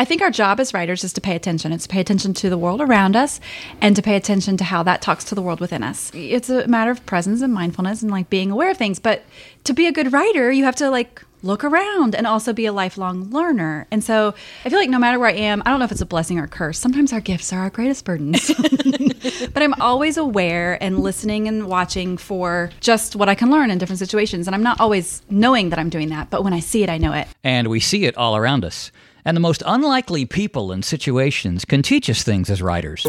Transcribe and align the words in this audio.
I 0.00 0.04
think 0.04 0.22
our 0.22 0.30
job 0.30 0.60
as 0.60 0.72
writers 0.72 1.02
is 1.02 1.12
to 1.14 1.20
pay 1.20 1.34
attention. 1.34 1.72
It's 1.72 1.82
to 1.84 1.88
pay 1.88 2.00
attention 2.00 2.32
to 2.34 2.48
the 2.48 2.56
world 2.56 2.80
around 2.80 3.16
us 3.16 3.40
and 3.80 3.96
to 3.96 4.02
pay 4.02 4.14
attention 4.14 4.56
to 4.58 4.64
how 4.64 4.84
that 4.84 5.02
talks 5.02 5.24
to 5.24 5.34
the 5.34 5.42
world 5.42 5.58
within 5.58 5.82
us. 5.82 6.12
It's 6.14 6.48
a 6.48 6.68
matter 6.68 6.92
of 6.92 7.04
presence 7.04 7.42
and 7.42 7.52
mindfulness 7.52 8.00
and 8.02 8.10
like 8.10 8.30
being 8.30 8.52
aware 8.52 8.70
of 8.70 8.76
things. 8.76 9.00
But 9.00 9.24
to 9.64 9.74
be 9.74 9.88
a 9.88 9.92
good 9.92 10.12
writer, 10.12 10.52
you 10.52 10.62
have 10.62 10.76
to 10.76 10.88
like 10.88 11.24
look 11.42 11.64
around 11.64 12.14
and 12.14 12.28
also 12.28 12.52
be 12.52 12.66
a 12.66 12.72
lifelong 12.72 13.30
learner. 13.30 13.88
And 13.90 14.02
so 14.02 14.34
I 14.64 14.68
feel 14.68 14.78
like 14.78 14.88
no 14.88 15.00
matter 15.00 15.18
where 15.18 15.30
I 15.30 15.34
am, 15.34 15.62
I 15.66 15.70
don't 15.70 15.80
know 15.80 15.84
if 15.84 15.92
it's 15.92 16.00
a 16.00 16.06
blessing 16.06 16.38
or 16.38 16.44
a 16.44 16.48
curse. 16.48 16.78
Sometimes 16.78 17.12
our 17.12 17.20
gifts 17.20 17.52
are 17.52 17.60
our 17.60 17.70
greatest 17.70 18.04
burdens. 18.04 18.52
but 19.52 19.62
I'm 19.62 19.74
always 19.80 20.16
aware 20.16 20.80
and 20.80 21.00
listening 21.00 21.48
and 21.48 21.66
watching 21.66 22.16
for 22.16 22.70
just 22.80 23.16
what 23.16 23.28
I 23.28 23.34
can 23.34 23.50
learn 23.50 23.70
in 23.70 23.78
different 23.78 23.98
situations. 23.98 24.46
And 24.46 24.54
I'm 24.54 24.62
not 24.62 24.80
always 24.80 25.22
knowing 25.28 25.70
that 25.70 25.78
I'm 25.80 25.90
doing 25.90 26.08
that, 26.10 26.30
but 26.30 26.44
when 26.44 26.52
I 26.52 26.60
see 26.60 26.84
it, 26.84 26.90
I 26.90 26.98
know 26.98 27.12
it. 27.12 27.26
And 27.42 27.66
we 27.66 27.80
see 27.80 28.04
it 28.04 28.16
all 28.16 28.36
around 28.36 28.64
us. 28.64 28.92
And 29.24 29.36
the 29.36 29.40
most 29.40 29.62
unlikely 29.66 30.24
people 30.26 30.72
and 30.72 30.84
situations 30.84 31.64
can 31.64 31.82
teach 31.82 32.08
us 32.08 32.22
things 32.22 32.50
as 32.50 32.62
writers. 32.62 33.04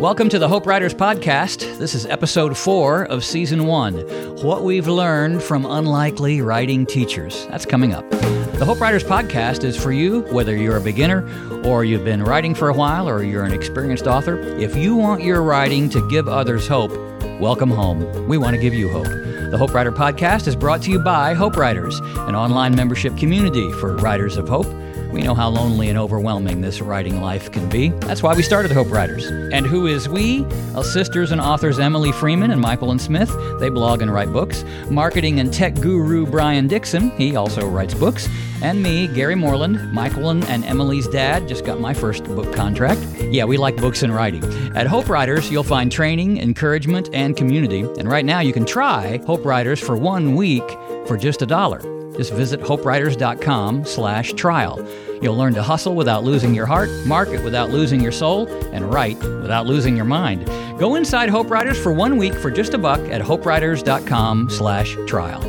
Welcome 0.00 0.30
to 0.30 0.38
the 0.38 0.48
Hope 0.48 0.66
Writers 0.66 0.94
Podcast. 0.94 1.78
This 1.78 1.94
is 1.94 2.06
episode 2.06 2.56
four 2.56 3.04
of 3.04 3.22
season 3.22 3.66
one 3.66 3.98
What 4.42 4.64
We've 4.64 4.88
Learned 4.88 5.42
from 5.42 5.66
Unlikely 5.66 6.40
Writing 6.40 6.86
Teachers. 6.86 7.46
That's 7.50 7.66
coming 7.66 7.92
up. 7.92 8.08
The 8.10 8.64
Hope 8.64 8.80
Writers 8.80 9.04
Podcast 9.04 9.64
is 9.64 9.76
for 9.76 9.92
you, 9.92 10.22
whether 10.32 10.56
you're 10.56 10.78
a 10.78 10.82
beginner 10.82 11.28
or 11.64 11.84
you've 11.84 12.04
been 12.04 12.22
writing 12.22 12.54
for 12.54 12.70
a 12.70 12.74
while 12.74 13.08
or 13.08 13.22
you're 13.22 13.44
an 13.44 13.52
experienced 13.52 14.06
author. 14.06 14.38
If 14.58 14.74
you 14.76 14.96
want 14.96 15.22
your 15.22 15.42
writing 15.42 15.90
to 15.90 16.08
give 16.08 16.26
others 16.26 16.66
hope, 16.66 16.92
welcome 17.38 17.70
home. 17.70 18.26
We 18.28 18.38
want 18.38 18.56
to 18.56 18.60
give 18.60 18.74
you 18.74 18.88
hope. 18.90 19.06
The 19.50 19.58
Hope 19.58 19.74
Writer 19.74 19.90
Podcast 19.90 20.46
is 20.46 20.54
brought 20.54 20.80
to 20.82 20.92
you 20.92 21.00
by 21.00 21.34
Hope 21.34 21.56
Writers, 21.56 21.98
an 21.98 22.36
online 22.36 22.76
membership 22.76 23.16
community 23.16 23.72
for 23.72 23.96
writers 23.96 24.36
of 24.36 24.48
hope. 24.48 24.68
We 25.12 25.22
know 25.22 25.34
how 25.34 25.48
lonely 25.48 25.88
and 25.88 25.98
overwhelming 25.98 26.60
this 26.60 26.80
writing 26.80 27.20
life 27.20 27.50
can 27.50 27.68
be. 27.68 27.88
That's 27.88 28.22
why 28.22 28.34
we 28.34 28.42
started 28.42 28.70
Hope 28.70 28.90
Writers. 28.90 29.26
And 29.26 29.66
who 29.66 29.86
is 29.86 30.08
we? 30.08 30.42
Well, 30.72 30.84
sisters 30.84 31.32
and 31.32 31.40
authors 31.40 31.78
Emily 31.78 32.12
Freeman 32.12 32.50
and 32.50 32.62
Myquillyn 32.62 33.00
Smith. 33.00 33.30
They 33.58 33.68
blog 33.70 34.02
and 34.02 34.12
write 34.12 34.32
books. 34.32 34.64
Marketing 34.88 35.40
and 35.40 35.52
tech 35.52 35.74
guru 35.74 36.26
Brian 36.26 36.68
Dixon. 36.68 37.10
He 37.12 37.34
also 37.34 37.66
writes 37.68 37.94
books. 37.94 38.28
And 38.62 38.82
me, 38.82 39.08
Gary 39.08 39.34
Morland, 39.34 39.76
Myquillyn 39.92 40.44
and 40.48 40.64
Emily's 40.64 41.08
dad, 41.08 41.48
just 41.48 41.64
got 41.64 41.80
my 41.80 41.94
first 41.94 42.24
book 42.24 42.52
contract. 42.54 43.00
Yeah, 43.18 43.46
we 43.46 43.56
like 43.56 43.76
books 43.76 44.02
and 44.02 44.14
writing. 44.14 44.44
At 44.76 44.86
Hope 44.86 45.08
Writers, 45.08 45.50
you'll 45.50 45.62
find 45.62 45.90
training, 45.90 46.38
encouragement, 46.38 47.08
and 47.12 47.36
community. 47.36 47.80
And 47.80 48.08
right 48.08 48.24
now, 48.24 48.40
you 48.40 48.52
can 48.52 48.66
try 48.66 49.18
Hope 49.26 49.44
Writers 49.44 49.80
for 49.80 49.96
one 49.96 50.34
week 50.34 50.68
for 51.06 51.16
just 51.16 51.40
a 51.42 51.46
dollar. 51.46 51.99
Just 52.20 52.34
visit 52.34 52.60
hopewriters.com 52.60 53.86
slash 53.86 54.34
trial. 54.34 54.86
You'll 55.22 55.38
learn 55.38 55.54
to 55.54 55.62
hustle 55.62 55.94
without 55.94 56.22
losing 56.22 56.54
your 56.54 56.66
heart, 56.66 56.90
market 57.06 57.42
without 57.42 57.70
losing 57.70 57.98
your 57.98 58.12
soul, 58.12 58.46
and 58.74 58.92
write 58.92 59.16
without 59.16 59.64
losing 59.64 59.96
your 59.96 60.04
mind. 60.04 60.44
Go 60.78 60.96
inside 60.96 61.30
Hope 61.30 61.48
Writers 61.48 61.82
for 61.82 61.94
one 61.94 62.18
week 62.18 62.34
for 62.34 62.50
just 62.50 62.74
a 62.74 62.78
buck 62.78 63.00
at 63.08 63.22
hopewriters.com 63.22 64.50
slash 64.50 64.98
trial. 65.06 65.42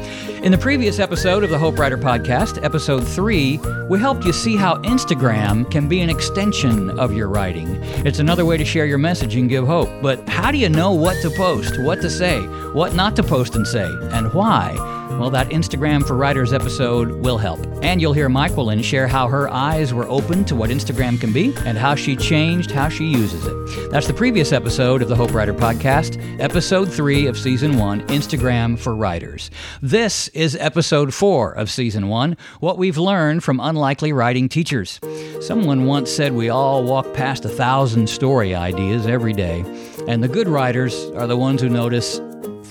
In 0.45 0.53
the 0.53 0.57
previous 0.57 0.97
episode 0.97 1.43
of 1.43 1.49
the 1.49 1.59
Hope 1.59 1.77
Writer 1.77 1.97
Podcast, 1.97 2.63
episode 2.63 3.05
three, 3.05 3.57
we 3.89 3.99
helped 3.99 4.23
you 4.23 4.31
see 4.31 4.55
how 4.55 4.77
Instagram 4.83 5.69
can 5.69 5.89
be 5.89 5.99
an 5.99 6.09
extension 6.09 6.97
of 6.97 7.11
your 7.11 7.27
writing. 7.27 7.67
It's 8.05 8.19
another 8.19 8.45
way 8.45 8.55
to 8.55 8.63
share 8.63 8.85
your 8.85 8.97
message 8.97 9.35
and 9.35 9.49
give 9.49 9.67
hope. 9.67 9.89
But 10.01 10.25
how 10.29 10.51
do 10.51 10.57
you 10.57 10.69
know 10.69 10.93
what 10.93 11.21
to 11.21 11.31
post, 11.31 11.81
what 11.81 11.99
to 11.99 12.09
say, 12.09 12.39
what 12.71 12.95
not 12.95 13.17
to 13.17 13.23
post 13.23 13.55
and 13.55 13.67
say, 13.67 13.89
and 14.13 14.33
why? 14.33 15.00
Well, 15.21 15.29
that 15.29 15.49
Instagram 15.49 16.03
for 16.03 16.15
Writers 16.15 16.51
episode 16.51 17.11
will 17.11 17.37
help. 17.37 17.59
And 17.83 18.01
you'll 18.01 18.11
hear 18.11 18.27
Myquillyn 18.27 18.83
share 18.83 19.07
how 19.07 19.27
her 19.27 19.47
eyes 19.49 19.93
were 19.93 20.09
open 20.09 20.43
to 20.45 20.55
what 20.55 20.71
Instagram 20.71 21.21
can 21.21 21.31
be 21.31 21.53
and 21.63 21.77
how 21.77 21.93
she 21.93 22.15
changed 22.15 22.71
how 22.71 22.89
she 22.89 23.05
uses 23.05 23.45
it. 23.45 23.91
That's 23.91 24.07
the 24.07 24.15
previous 24.15 24.51
episode 24.51 25.03
of 25.03 25.09
the 25.09 25.15
Hope 25.15 25.31
Writer 25.35 25.53
Podcast, 25.53 26.19
episode 26.39 26.91
three 26.91 27.27
of 27.27 27.37
season 27.37 27.77
one 27.77 28.01
Instagram 28.07 28.79
for 28.79 28.95
Writers. 28.95 29.51
This 29.79 30.27
is 30.29 30.55
episode 30.55 31.13
four 31.13 31.51
of 31.51 31.69
season 31.69 32.07
one 32.07 32.35
What 32.59 32.79
We've 32.79 32.97
Learned 32.97 33.43
from 33.43 33.59
Unlikely 33.59 34.13
Writing 34.13 34.49
Teachers. 34.49 34.99
Someone 35.39 35.85
once 35.85 36.11
said 36.11 36.33
we 36.33 36.49
all 36.49 36.83
walk 36.83 37.13
past 37.13 37.45
a 37.45 37.49
thousand 37.49 38.09
story 38.09 38.55
ideas 38.55 39.05
every 39.05 39.33
day, 39.33 39.63
and 40.07 40.23
the 40.23 40.27
good 40.27 40.47
writers 40.47 40.95
are 41.11 41.27
the 41.27 41.37
ones 41.37 41.61
who 41.61 41.69
notice 41.69 42.19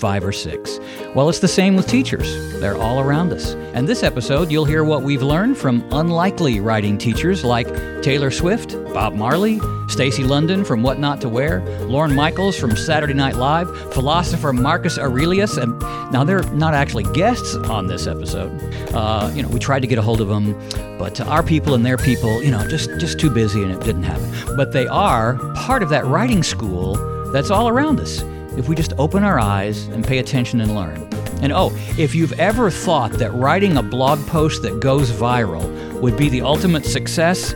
five 0.01 0.25
or 0.25 0.31
six. 0.31 0.79
Well, 1.13 1.29
it's 1.29 1.39
the 1.39 1.47
same 1.47 1.75
with 1.75 1.87
teachers. 1.87 2.27
They're 2.59 2.75
all 2.75 2.99
around 2.99 3.31
us. 3.31 3.53
And 3.75 3.87
this 3.87 4.01
episode, 4.01 4.51
you'll 4.51 4.65
hear 4.65 4.83
what 4.83 5.03
we've 5.03 5.21
learned 5.21 5.59
from 5.59 5.87
unlikely 5.91 6.59
writing 6.59 6.97
teachers 6.97 7.45
like 7.45 7.67
Taylor 8.01 8.31
Swift, 8.31 8.71
Bob 8.95 9.13
Marley, 9.13 9.61
Stacy 9.87 10.23
London 10.23 10.65
from 10.65 10.81
What 10.81 10.97
Not 10.97 11.21
to 11.21 11.29
Wear, 11.29 11.61
Lorne 11.81 12.15
Michaels 12.15 12.57
from 12.57 12.75
Saturday 12.75 13.13
Night 13.13 13.35
Live, 13.35 13.69
philosopher 13.93 14.51
Marcus 14.51 14.97
Aurelius, 14.97 15.57
and 15.57 15.79
now 16.11 16.23
they're 16.23 16.43
not 16.53 16.73
actually 16.73 17.03
guests 17.13 17.53
on 17.55 17.85
this 17.85 18.07
episode. 18.07 18.51
Uh, 18.95 19.31
you 19.35 19.43
know, 19.43 19.49
we 19.49 19.59
tried 19.59 19.81
to 19.81 19.87
get 19.87 19.99
a 19.99 20.01
hold 20.01 20.19
of 20.19 20.29
them, 20.29 20.57
but 20.97 21.21
our 21.21 21.43
people 21.43 21.75
and 21.75 21.85
their 21.85 21.97
people, 21.97 22.41
you 22.41 22.49
know, 22.49 22.67
just 22.67 22.89
just 22.99 23.19
too 23.19 23.29
busy 23.29 23.61
and 23.61 23.71
it 23.71 23.81
didn't 23.81 24.03
happen. 24.03 24.55
But 24.55 24.71
they 24.71 24.87
are 24.87 25.35
part 25.53 25.83
of 25.83 25.89
that 25.89 26.05
writing 26.05 26.41
school 26.41 26.95
that's 27.31 27.51
all 27.51 27.69
around 27.69 27.99
us 27.99 28.23
if 28.57 28.67
we 28.67 28.75
just 28.75 28.93
open 28.97 29.23
our 29.23 29.39
eyes 29.39 29.87
and 29.87 30.05
pay 30.05 30.19
attention 30.19 30.61
and 30.61 30.75
learn. 30.75 31.07
And 31.41 31.51
oh, 31.51 31.71
if 31.97 32.13
you've 32.13 32.33
ever 32.39 32.69
thought 32.69 33.13
that 33.13 33.31
writing 33.31 33.77
a 33.77 33.83
blog 33.83 34.25
post 34.27 34.61
that 34.61 34.79
goes 34.79 35.11
viral 35.11 35.99
would 36.01 36.17
be 36.17 36.29
the 36.29 36.41
ultimate 36.41 36.85
success, 36.85 37.53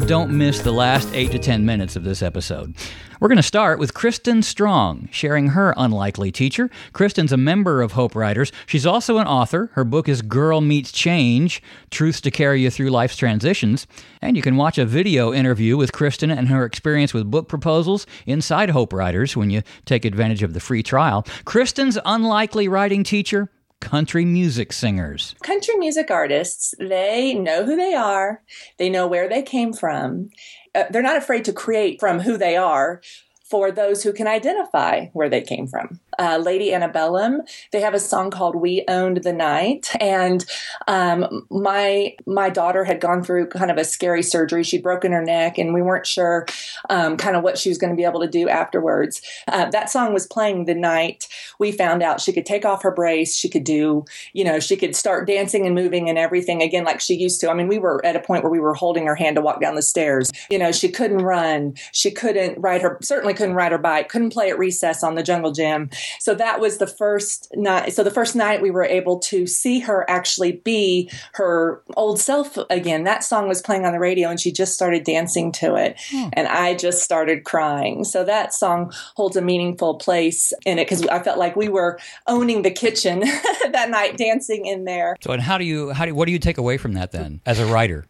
don't 0.00 0.36
miss 0.36 0.60
the 0.60 0.72
last 0.72 1.08
8 1.14 1.30
to 1.30 1.38
10 1.38 1.64
minutes 1.64 1.96
of 1.96 2.04
this 2.04 2.20
episode. 2.20 2.74
We're 3.20 3.28
going 3.28 3.36
to 3.36 3.42
start 3.42 3.78
with 3.78 3.94
Kristen 3.94 4.42
Strong 4.42 5.08
sharing 5.12 5.48
her 5.48 5.72
unlikely 5.76 6.30
teacher. 6.30 6.68
Kristen's 6.92 7.32
a 7.32 7.38
member 7.38 7.80
of 7.80 7.92
Hope 7.92 8.14
Writers. 8.14 8.52
She's 8.66 8.84
also 8.84 9.18
an 9.18 9.26
author. 9.26 9.70
Her 9.74 9.84
book 9.84 10.08
is 10.08 10.20
Girl 10.20 10.60
Meets 10.60 10.92
Change 10.92 11.62
Truths 11.90 12.20
to 12.22 12.30
Carry 12.30 12.60
You 12.60 12.70
Through 12.70 12.90
Life's 12.90 13.16
Transitions. 13.16 13.86
And 14.20 14.36
you 14.36 14.42
can 14.42 14.56
watch 14.56 14.76
a 14.76 14.84
video 14.84 15.32
interview 15.32 15.76
with 15.76 15.92
Kristen 15.92 16.30
and 16.30 16.48
her 16.48 16.66
experience 16.66 17.14
with 17.14 17.30
book 17.30 17.48
proposals 17.48 18.06
inside 18.26 18.70
Hope 18.70 18.92
Writers 18.92 19.36
when 19.36 19.48
you 19.48 19.62
take 19.86 20.04
advantage 20.04 20.42
of 20.42 20.52
the 20.52 20.60
free 20.60 20.82
trial. 20.82 21.24
Kristen's 21.44 21.98
unlikely 22.04 22.68
writing 22.68 23.04
teacher 23.04 23.48
country 23.80 24.24
music 24.24 24.72
singers. 24.72 25.34
Country 25.42 25.76
music 25.76 26.10
artists, 26.10 26.74
they 26.78 27.34
know 27.34 27.64
who 27.64 27.76
they 27.76 27.94
are, 27.94 28.42
they 28.78 28.90
know 28.90 29.06
where 29.06 29.28
they 29.28 29.42
came 29.42 29.72
from. 29.72 30.30
Uh, 30.74 30.84
they're 30.90 31.02
not 31.02 31.16
afraid 31.16 31.44
to 31.44 31.52
create 31.52 32.00
from 32.00 32.20
who 32.20 32.36
they 32.36 32.56
are 32.56 33.00
for 33.44 33.70
those 33.70 34.02
who 34.02 34.12
can 34.12 34.26
identify 34.26 35.06
where 35.12 35.28
they 35.28 35.42
came 35.42 35.66
from 35.66 36.00
uh, 36.18 36.38
Lady 36.38 36.72
Antebellum. 36.72 37.42
They 37.72 37.80
have 37.80 37.94
a 37.94 38.00
song 38.00 38.30
called 38.30 38.56
"We 38.56 38.84
Owned 38.88 39.18
the 39.18 39.32
Night," 39.32 39.90
and 40.00 40.44
um, 40.88 41.46
my 41.50 42.14
my 42.26 42.50
daughter 42.50 42.84
had 42.84 43.00
gone 43.00 43.22
through 43.22 43.48
kind 43.48 43.70
of 43.70 43.76
a 43.76 43.84
scary 43.84 44.22
surgery. 44.22 44.62
She'd 44.62 44.82
broken 44.82 45.12
her 45.12 45.22
neck, 45.22 45.58
and 45.58 45.74
we 45.74 45.82
weren't 45.82 46.06
sure 46.06 46.46
um, 46.90 47.16
kind 47.16 47.36
of 47.36 47.42
what 47.42 47.58
she 47.58 47.68
was 47.68 47.78
going 47.78 47.90
to 47.92 47.96
be 47.96 48.04
able 48.04 48.20
to 48.20 48.28
do 48.28 48.48
afterwards. 48.48 49.22
Uh, 49.48 49.70
that 49.70 49.90
song 49.90 50.12
was 50.12 50.26
playing 50.26 50.64
the 50.64 50.74
night 50.74 51.28
we 51.58 51.72
found 51.72 52.02
out 52.02 52.20
she 52.20 52.32
could 52.32 52.46
take 52.46 52.64
off 52.64 52.82
her 52.82 52.90
brace. 52.90 53.34
She 53.34 53.48
could 53.48 53.64
do, 53.64 54.04
you 54.32 54.44
know, 54.44 54.60
she 54.60 54.76
could 54.76 54.96
start 54.96 55.26
dancing 55.26 55.66
and 55.66 55.74
moving 55.74 56.08
and 56.08 56.18
everything 56.18 56.62
again 56.62 56.84
like 56.84 57.00
she 57.00 57.14
used 57.14 57.40
to. 57.40 57.50
I 57.50 57.54
mean, 57.54 57.68
we 57.68 57.78
were 57.78 58.04
at 58.04 58.16
a 58.16 58.20
point 58.20 58.42
where 58.42 58.52
we 58.52 58.60
were 58.60 58.74
holding 58.74 59.06
her 59.06 59.14
hand 59.14 59.36
to 59.36 59.42
walk 59.42 59.60
down 59.60 59.74
the 59.74 59.82
stairs. 59.82 60.30
You 60.50 60.58
know, 60.58 60.72
she 60.72 60.88
couldn't 60.88 61.22
run. 61.22 61.74
She 61.92 62.10
couldn't 62.10 62.60
ride 62.60 62.82
her 62.82 62.98
certainly 63.02 63.34
couldn't 63.34 63.54
ride 63.54 63.72
her 63.72 63.78
bike. 63.78 64.08
Couldn't 64.08 64.32
play 64.32 64.50
at 64.50 64.58
recess 64.58 65.02
on 65.02 65.14
the 65.14 65.22
jungle 65.22 65.52
gym 65.52 65.90
so 66.18 66.34
that 66.34 66.60
was 66.60 66.78
the 66.78 66.86
first 66.86 67.48
night. 67.54 67.92
So 67.92 68.02
the 68.02 68.10
first 68.10 68.36
night 68.36 68.62
we 68.62 68.70
were 68.70 68.84
able 68.84 69.18
to 69.20 69.46
see 69.46 69.80
her 69.80 70.08
actually 70.08 70.52
be 70.52 71.10
her 71.34 71.82
old 71.96 72.20
self 72.20 72.56
again. 72.70 73.04
That 73.04 73.24
song 73.24 73.48
was 73.48 73.62
playing 73.62 73.84
on 73.84 73.92
the 73.92 73.98
radio 73.98 74.28
and 74.28 74.40
she 74.40 74.52
just 74.52 74.74
started 74.74 75.04
dancing 75.04 75.52
to 75.52 75.76
it. 75.76 75.96
Hmm. 76.10 76.28
And 76.32 76.48
I 76.48 76.74
just 76.74 77.02
started 77.02 77.44
crying. 77.44 78.04
So 78.04 78.24
that 78.24 78.54
song 78.54 78.92
holds 79.16 79.36
a 79.36 79.42
meaningful 79.42 79.96
place 79.96 80.52
in 80.64 80.78
it 80.78 80.84
because 80.84 81.06
I 81.06 81.22
felt 81.22 81.38
like 81.38 81.56
we 81.56 81.68
were 81.68 81.98
owning 82.26 82.62
the 82.62 82.70
kitchen 82.70 83.20
that 83.72 83.90
night, 83.90 84.16
dancing 84.16 84.66
in 84.66 84.84
there. 84.84 85.16
So, 85.22 85.32
and 85.32 85.42
how 85.42 85.58
do 85.58 85.64
you, 85.64 85.90
how 85.90 86.04
do, 86.06 86.14
what 86.14 86.26
do 86.26 86.32
you 86.32 86.38
take 86.38 86.58
away 86.58 86.76
from 86.78 86.94
that 86.94 87.12
then 87.12 87.40
as 87.46 87.58
a 87.58 87.66
writer? 87.66 88.06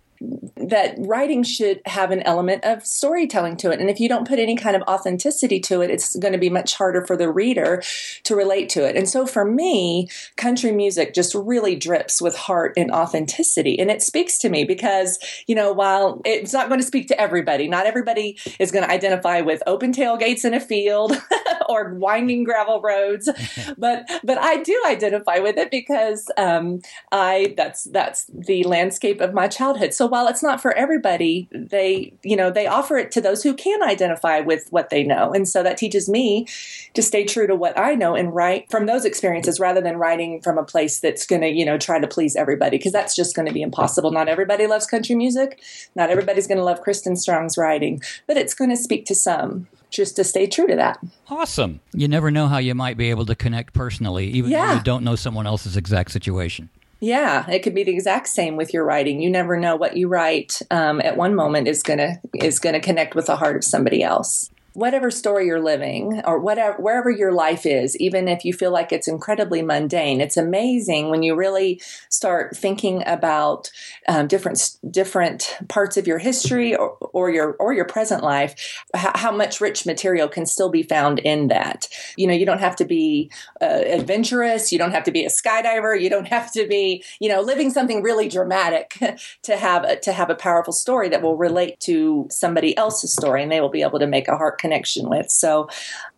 That 0.69 0.95
writing 0.99 1.43
should 1.43 1.81
have 1.87 2.11
an 2.11 2.23
element 2.23 2.65
of 2.65 2.87
storytelling 2.87 3.57
to 3.59 3.71
it. 3.71 3.81
And 3.81 3.91
if 3.91 4.01
you 4.01 4.09
don't 4.09 4.27
put 4.27 4.39
any 4.39 4.57
kind 4.57 4.77
of 4.77 4.83
authenticity 4.83 5.61
to 5.61 5.81
it, 5.81 5.91
it's 5.91 6.17
going 6.17 6.33
to 6.33 6.39
be 6.39 6.51
much 6.51 6.75
harder 6.75 7.05
for 7.07 7.17
the 7.17 7.31
reader 7.31 7.83
to 8.25 8.37
relate 8.37 8.69
to 8.71 8.89
it. 8.89 8.97
And 8.97 9.09
so 9.09 9.27
for 9.27 9.45
me, 9.45 10.09
country 10.37 10.73
music 10.73 11.15
just 11.15 11.35
really 11.35 11.77
drips 11.77 12.21
with 12.21 12.37
heart 12.37 12.75
and 12.77 12.91
authenticity. 12.91 13.79
And 13.79 13.91
it 13.91 14.03
speaks 14.03 14.39
to 14.39 14.49
me 14.49 14.65
because, 14.65 15.19
you 15.47 15.55
know, 15.55 15.73
while 15.73 16.21
it's 16.25 16.53
not 16.53 16.69
going 16.69 16.81
to 16.81 16.87
speak 16.87 17.09
to 17.09 17.21
everybody, 17.21 17.69
not 17.69 17.87
everybody 17.87 18.39
is 18.59 18.71
going 18.71 18.85
to 18.85 18.91
identify 18.91 19.41
with 19.41 19.63
open 19.67 19.93
tailgates 19.93 20.45
in 20.45 20.55
a 20.55 20.61
field 20.61 21.17
or 21.69 21.95
winding 21.95 22.45
gravel 22.45 22.81
roads, 22.81 23.29
but, 23.79 24.09
but 24.23 24.39
I 24.39 24.63
do 24.63 24.83
identify 24.87 25.39
with 25.39 25.57
it 25.57 25.71
because, 25.71 26.31
um, 26.37 26.81
I, 27.13 27.55
that's, 27.57 27.85
that's 27.85 28.27
the 28.33 28.65
landscape 28.65 29.21
of 29.21 29.35
my 29.35 29.49
childhood. 29.49 29.95
So 29.95 30.07
while 30.07 30.29
it's 30.29 30.43
not 30.43 30.54
not 30.55 30.63
for 30.63 30.73
everybody. 30.75 31.49
They, 31.51 32.13
you 32.23 32.37
know, 32.37 32.49
they 32.49 32.69
offer 32.69 32.97
it 32.97 33.11
to 33.13 33.21
those 33.21 33.43
who 33.43 33.55
can 33.55 33.83
identify 33.83 34.39
with 34.39 34.69
what 34.71 34.89
they 34.89 35.03
know. 35.03 35.33
And 35.33 35.49
so 35.49 35.65
that 35.65 35.77
teaches 35.77 36.09
me 36.09 36.47
to 36.95 37.03
stay 37.03 37.25
true 37.25 37.49
to 37.49 37.57
what 37.57 37.77
I 37.77 37.97
know 37.97 38.15
and 38.15 38.33
write 38.33 38.71
from 38.71 38.87
those 38.87 39.05
experiences 39.05 39.59
rather 39.59 39.81
than 39.81 39.97
writing 39.97 40.41
from 40.43 40.57
a 40.57 40.63
place 40.63 41.01
that's 41.01 41.27
going 41.27 41.43
to, 41.43 41.49
you 41.49 41.65
know, 41.65 41.77
try 41.77 41.99
to 41.99 42.07
please 42.07 42.37
everybody 42.37 42.79
because 42.79 42.93
that's 42.93 43.17
just 43.17 43.35
going 43.35 43.47
to 43.47 43.53
be 43.53 43.63
impossible. 43.63 44.13
Not 44.13 44.29
everybody 44.29 44.69
loves 44.69 44.87
country 44.87 45.17
music. 45.17 45.61
Not 45.97 46.11
everybody's 46.11 46.47
going 46.47 46.59
to 46.59 46.65
love 46.65 46.83
Kristen 46.83 47.17
Strong's 47.17 47.59
writing, 47.59 48.01
but 48.29 48.37
it's 48.37 48.55
going 48.55 48.71
to 48.71 48.77
speak 48.77 49.07
to 49.07 49.15
some 49.15 49.67
just 49.91 50.15
to 50.17 50.25
stay 50.25 50.47
true 50.47 50.69
to 50.69 50.77
that. 50.77 50.99
Awesome. 51.29 51.81
You 51.93 52.07
never 52.07 52.31
know 52.31 52.47
how 52.47 52.59
you 52.59 52.77
might 52.77 52.97
be 52.97 53.11
able 53.11 53.27
to 53.27 53.35
connect 53.35 53.75
personally, 53.75 54.29
even 54.29 54.53
yeah. 54.53 54.71
if 54.71 54.79
you 54.79 54.85
don't 54.85 55.03
know 55.03 55.17
someone 55.17 55.49
else's 55.49 55.77
exact 55.77 56.13
situation. 56.13 56.69
Yeah, 57.05 57.49
it 57.51 57.63
could 57.63 57.75
be 57.75 57.85
the 57.85 57.93
exact 57.93 58.29
same 58.29 58.57
with 58.57 58.73
your 58.73 58.83
writing. 58.83 59.21
You 59.21 59.29
never 59.29 59.61
know 59.61 59.77
what 59.77 59.95
you 59.95 60.09
write 60.09 60.63
um, 60.71 61.03
at 61.03 61.19
one 61.19 61.35
moment 61.35 61.69
is 61.69 61.83
gonna 61.83 62.19
is 62.33 62.59
gonna 62.59 62.81
connect 62.81 63.15
with 63.15 63.27
the 63.27 63.37
heart 63.37 63.57
of 63.57 63.65
somebody 63.65 64.03
else 64.03 64.49
whatever 64.75 65.11
story 65.11 65.47
you're 65.47 65.63
living 65.63 66.21
or 66.25 66.39
whatever 66.39 66.77
wherever 66.79 67.11
your 67.11 67.33
life 67.33 67.65
is 67.65 67.97
even 67.97 68.29
if 68.29 68.45
you 68.45 68.53
feel 68.53 68.73
like 68.73 68.93
it's 68.93 69.09
incredibly 69.09 69.63
mundane 69.63 70.21
it's 70.21 70.37
amazing 70.37 71.11
when 71.11 71.23
you 71.23 71.35
really 71.35 71.81
start 72.09 72.57
thinking 72.57 73.03
about 73.07 73.71
um, 74.09 74.27
different 74.27 74.77
different 74.91 75.57
parts 75.69 75.97
of 75.97 76.07
your 76.07 76.19
history 76.19 76.75
or, 76.75 76.91
or 77.13 77.31
your 77.31 77.53
or 77.55 77.73
your 77.73 77.85
present 77.85 78.23
life 78.23 78.83
how, 78.95 79.13
how, 79.15 79.35
much 79.35 79.61
rich 79.61 79.87
material 79.87 80.29
can 80.29 80.47
still 80.47 80.71
be 80.71 80.83
found 80.83 81.19
in 81.19 81.49
that. 81.49 81.89
You 82.17 82.27
know 82.27 82.35
you 82.35 82.47
don't 82.47 82.61
have 82.61 82.77
to 82.77 82.85
be 82.85 83.31
uh, 83.61 83.83
adventurous 83.87 84.73
you 84.73 84.79
don't 84.79 84.93
have 84.93 85.05
to 85.05 85.13
be 85.13 85.25
a 85.25 85.29
skydiver 85.29 86.01
you 86.01 86.11
don't 86.11 86.29
have 86.29 86.53
to 86.53 86.67
be 86.67 87.05
you 87.21 87.29
know 87.29 87.41
living 87.41 87.71
something 87.71 88.03
really 88.03 88.29
dramatic 88.29 88.99
to 89.43 89.57
have 89.57 89.85
a, 89.85 89.97
to 89.97 90.13
have 90.13 90.31
a 90.31 90.35
powerful 90.35 90.73
story 90.73 91.09
that 91.09 91.23
will 91.23 91.37
relate 91.37 91.79
to 91.81 92.27
somebody 92.31 92.77
else's 92.77 93.13
story 93.13 93.43
and 93.43 93.51
they 93.51 93.61
will 93.61 93.69
be 93.69 93.83
able 93.83 93.99
to 93.99 94.07
make 94.07 94.29
a 94.29 94.37
heart 94.37 94.59
connection 94.65 95.11
with. 95.11 95.31
So 95.31 95.69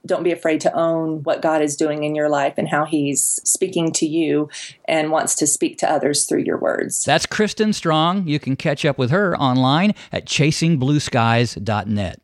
don't 0.07 0.23
be 0.23 0.31
afraid 0.31 0.61
to 0.61 0.73
own 0.73 1.25
what 1.25 1.43
God 1.43 1.63
is 1.63 1.75
doing 1.75 2.05
in 2.05 2.15
your 2.15 2.29
life 2.29 2.55
and 2.59 2.69
how 2.69 2.85
He's 2.85 3.41
speaking 3.43 3.91
to 3.95 4.07
you 4.07 4.49
and 4.85 5.11
wants 5.11 5.35
to 5.37 5.49
speak 5.49 5.79
to 5.79 5.91
others 5.91 6.27
through 6.27 6.43
your 6.43 6.59
words. 6.59 7.05
That's 7.05 7.27
Kristen 7.27 7.73
Strong. 7.73 8.29
You 8.29 8.39
can 8.39 8.55
catch 8.55 8.85
up 8.85 8.99
with 8.99 9.11
her 9.11 9.37
online 9.37 9.95
at 10.13 10.27
chasingblueskies.net. 10.27 12.21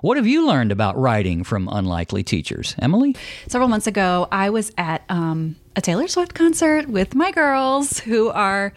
What 0.00 0.16
have 0.16 0.26
you 0.26 0.46
learned 0.46 0.72
about 0.72 0.96
writing 0.96 1.44
from 1.44 1.68
unlikely 1.70 2.22
teachers, 2.22 2.74
Emily? 2.78 3.14
Several 3.46 3.68
months 3.68 3.86
ago, 3.86 4.26
I 4.32 4.48
was 4.48 4.72
at 4.78 5.02
um, 5.10 5.56
a 5.76 5.82
Taylor 5.82 6.08
Swift 6.08 6.32
concert 6.32 6.88
with 6.88 7.14
my 7.14 7.30
girls 7.30 7.98
who 7.98 8.30
are 8.30 8.72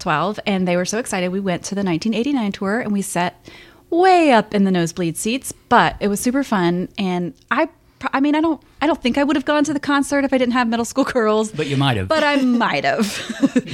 12, 0.00 0.40
and 0.44 0.66
they 0.66 0.76
were 0.76 0.86
so 0.86 0.98
excited. 0.98 1.28
We 1.28 1.38
went 1.38 1.62
to 1.66 1.76
the 1.76 1.84
1989 1.84 2.50
tour 2.50 2.80
and 2.80 2.92
we 2.92 3.02
sat 3.02 3.46
way 3.92 4.32
up 4.32 4.54
in 4.54 4.64
the 4.64 4.70
nosebleed 4.70 5.16
seats, 5.16 5.52
but 5.68 5.96
it 6.00 6.08
was 6.08 6.18
super 6.18 6.42
fun. 6.42 6.88
And 6.98 7.34
I, 7.50 7.68
I 8.12 8.20
mean, 8.20 8.34
I 8.34 8.40
don't, 8.40 8.60
I 8.82 8.86
don't 8.86 9.00
think 9.00 9.16
I 9.16 9.22
would 9.22 9.36
have 9.36 9.44
gone 9.44 9.62
to 9.64 9.72
the 9.72 9.78
concert 9.78 10.24
if 10.24 10.32
I 10.32 10.38
didn't 10.38 10.54
have 10.54 10.66
middle 10.66 10.84
school 10.84 11.04
girls. 11.04 11.52
But 11.52 11.68
you 11.68 11.76
might 11.76 11.96
have. 11.96 12.08
But 12.08 12.24
I 12.24 12.36
might 12.36 12.84
have. 12.84 13.06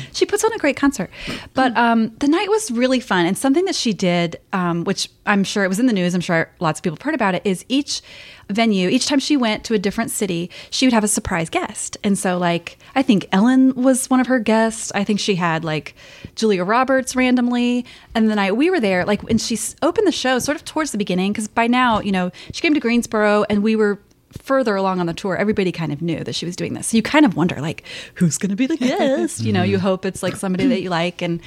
she 0.12 0.26
puts 0.26 0.44
on 0.44 0.52
a 0.52 0.58
great 0.58 0.76
concert. 0.76 1.10
But 1.55 1.75
um, 1.78 2.14
the 2.19 2.28
night 2.28 2.50
was 2.50 2.70
really 2.70 3.00
fun, 3.00 3.25
and 3.25 3.37
something 3.37 3.64
that 3.64 3.75
she 3.75 3.94
did, 3.94 4.38
um, 4.52 4.84
which 4.84 5.08
I'm 5.25 5.44
sure 5.44 5.64
it 5.64 5.69
was 5.69 5.78
in 5.78 5.87
the 5.87 5.94
news. 5.94 6.14
I'm 6.14 6.20
sure 6.20 6.50
lots 6.60 6.78
of 6.78 6.82
people 6.82 6.96
have 6.96 7.02
heard 7.02 7.14
about 7.14 7.34
it. 7.34 7.40
Is 7.46 7.64
each 7.70 8.02
venue, 8.50 8.90
each 8.90 9.06
time 9.06 9.19
she 9.19 9.34
went 9.34 9.64
to 9.64 9.75
a 9.75 9.78
different 9.78 10.10
city, 10.10 10.50
she 10.69 10.84
would 10.84 10.93
have 10.93 11.05
a 11.05 11.08
surprise 11.08 11.49
guest. 11.49 11.96
And 12.05 12.19
so, 12.19 12.37
like, 12.37 12.78
I 12.94 13.02
think 13.02 13.26
Ellen 13.32 13.75
was 13.75 14.10
one 14.10 14.20
of 14.20 14.26
her 14.26 14.38
guests. 14.38 14.93
I 14.94 15.05
think 15.05 15.20
she 15.20 15.37
had 15.37 15.64
like 15.64 15.94
Julia 16.34 16.64
Roberts 16.64 17.16
randomly. 17.16 17.87
And 18.14 18.31
the 18.31 18.34
night 18.34 18.56
we 18.58 18.69
were 18.69 18.81
there, 18.81 19.06
like, 19.06 19.22
and 19.31 19.40
she 19.40 19.58
opened 19.81 20.06
the 20.06 20.12
show 20.12 20.38
sort 20.38 20.56
of 20.56 20.66
towards 20.66 20.93
the 20.93 20.99
beginning, 20.99 21.32
because 21.32 21.49
by 21.49 21.66
now, 21.66 22.00
you 22.00 22.12
know, 22.12 22.31
she 22.52 22.60
came 22.60 22.75
to 22.75 22.81
Greensboro 22.81 23.46
and 23.49 23.62
we 23.62 23.75
were 23.75 23.99
further 24.32 24.76
along 24.76 25.00
on 25.00 25.06
the 25.06 25.14
tour, 25.14 25.36
everybody 25.36 25.72
kind 25.72 25.92
of 25.92 26.02
knew 26.02 26.22
that 26.25 26.34
she 26.34 26.46
was 26.46 26.56
doing 26.56 26.75
this. 26.75 26.88
So 26.88 26.96
you 26.96 27.02
kind 27.02 27.25
of 27.25 27.36
wonder, 27.36 27.60
like, 27.60 27.84
who's 28.14 28.38
going 28.38 28.50
to 28.50 28.56
be 28.56 28.66
the 28.66 28.76
guest? 28.76 29.40
you 29.40 29.52
know, 29.52 29.62
you 29.62 29.78
hope 29.78 30.04
it's 30.04 30.22
like 30.22 30.36
somebody 30.36 30.66
that 30.66 30.82
you 30.82 30.90
like. 30.90 31.22
And 31.22 31.40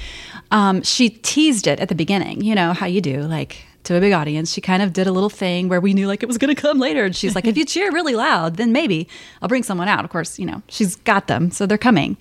um, 0.50 0.82
she 0.82 1.10
teased 1.10 1.66
it 1.66 1.80
at 1.80 1.88
the 1.88 1.94
beginning, 1.94 2.42
you 2.42 2.54
know, 2.54 2.72
how 2.72 2.86
you 2.86 3.00
do, 3.00 3.22
like, 3.22 3.64
to 3.84 3.96
a 3.96 4.00
big 4.00 4.12
audience. 4.12 4.52
She 4.52 4.60
kind 4.60 4.82
of 4.82 4.92
did 4.92 5.06
a 5.06 5.12
little 5.12 5.30
thing 5.30 5.68
where 5.68 5.80
we 5.80 5.92
knew 5.92 6.06
like 6.06 6.22
it 6.22 6.26
was 6.26 6.38
going 6.38 6.54
to 6.54 6.60
come 6.60 6.78
later. 6.78 7.04
And 7.04 7.14
she's 7.14 7.34
like, 7.34 7.46
if 7.46 7.56
you 7.56 7.64
cheer 7.64 7.90
really 7.92 8.14
loud, 8.14 8.56
then 8.56 8.72
maybe 8.72 9.08
I'll 9.40 9.48
bring 9.48 9.62
someone 9.62 9.88
out. 9.88 10.04
Of 10.04 10.10
course, 10.10 10.38
you 10.38 10.46
know, 10.46 10.62
she's 10.68 10.96
got 10.96 11.26
them. 11.26 11.50
So 11.50 11.66
they're 11.66 11.78
coming. 11.78 12.16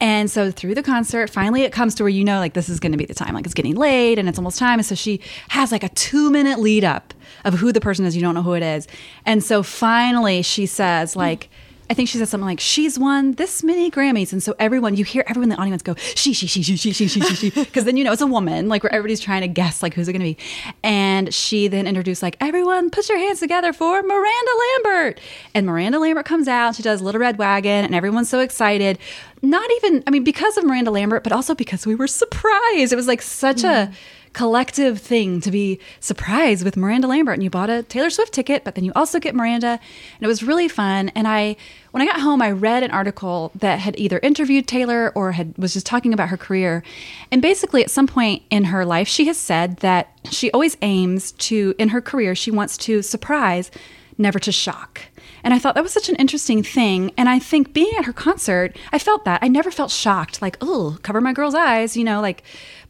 And 0.00 0.30
so 0.30 0.50
through 0.50 0.74
the 0.74 0.82
concert, 0.82 1.30
finally 1.30 1.62
it 1.62 1.72
comes 1.72 1.94
to 1.96 2.02
where 2.04 2.10
you 2.10 2.24
know, 2.24 2.38
like, 2.38 2.54
this 2.54 2.68
is 2.68 2.80
going 2.80 2.92
to 2.92 2.98
be 2.98 3.06
the 3.06 3.14
time. 3.14 3.34
Like, 3.34 3.44
it's 3.44 3.54
getting 3.54 3.76
late 3.76 4.18
and 4.18 4.28
it's 4.28 4.38
almost 4.38 4.58
time. 4.58 4.78
And 4.78 4.86
so 4.86 4.94
she 4.94 5.20
has 5.48 5.72
like 5.72 5.82
a 5.82 5.88
two 5.90 6.30
minute 6.30 6.58
lead 6.58 6.84
up 6.84 7.14
of 7.44 7.54
who 7.54 7.72
the 7.72 7.80
person 7.80 8.04
is. 8.04 8.14
You 8.14 8.22
don't 8.22 8.34
know 8.34 8.42
who 8.42 8.54
it 8.54 8.62
is. 8.62 8.86
And 9.24 9.42
so 9.42 9.62
finally 9.62 10.42
she 10.42 10.66
says, 10.66 11.16
like, 11.16 11.44
mm-hmm 11.44 11.67
I 11.90 11.94
think 11.94 12.08
she 12.08 12.18
said 12.18 12.28
something 12.28 12.46
like, 12.46 12.60
"She's 12.60 12.98
won 12.98 13.32
this 13.32 13.62
many 13.62 13.90
Grammys," 13.90 14.32
and 14.32 14.42
so 14.42 14.54
everyone, 14.58 14.96
you 14.96 15.04
hear 15.04 15.24
everyone 15.26 15.50
in 15.50 15.56
the 15.56 15.60
audience 15.60 15.82
go, 15.82 15.94
"She, 15.94 16.32
she, 16.32 16.46
she, 16.46 16.62
she, 16.62 16.76
she, 16.76 16.92
she, 16.92 17.08
she, 17.08 17.20
she," 17.20 17.50
because 17.50 17.84
then 17.84 17.96
you 17.96 18.04
know 18.04 18.12
it's 18.12 18.22
a 18.22 18.26
woman, 18.26 18.68
like 18.68 18.82
where 18.82 18.92
everybody's 18.92 19.20
trying 19.20 19.40
to 19.40 19.48
guess 19.48 19.82
like 19.82 19.94
who's 19.94 20.08
it 20.08 20.12
going 20.12 20.34
to 20.34 20.34
be, 20.34 20.72
and 20.82 21.32
she 21.32 21.68
then 21.68 21.86
introduced 21.86 22.22
like, 22.22 22.36
"Everyone, 22.40 22.90
put 22.90 23.08
your 23.08 23.18
hands 23.18 23.40
together 23.40 23.72
for 23.72 24.02
Miranda 24.02 24.52
Lambert," 24.84 25.20
and 25.54 25.66
Miranda 25.66 25.98
Lambert 25.98 26.26
comes 26.26 26.48
out, 26.48 26.76
she 26.76 26.82
does 26.82 27.00
Little 27.00 27.20
Red 27.20 27.38
Wagon, 27.38 27.84
and 27.84 27.94
everyone's 27.94 28.28
so 28.28 28.40
excited. 28.40 28.98
Not 29.40 29.70
even, 29.76 30.02
I 30.06 30.10
mean, 30.10 30.24
because 30.24 30.56
of 30.56 30.64
Miranda 30.64 30.90
Lambert, 30.90 31.22
but 31.22 31.32
also 31.32 31.54
because 31.54 31.86
we 31.86 31.94
were 31.94 32.08
surprised. 32.08 32.92
It 32.92 32.96
was 32.96 33.06
like 33.06 33.22
such 33.22 33.58
mm. 33.58 33.70
a 33.70 33.92
collective 34.38 35.00
thing 35.00 35.40
to 35.40 35.50
be 35.50 35.80
surprised 35.98 36.64
with 36.64 36.76
Miranda 36.76 37.08
Lambert. 37.08 37.34
And 37.34 37.42
you 37.42 37.50
bought 37.50 37.70
a 37.70 37.82
Taylor 37.82 38.08
Swift 38.08 38.32
ticket, 38.32 38.62
but 38.62 38.76
then 38.76 38.84
you 38.84 38.92
also 38.94 39.18
get 39.18 39.34
Miranda. 39.34 39.66
And 39.66 40.20
it 40.20 40.28
was 40.28 40.44
really 40.44 40.68
fun. 40.68 41.08
And 41.16 41.26
I, 41.26 41.56
when 41.90 42.02
I 42.02 42.06
got 42.06 42.20
home, 42.20 42.40
I 42.40 42.52
read 42.52 42.84
an 42.84 42.92
article 42.92 43.50
that 43.56 43.80
had 43.80 43.98
either 43.98 44.20
interviewed 44.20 44.68
Taylor 44.68 45.10
or 45.16 45.32
had 45.32 45.58
was 45.58 45.72
just 45.72 45.86
talking 45.86 46.14
about 46.14 46.28
her 46.28 46.36
career. 46.36 46.84
And 47.32 47.42
basically, 47.42 47.82
at 47.82 47.90
some 47.90 48.06
point 48.06 48.44
in 48.48 48.66
her 48.66 48.84
life, 48.84 49.08
she 49.08 49.26
has 49.26 49.36
said 49.36 49.78
that 49.78 50.16
she 50.30 50.52
always 50.52 50.76
aims 50.82 51.32
to, 51.32 51.74
in 51.76 51.88
her 51.88 52.00
career, 52.00 52.36
she 52.36 52.52
wants 52.52 52.76
to 52.76 53.02
surprise, 53.02 53.72
never 54.18 54.38
to 54.38 54.52
shock. 54.52 55.00
And 55.42 55.52
I 55.52 55.58
thought 55.58 55.74
that 55.74 55.82
was 55.82 55.92
such 55.92 56.08
an 56.08 56.16
interesting 56.16 56.62
thing. 56.62 57.10
And 57.16 57.28
I 57.28 57.40
think 57.40 57.72
being 57.72 57.92
at 57.98 58.04
her 58.04 58.12
concert, 58.12 58.76
I 58.92 59.00
felt 59.00 59.24
that. 59.24 59.42
I 59.42 59.48
never 59.48 59.72
felt 59.72 59.90
shocked, 59.90 60.40
like, 60.40 60.56
oh, 60.60 60.98
cover 61.02 61.20
my 61.20 61.32
girl's 61.32 61.56
eyes, 61.56 61.96
you 61.96 62.04
know, 62.04 62.20
like 62.20 62.44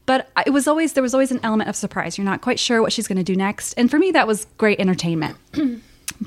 but 0.08 0.30
it 0.46 0.54
was 0.54 0.66
always 0.66 0.94
there 0.94 1.02
was 1.02 1.12
always 1.12 1.30
an 1.30 1.38
element 1.42 1.68
of 1.68 1.76
surprise. 1.76 2.16
You're 2.16 2.24
not 2.24 2.40
quite 2.40 2.58
sure 2.58 2.80
what 2.80 2.94
she's 2.94 3.06
going 3.06 3.18
to 3.18 3.22
do 3.22 3.36
next, 3.36 3.74
and 3.74 3.90
for 3.90 3.98
me 3.98 4.10
that 4.12 4.26
was 4.26 4.46
great 4.56 4.80
entertainment. 4.80 5.36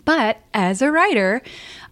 but 0.06 0.38
as 0.54 0.84
a 0.84 0.92
writer, 0.92 1.42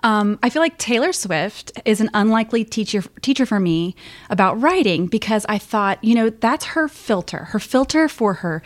um, 0.03 0.38
I 0.43 0.51
feel 0.51 0.62
like 0.62 0.77
Taylor 0.77 1.12
Swift 1.12 1.72
is 1.86 2.00
an 2.00 2.12
unlikely 2.13 2.63
teacher 2.63 3.01
teacher 3.24 3.43
for 3.48 3.60
me 3.60 3.96
about 4.29 4.62
writing 4.62 5.08
because 5.08 5.48
I 5.50 5.58
thought 5.58 6.01
you 6.03 6.13
know 6.13 6.29
that's 6.29 6.65
her 6.65 6.88
filter. 6.88 7.46
Her 7.46 7.60
filter 7.60 8.08
for 8.08 8.36
her 8.36 8.62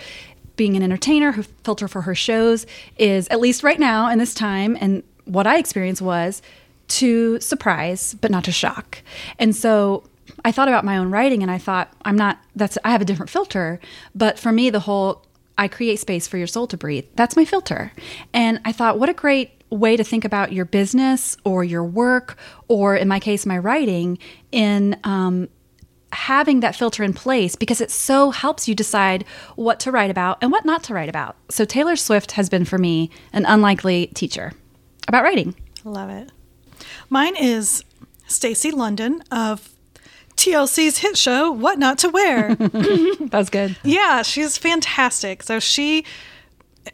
being 0.58 0.75
an 0.75 0.84
entertainer, 0.84 1.32
her 1.32 1.44
filter 1.63 1.88
for 1.88 2.01
her 2.01 2.13
shows 2.13 2.68
is 2.98 3.30
at 3.30 3.39
least 3.39 3.63
right 3.63 3.80
now 3.80 4.10
in 4.10 4.20
this 4.20 4.34
time, 4.34 4.77
and 4.82 5.01
what 5.24 5.48
I 5.48 5.60
experienced 5.60 6.01
was 6.01 6.42
to 6.89 7.39
surprise 7.39 8.15
but 8.20 8.32
not 8.32 8.44
to 8.44 8.51
shock. 8.51 9.01
And 9.39 9.56
so 9.56 10.03
I 10.45 10.51
thought 10.51 10.67
about 10.67 10.85
my 10.85 10.97
own 10.97 11.09
writing 11.09 11.41
and 11.41 11.51
I 11.51 11.57
thought, 11.57 11.93
I'm 12.03 12.15
not, 12.15 12.39
that's, 12.55 12.77
I 12.83 12.91
have 12.91 13.01
a 13.01 13.05
different 13.05 13.29
filter. 13.29 13.79
But 14.13 14.38
for 14.38 14.51
me, 14.51 14.69
the 14.69 14.81
whole, 14.81 15.25
I 15.57 15.67
create 15.67 16.00
space 16.00 16.27
for 16.27 16.38
your 16.38 16.47
soul 16.47 16.67
to 16.67 16.77
breathe, 16.77 17.05
that's 17.15 17.35
my 17.35 17.45
filter. 17.45 17.91
And 18.33 18.59
I 18.65 18.71
thought, 18.71 19.00
what 19.00 19.09
a 19.09 19.13
great 19.13 19.63
way 19.69 19.95
to 19.97 20.03
think 20.03 20.25
about 20.25 20.51
your 20.51 20.65
business 20.65 21.38
or 21.43 21.63
your 21.63 21.83
work, 21.83 22.38
or 22.67 22.95
in 22.95 23.07
my 23.07 23.19
case, 23.19 23.45
my 23.45 23.57
writing, 23.57 24.17
in, 24.51 25.00
um, 25.03 25.50
having 26.12 26.59
that 26.59 26.75
filter 26.75 27.03
in 27.03 27.12
place 27.12 27.55
because 27.55 27.81
it 27.81 27.89
so 27.89 28.29
helps 28.29 28.67
you 28.67 28.75
decide 28.75 29.25
what 29.55 29.79
to 29.79 29.91
write 29.91 30.12
about 30.12 30.38
and 30.41 30.51
what 30.51 30.63
not 30.63 30.83
to 30.83 30.93
write 30.93 31.09
about. 31.09 31.35
So 31.50 31.65
Taylor 31.65 31.95
Swift 31.95 32.33
has 32.33 32.50
been 32.50 32.65
for 32.65 32.77
me 32.77 33.09
an 33.33 33.45
unlikely 33.45 34.07
teacher 34.13 34.53
about 35.07 35.23
writing. 35.23 35.55
Love 35.83 36.09
it. 36.12 36.31
Mine 37.09 37.35
is 37.35 37.83
Stacy 38.27 38.71
London 38.71 39.23
of 39.31 39.73
TLC's 40.43 40.97
hit 40.97 41.17
show, 41.17 41.51
What 41.51 41.79
Not 41.79 41.97
to 42.00 42.09
Wear. 42.09 42.55
That's 43.21 43.50
good. 43.50 43.77
Yeah, 43.83 44.23
she's 44.23 44.57
fantastic. 44.57 45.41
So 45.41 45.59
she 45.62 46.03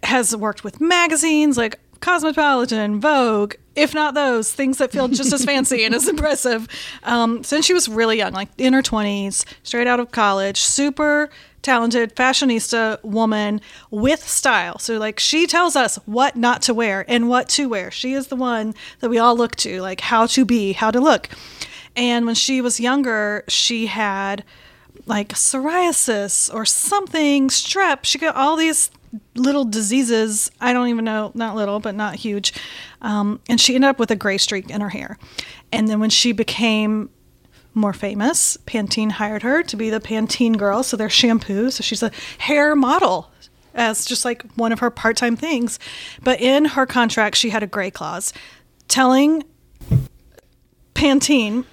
has 0.03 0.35
worked 0.35 0.63
with 0.63 0.79
magazines 0.79 1.57
like 1.57 1.79
Cosmopolitan, 1.99 3.01
Vogue, 3.01 3.55
if 3.75 3.95
not 3.95 4.13
those, 4.13 4.53
things 4.53 4.77
that 4.77 4.91
feel 4.91 5.07
just 5.07 5.33
as 5.33 5.43
fancy 5.43 5.83
and 5.83 5.95
as 5.95 6.07
impressive. 6.07 6.67
Um, 7.01 7.43
since 7.43 7.65
she 7.65 7.73
was 7.73 7.89
really 7.89 8.17
young, 8.17 8.33
like 8.33 8.49
in 8.59 8.73
her 8.73 8.83
20s, 8.83 9.45
straight 9.63 9.87
out 9.87 9.99
of 9.99 10.11
college, 10.11 10.61
super 10.61 11.31
talented 11.63 12.15
fashionista 12.15 13.03
woman 13.03 13.61
with 13.89 14.25
style. 14.27 14.77
So, 14.77 14.99
like, 14.99 15.19
she 15.19 15.47
tells 15.47 15.75
us 15.75 15.95
what 16.05 16.35
not 16.35 16.61
to 16.63 16.73
wear 16.75 17.03
and 17.07 17.27
what 17.27 17.49
to 17.49 17.67
wear. 17.67 17.89
She 17.89 18.13
is 18.13 18.27
the 18.27 18.35
one 18.35 18.75
that 18.99 19.09
we 19.09 19.17
all 19.17 19.35
look 19.35 19.55
to, 19.57 19.81
like, 19.81 20.01
how 20.01 20.27
to 20.27 20.45
be, 20.45 20.73
how 20.73 20.91
to 20.91 20.99
look. 20.99 21.29
And 21.99 22.25
when 22.25 22.35
she 22.35 22.61
was 22.61 22.79
younger, 22.79 23.43
she 23.49 23.87
had 23.87 24.45
like 25.05 25.33
psoriasis 25.33 26.51
or 26.53 26.65
something, 26.65 27.49
strep. 27.49 28.05
She 28.05 28.17
got 28.17 28.37
all 28.37 28.55
these 28.55 28.89
little 29.35 29.65
diseases. 29.65 30.49
I 30.61 30.71
don't 30.71 30.87
even 30.87 31.03
know, 31.03 31.31
not 31.33 31.57
little, 31.57 31.81
but 31.81 31.95
not 31.95 32.15
huge. 32.15 32.53
Um, 33.01 33.41
and 33.49 33.59
she 33.59 33.75
ended 33.75 33.89
up 33.89 33.99
with 33.99 34.11
a 34.11 34.15
gray 34.15 34.37
streak 34.37 34.69
in 34.69 34.79
her 34.79 34.87
hair. 34.87 35.17
And 35.73 35.89
then 35.89 35.99
when 35.99 36.09
she 36.09 36.31
became 36.31 37.09
more 37.73 37.91
famous, 37.91 38.55
Pantene 38.65 39.11
hired 39.11 39.43
her 39.43 39.61
to 39.63 39.75
be 39.75 39.89
the 39.89 39.99
Pantene 39.99 40.57
girl. 40.57 40.83
So 40.83 40.95
their 40.95 41.09
shampoo. 41.09 41.69
So 41.69 41.81
she's 41.81 42.01
a 42.01 42.11
hair 42.37 42.77
model 42.77 43.29
as 43.75 44.05
just 44.05 44.23
like 44.23 44.49
one 44.53 44.71
of 44.71 44.79
her 44.79 44.89
part 44.89 45.17
time 45.17 45.35
things. 45.35 45.79
But 46.23 46.39
in 46.39 46.63
her 46.63 46.85
contract, 46.85 47.35
she 47.35 47.49
had 47.49 47.61
a 47.61 47.67
gray 47.67 47.91
clause 47.91 48.31
telling 48.87 49.43
Pantene. 50.93 51.65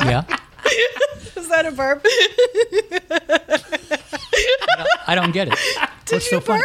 Yeah. 0.00 0.24
Is 1.36 1.48
that 1.48 1.66
a 1.66 1.72
burp? 1.72 2.04
I 5.06 5.14
don't 5.14 5.32
get 5.32 5.48
it. 5.48 5.58
What's 6.10 6.30
so 6.30 6.40
funny? 6.40 6.62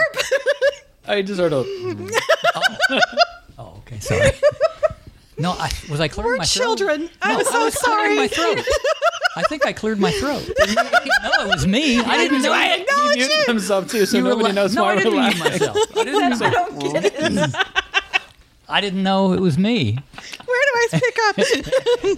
I 1.08 1.22
just 1.22 1.38
sort 1.38 1.54
of. 1.54 1.66
Oh. 1.68 3.00
oh, 3.58 3.74
okay. 3.80 4.00
Sorry. 4.00 4.32
No, 5.38 5.52
I, 5.54 5.72
was 5.90 6.00
I 6.00 6.08
clearing 6.08 6.34
We're 6.34 6.38
my 6.38 6.46
throat? 6.46 6.64
children. 6.78 7.10
I'm 7.22 7.38
No, 7.38 7.44
so 7.44 7.60
I 7.62 7.64
was 7.66 7.76
clearing 7.76 8.16
my 8.18 8.28
sorry. 8.28 8.56
throat. 8.62 8.68
I 9.36 9.42
think 9.44 9.66
I 9.66 9.74
cleared 9.74 10.00
my 10.00 10.12
throat. 10.12 10.48
no, 10.60 10.84
it 11.46 11.48
was 11.48 11.66
me. 11.66 12.00
I 12.00 12.18
didn't 12.18 12.44
know. 12.44 12.54
I 12.54 12.86
He 13.14 13.20
muted 13.20 13.46
himself 13.48 13.90
too, 13.90 14.06
so 14.06 14.18
You 14.18 14.24
were 14.26 14.30
nobody 14.30 14.50
la- 14.50 14.62
knows 14.62 14.76
no, 14.76 14.84
why 14.84 14.92
I 14.92 14.96
we're 14.96 15.04
didn't 15.04 15.20
mute 15.20 15.38
laughing. 15.40 15.52
myself. 15.52 15.78
I 15.98 16.04
didn't, 16.04 17.56
I 17.56 17.93
didn't 18.82 19.04
know 19.04 19.34
it 19.34 19.40
was 19.40 19.58
me. 19.58 19.98
Where 20.46 20.62
do 20.90 20.98
I 20.98 21.00
pick 21.00 21.18
up? 21.28 21.38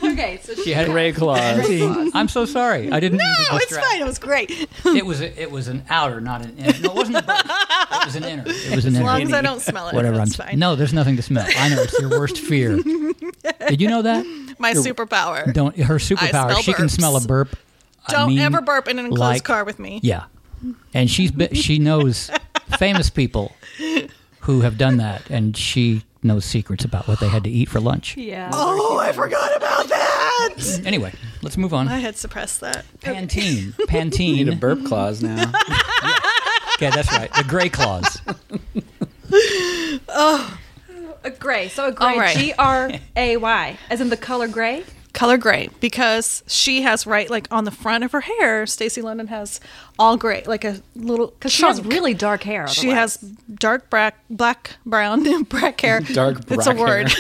Okay, 0.12 0.40
so 0.44 0.54
She 0.56 0.72
had 0.72 0.88
Gray 0.88 1.12
claws. 1.14 1.66
I'm 2.14 2.28
so 2.28 2.46
sorry. 2.46 2.92
I 2.92 3.00
didn't. 3.00 3.18
mean 3.20 3.36
to 3.36 3.52
no, 3.52 3.58
it's 3.58 3.68
distract. 3.68 3.88
fine. 3.92 4.02
It 4.02 4.06
was 4.06 4.20
great. 4.20 4.52
It 4.86 5.06
was 5.06 5.22
a, 5.22 5.42
it 5.42 5.52
was 5.52 5.68
an 5.68 5.84
outer, 5.90 6.22
not 6.22 6.44
an 6.44 6.58
inner. 6.58 6.80
No, 6.80 6.92
it 6.92 6.96
wasn't 6.96 7.18
a 7.18 7.22
burp. 7.24 7.46
It 7.46 8.06
was 8.06 8.16
an 8.16 8.24
inner. 8.24 8.44
It 8.48 8.76
was 8.76 8.86
an 8.86 8.94
As 8.94 9.00
inner. 9.00 9.06
long 9.06 9.22
as 9.24 9.34
I 9.34 9.42
don't 9.42 9.62
smell 9.62 9.88
it, 9.90 9.96
Whatever. 9.96 10.20
I'm, 10.20 10.28
fine. 10.28 10.58
No, 10.60 10.76
there's 10.76 10.94
nothing 10.94 11.16
to 11.18 11.22
smell. 11.22 11.46
I 11.58 11.70
know 11.70 11.82
it's 11.82 12.00
your 12.00 12.10
worst 12.10 12.38
fear. 12.40 12.78
Did 13.68 13.82
you 13.82 13.88
know 13.90 14.02
that? 14.04 14.26
My 14.60 14.74
superpower. 14.74 15.52
Don't 15.54 15.76
her 15.78 15.96
superpower. 15.96 16.30
smell 16.52 16.62
She 16.62 16.74
can 16.74 16.90
smell 16.90 17.16
a 17.18 17.22
burp. 17.22 17.56
Don't 18.10 18.30
mean, 18.30 18.40
ever 18.40 18.62
burp 18.62 18.88
in 18.88 19.00
an 19.00 19.06
enclosed 19.06 19.22
like- 19.22 19.44
car 19.44 19.64
with 19.64 19.80
me. 19.80 20.00
Yeah, 20.04 20.26
and 20.94 21.10
she's 21.10 21.32
been, 21.32 21.54
she 21.56 21.80
knows 21.80 22.30
famous 22.78 23.10
people 23.10 23.52
who 24.42 24.62
have 24.62 24.78
done 24.78 24.98
that, 24.98 25.30
and 25.30 25.56
she 25.58 26.04
knows 26.26 26.44
secrets 26.44 26.84
about 26.84 27.08
what 27.08 27.20
they 27.20 27.28
had 27.30 27.44
to 27.46 27.50
eat 27.50 27.70
for 27.70 27.80
lunch. 27.80 28.18
yeah. 28.18 28.50
Oh, 28.54 29.00
I 29.00 29.12
forgot 29.12 29.56
about 29.56 29.88
that. 29.88 30.82
Anyway, 30.86 31.14
let's 31.42 31.58
move 31.58 31.74
on. 31.74 31.88
I 31.88 32.00
had 32.00 32.18
suppressed 32.18 32.60
that. 32.62 32.86
Pantene. 33.00 33.74
Need 34.20 34.50
a 34.50 34.56
burp 34.56 34.86
clause 34.86 35.22
now. 35.22 35.52
Okay, 36.78 36.90
that's 36.90 37.10
right. 37.14 37.32
The 37.34 37.46
gray 37.46 37.70
clause. 37.70 38.22
Oh 40.10 40.60
a 41.26 41.32
gray. 41.32 41.68
So 41.68 41.88
a 41.88 41.92
gray. 41.92 42.08
All 42.08 42.18
right. 42.20 42.38
G 42.38 42.54
R 42.58 42.92
A 43.16 43.38
Y, 43.38 43.78
as 43.90 44.02
in 44.02 44.10
the 44.10 44.18
color 44.18 44.48
gray. 44.48 44.84
Color 45.16 45.38
gray 45.38 45.70
because 45.80 46.44
she 46.46 46.82
has 46.82 47.08
right 47.08 47.30
like 47.30 47.48
on 47.50 47.64
the 47.64 47.72
front 47.72 48.04
of 48.04 48.12
her 48.12 48.20
hair. 48.20 48.66
Stacy 48.66 49.02
London 49.02 49.28
has 49.28 49.62
all 49.98 50.18
gray, 50.18 50.44
like 50.46 50.66
a 50.66 50.82
little. 50.94 51.28
Because 51.28 51.54
she 51.54 51.64
has 51.64 51.82
really 51.82 52.14
dark 52.14 52.44
hair. 52.44 52.68
She 52.68 52.90
has 52.90 53.16
dark 53.16 53.90
black, 53.90 54.20
black, 54.30 54.76
brown, 54.86 55.44
black 55.50 55.80
hair. 55.80 56.02
Dark 56.14 56.40
It's 56.52 56.68
a 56.68 56.76
word. 56.76 57.14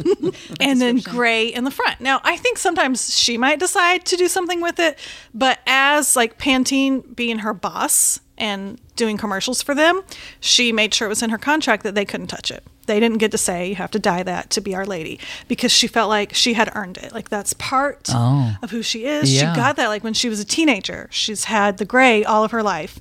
and 0.60 0.80
then 0.80 1.00
gray 1.00 1.46
in 1.46 1.64
the 1.64 1.70
front. 1.70 2.00
Now, 2.00 2.22
I 2.24 2.38
think 2.38 2.56
sometimes 2.56 3.14
she 3.14 3.36
might 3.36 3.58
decide 3.58 4.06
to 4.06 4.16
do 4.16 4.28
something 4.28 4.62
with 4.62 4.78
it, 4.78 4.98
but 5.34 5.58
as 5.66 6.16
like 6.16 6.38
Pantene 6.38 7.14
being 7.14 7.40
her 7.40 7.52
boss 7.52 8.20
and 8.38 8.80
doing 8.96 9.18
commercials 9.18 9.60
for 9.60 9.74
them, 9.74 10.00
she 10.40 10.72
made 10.72 10.94
sure 10.94 11.04
it 11.04 11.10
was 11.10 11.22
in 11.22 11.28
her 11.28 11.38
contract 11.38 11.82
that 11.82 11.94
they 11.94 12.06
couldn't 12.06 12.28
touch 12.28 12.50
it. 12.50 12.64
They 12.86 12.98
didn't 13.00 13.18
get 13.18 13.30
to 13.30 13.38
say 13.38 13.68
you 13.68 13.74
have 13.76 13.90
to 13.92 13.98
dye 13.98 14.22
that 14.24 14.50
to 14.50 14.60
be 14.60 14.74
our 14.74 14.84
lady 14.84 15.20
because 15.48 15.70
she 15.70 15.86
felt 15.86 16.08
like 16.08 16.34
she 16.34 16.54
had 16.54 16.70
earned 16.74 16.96
it. 16.98 17.12
Like 17.12 17.28
that's 17.28 17.52
part 17.54 18.08
Oh. 18.12 18.56
of 18.62 18.70
who 18.72 18.82
she 18.82 19.04
is. 19.04 19.32
Yeah. 19.32 19.52
She 19.52 19.56
got 19.56 19.76
that 19.76 19.88
like 19.88 20.02
when 20.02 20.14
she 20.14 20.28
was 20.28 20.40
a 20.40 20.44
teenager. 20.44 21.08
She's 21.12 21.44
had 21.44 21.78
the 21.78 21.84
gray 21.84 22.24
all 22.24 22.42
of 22.44 22.50
her 22.50 22.62
life. 22.62 22.98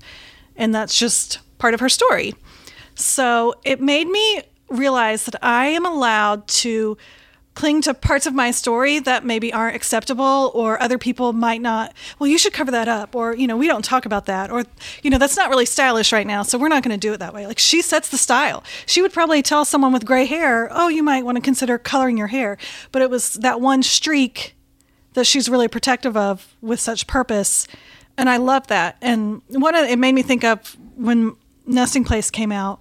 And 0.55 0.73
that's 0.75 0.97
just 0.97 1.39
part 1.57 1.73
of 1.73 1.79
her 1.79 1.89
story. 1.89 2.35
So 2.95 3.55
it 3.63 3.81
made 3.81 4.07
me 4.07 4.41
realize 4.69 5.25
that 5.25 5.35
I 5.43 5.67
am 5.67 5.85
allowed 5.85 6.47
to 6.47 6.97
cling 7.53 7.81
to 7.81 7.93
parts 7.93 8.25
of 8.25 8.34
my 8.34 8.50
story 8.50 9.00
that 9.00 9.25
maybe 9.25 9.51
aren't 9.51 9.75
acceptable 9.75 10.51
or 10.53 10.81
other 10.81 10.98
people 10.98 11.34
might 11.34 11.62
not 11.62 11.93
well 12.17 12.27
you 12.27 12.38
should 12.38 12.53
cover 12.53 12.72
that 12.72 12.88
up 12.88 13.13
or 13.13 13.36
you 13.36 13.46
know 13.46 13.58
we 13.58 13.67
don't 13.67 13.84
talk 13.84 14.05
about 14.05 14.25
that 14.25 14.50
or 14.50 14.63
you 15.03 15.10
know 15.10 15.17
that's 15.17 15.36
not 15.36 15.50
really 15.50 15.65
stylish 15.65 16.13
right 16.13 16.25
now 16.25 16.43
so 16.43 16.58
we're 16.58 16.70
not 16.70 16.81
going 16.81 16.98
to 16.98 17.08
do 17.08 17.13
it 17.13 17.17
that 17.17 17.34
way. 17.34 17.46
Like 17.46 17.60
she 17.60 17.81
sets 17.81 18.10
the 18.10 18.17
style. 18.17 18.63
She 18.86 19.01
would 19.01 19.12
probably 19.12 19.41
tell 19.41 19.65
someone 19.65 19.91
with 19.91 20.05
gray 20.05 20.25
hair 20.25 20.70
oh 20.72 20.88
you 20.88 21.03
might 21.03 21.25
want 21.25 21.36
to 21.36 21.41
consider 21.41 21.77
coloring 21.77 22.17
your 22.17 22.27
hair. 22.27 22.58
But 22.91 23.01
it 23.01 23.10
was 23.10 23.34
that 23.36 23.60
one 23.60 23.84
streak 23.84 24.55
that 25.13 25.25
she's 25.25 25.50
really 25.50 25.67
protective 25.67 26.15
of 26.15 26.55
with 26.62 26.79
such 26.79 27.05
purpose 27.05 27.67
and 28.17 28.29
i 28.29 28.38
love 28.38 28.67
that. 28.67 28.98
And 29.01 29.41
one 29.50 29.75
of 29.75 29.86
it 29.88 30.00
made 30.00 30.13
me 30.13 30.22
think 30.22 30.43
of 30.43 30.77
when 30.96 31.36
nesting 31.65 32.03
place 32.03 32.29
came 32.29 32.51
out. 32.51 32.79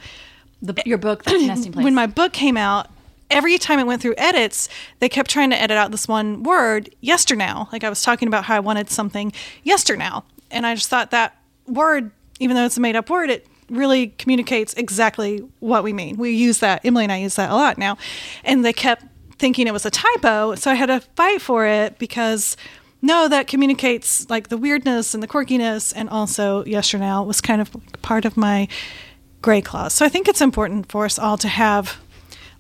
The, 0.63 0.75
your 0.85 0.99
book, 0.99 1.27
Nesting 1.27 1.73
Place. 1.73 1.85
when 1.85 1.95
my 1.95 2.07
book 2.07 2.33
came 2.33 2.57
out, 2.57 2.89
every 3.31 3.59
time 3.59 3.79
it 3.79 3.87
went 3.87 4.03
through 4.03 4.15
edits, 4.19 4.69
they 4.99 5.09
kept 5.09 5.31
trying 5.31 5.51
to 5.51 5.61
edit 5.61 5.77
out 5.77 5.91
this 5.91 6.09
one 6.09 6.43
word, 6.43 6.95
yesternow. 7.03 7.71
Like 7.73 7.85
I 7.85 7.89
was 7.89 8.03
talking 8.03 8.29
about 8.29 8.45
how 8.45 8.57
I 8.57 8.61
wanted 8.61 8.91
something 8.91 9.33
yesternow. 9.65 10.25
And 10.51 10.67
I 10.67 10.75
just 10.75 10.89
thought 10.89 11.11
that 11.13 11.37
word, 11.67 12.11
even 12.41 12.57
though 12.57 12.65
it's 12.65 12.77
a 12.77 12.81
made 12.81 12.97
up 12.97 13.09
word, 13.09 13.31
it 13.31 13.47
really 13.69 14.09
communicates 14.09 14.75
exactly 14.75 15.39
what 15.61 15.85
we 15.85 15.93
mean. 15.93 16.17
We 16.17 16.31
use 16.31 16.59
that, 16.59 16.85
Emily 16.85 17.05
and 17.05 17.13
I 17.13 17.19
use 17.19 17.37
that 17.37 17.51
a 17.51 17.55
lot 17.55 17.79
now. 17.79 17.97
And 18.45 18.65
they 18.65 18.73
kept 18.73 19.05
thinking 19.39 19.67
it 19.67 19.73
was 19.73 19.87
a 19.87 19.91
typo. 19.91 20.55
So 20.57 20.71
I 20.71 20.75
had 20.75 20.87
to 20.87 21.01
fight 21.17 21.41
for 21.41 21.67
it 21.67 21.99
because 21.99 22.57
no, 23.03 23.29
that 23.29 23.47
communicates 23.47 24.29
like 24.29 24.49
the 24.49 24.59
weirdness 24.59 25.15
and 25.15 25.23
the 25.23 25.29
quirkiness. 25.29 25.93
And 25.97 26.11
also, 26.11 26.65
yesternow 26.65 27.27
was 27.27 27.41
kind 27.41 27.61
of 27.61 27.71
part 28.03 28.25
of 28.25 28.37
my 28.37 28.69
gray 29.41 29.63
clause. 29.63 29.95
So 29.95 30.05
I 30.05 30.09
think 30.09 30.29
it's 30.29 30.43
important 30.43 30.91
for 30.91 31.07
us 31.07 31.19
all 31.19 31.39
to 31.39 31.49
have 31.49 31.99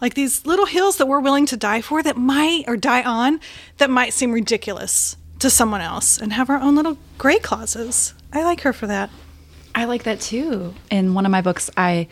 like 0.00 0.14
these 0.14 0.46
little 0.46 0.66
hills 0.66 0.96
that 0.96 1.06
we're 1.06 1.20
willing 1.20 1.46
to 1.46 1.56
die 1.56 1.80
for 1.80 2.02
that 2.02 2.16
might 2.16 2.64
or 2.66 2.76
die 2.76 3.02
on 3.02 3.40
that 3.78 3.90
might 3.90 4.12
seem 4.12 4.32
ridiculous 4.32 5.16
to 5.38 5.50
someone 5.50 5.80
else 5.80 6.18
and 6.18 6.32
have 6.32 6.50
our 6.50 6.58
own 6.58 6.76
little 6.76 6.98
gray 7.18 7.38
clauses. 7.38 8.14
I 8.32 8.44
like 8.44 8.60
her 8.62 8.72
for 8.72 8.86
that. 8.86 9.10
I 9.74 9.84
like 9.84 10.04
that 10.04 10.20
too. 10.20 10.74
In 10.90 11.14
one 11.14 11.26
of 11.26 11.32
my 11.32 11.42
books, 11.42 11.70
I 11.76 12.08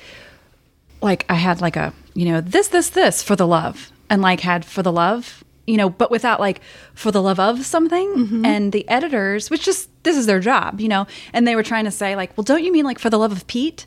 like 1.00 1.24
I 1.28 1.34
had 1.34 1.60
like 1.60 1.76
a 1.76 1.92
you 2.14 2.26
know 2.26 2.40
this 2.40 2.68
this 2.68 2.90
this 2.90 3.22
for 3.22 3.36
the 3.36 3.46
love 3.46 3.92
and 4.10 4.22
like 4.22 4.40
had 4.40 4.64
for 4.64 4.82
the 4.82 4.92
love 4.92 5.44
you 5.66 5.76
know 5.76 5.88
but 5.88 6.10
without 6.10 6.40
like 6.40 6.60
for 6.94 7.12
the 7.12 7.22
love 7.22 7.38
of 7.38 7.64
something 7.64 8.08
mm-hmm. 8.08 8.44
and 8.44 8.72
the 8.72 8.88
editors 8.88 9.50
which 9.50 9.64
just 9.64 9.88
this 10.02 10.16
is 10.16 10.26
their 10.26 10.40
job 10.40 10.80
you 10.80 10.88
know 10.88 11.06
and 11.32 11.46
they 11.46 11.54
were 11.54 11.62
trying 11.62 11.84
to 11.84 11.90
say 11.90 12.16
like 12.16 12.36
well 12.36 12.42
don't 12.42 12.64
you 12.64 12.72
mean 12.72 12.84
like 12.84 12.98
for 12.98 13.10
the 13.10 13.18
love 13.18 13.30
of 13.30 13.46
Pete 13.46 13.86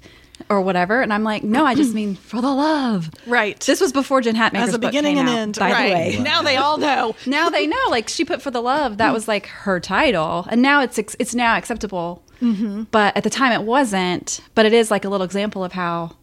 or 0.50 0.62
whatever 0.62 1.02
and 1.02 1.14
I'm 1.14 1.24
like 1.24 1.44
no 1.44 1.66
I 1.66 1.76
just 1.76 1.94
mean 1.96 2.16
for 2.16 2.42
the 2.42 2.52
love 2.52 3.10
Right. 3.26 3.60
this 3.60 3.80
was 3.82 3.92
before 3.92 4.22
Jen 4.22 4.36
Hatmaker's 4.36 4.70
As 4.70 4.74
a 4.74 4.80
book 4.80 4.92
beginning 4.92 5.16
came 5.16 5.28
and 5.28 5.30
out, 5.30 5.42
end. 5.42 5.60
by 5.60 5.72
right. 5.72 5.88
the 5.88 5.94
way 6.18 6.24
Now 6.24 6.42
they 6.42 6.58
all 6.58 6.78
know. 6.78 7.16
now 7.26 7.50
they 7.50 7.68
know 7.68 7.78
like 7.90 8.10
she 8.10 8.26
put 8.26 8.42
for 8.42 8.52
the 8.52 8.62
love 8.62 8.98
that 8.98 9.14
was 9.14 9.28
like 9.28 9.48
her 9.48 9.80
title 9.80 10.46
and 10.50 10.62
now 10.62 10.82
it's 10.82 10.98
it's 10.98 11.36
now 11.36 11.58
acceptable 11.58 12.24
mm-hmm. 12.42 12.84
but 12.92 13.16
at 13.16 13.24
the 13.24 13.30
time 13.30 13.52
it 13.52 13.64
wasn't 13.66 14.42
but 14.56 14.66
it 14.66 14.74
is 14.74 14.90
like 14.92 15.06
a 15.06 15.10
little 15.10 15.26
example 15.26 15.64
of 15.64 15.72
how 15.74 16.16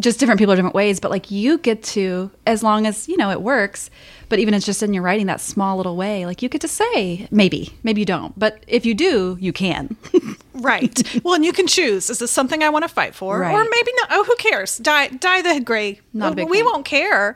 just 0.00 0.18
different 0.18 0.38
people 0.38 0.52
are 0.52 0.56
different 0.56 0.74
ways 0.74 1.00
but 1.00 1.10
like 1.10 1.30
you 1.30 1.58
get 1.58 1.82
to 1.82 2.30
as 2.46 2.62
long 2.62 2.86
as 2.86 3.08
you 3.08 3.16
know 3.16 3.30
it 3.30 3.42
works 3.42 3.90
but 4.30 4.38
even 4.38 4.54
it's 4.54 4.64
just 4.64 4.82
in 4.82 4.94
your 4.94 5.02
writing 5.02 5.26
that 5.26 5.40
small 5.40 5.76
little 5.76 5.96
way 5.96 6.24
like 6.24 6.40
you 6.42 6.48
get 6.48 6.60
to 6.62 6.68
say 6.68 7.28
maybe 7.30 7.72
maybe 7.82 8.00
you 8.00 8.04
don't 8.06 8.38
but 8.38 8.62
if 8.66 8.86
you 8.86 8.94
do 8.94 9.36
you 9.40 9.52
can 9.52 9.94
Right. 10.54 11.02
well, 11.24 11.34
and 11.34 11.44
you 11.44 11.52
can 11.52 11.66
choose. 11.66 12.08
Is 12.08 12.20
this 12.20 12.30
something 12.30 12.62
I 12.62 12.68
want 12.68 12.84
to 12.84 12.88
fight 12.88 13.16
for? 13.16 13.42
Or 13.42 13.64
maybe 13.64 13.90
not. 13.96 14.08
Oh, 14.12 14.22
who 14.22 14.36
cares? 14.36 14.78
Die, 14.78 15.08
die 15.08 15.42
the 15.42 15.60
gray. 15.60 16.00
Not 16.12 16.34
a 16.34 16.36
big 16.36 16.48
we 16.48 16.58
fan. 16.58 16.66
won't 16.66 16.84
care, 16.84 17.34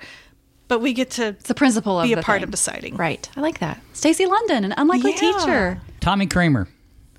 but 0.69 0.81
we 0.81 0.93
get 0.93 1.11
to 1.13 1.29
it's 1.29 1.49
the 1.49 1.55
principle 1.55 1.99
of 1.99 2.05
be 2.05 2.13
a 2.13 2.17
the 2.17 2.23
part 2.23 2.37
thing. 2.37 2.45
of 2.45 2.51
deciding. 2.53 2.95
right 2.97 3.29
i 3.35 3.41
like 3.41 3.59
that 3.59 3.81
stacy 3.95 4.27
london 4.27 4.65
an 4.65 4.75
unlikely 4.77 5.11
Yeah. 5.13 5.17
teacher 5.17 5.81
Tommy 6.01 6.27
Kramer. 6.27 6.69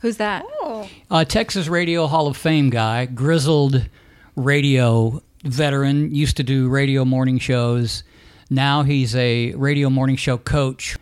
who's 0.01 0.15
that 0.17 0.45
Oh. 0.61 0.87
Uh, 1.11 1.25
Texas 1.25 1.67
Radio 1.67 2.07
Hall 2.07 2.27
of 2.27 2.37
Fame 2.37 2.69
guy, 2.69 3.05
grizzled 3.05 3.89
radio 4.35 5.21
veteran, 5.43 6.13
used 6.13 6.37
to 6.37 6.43
do 6.43 6.69
radio 6.69 7.05
morning 7.05 7.39
shows. 7.39 8.03
Now 8.49 8.83
he's 8.83 9.15
a 9.15 9.53
radio 9.53 9.89
morning 9.89 10.15
show 10.15 10.37
coach. 10.37 10.97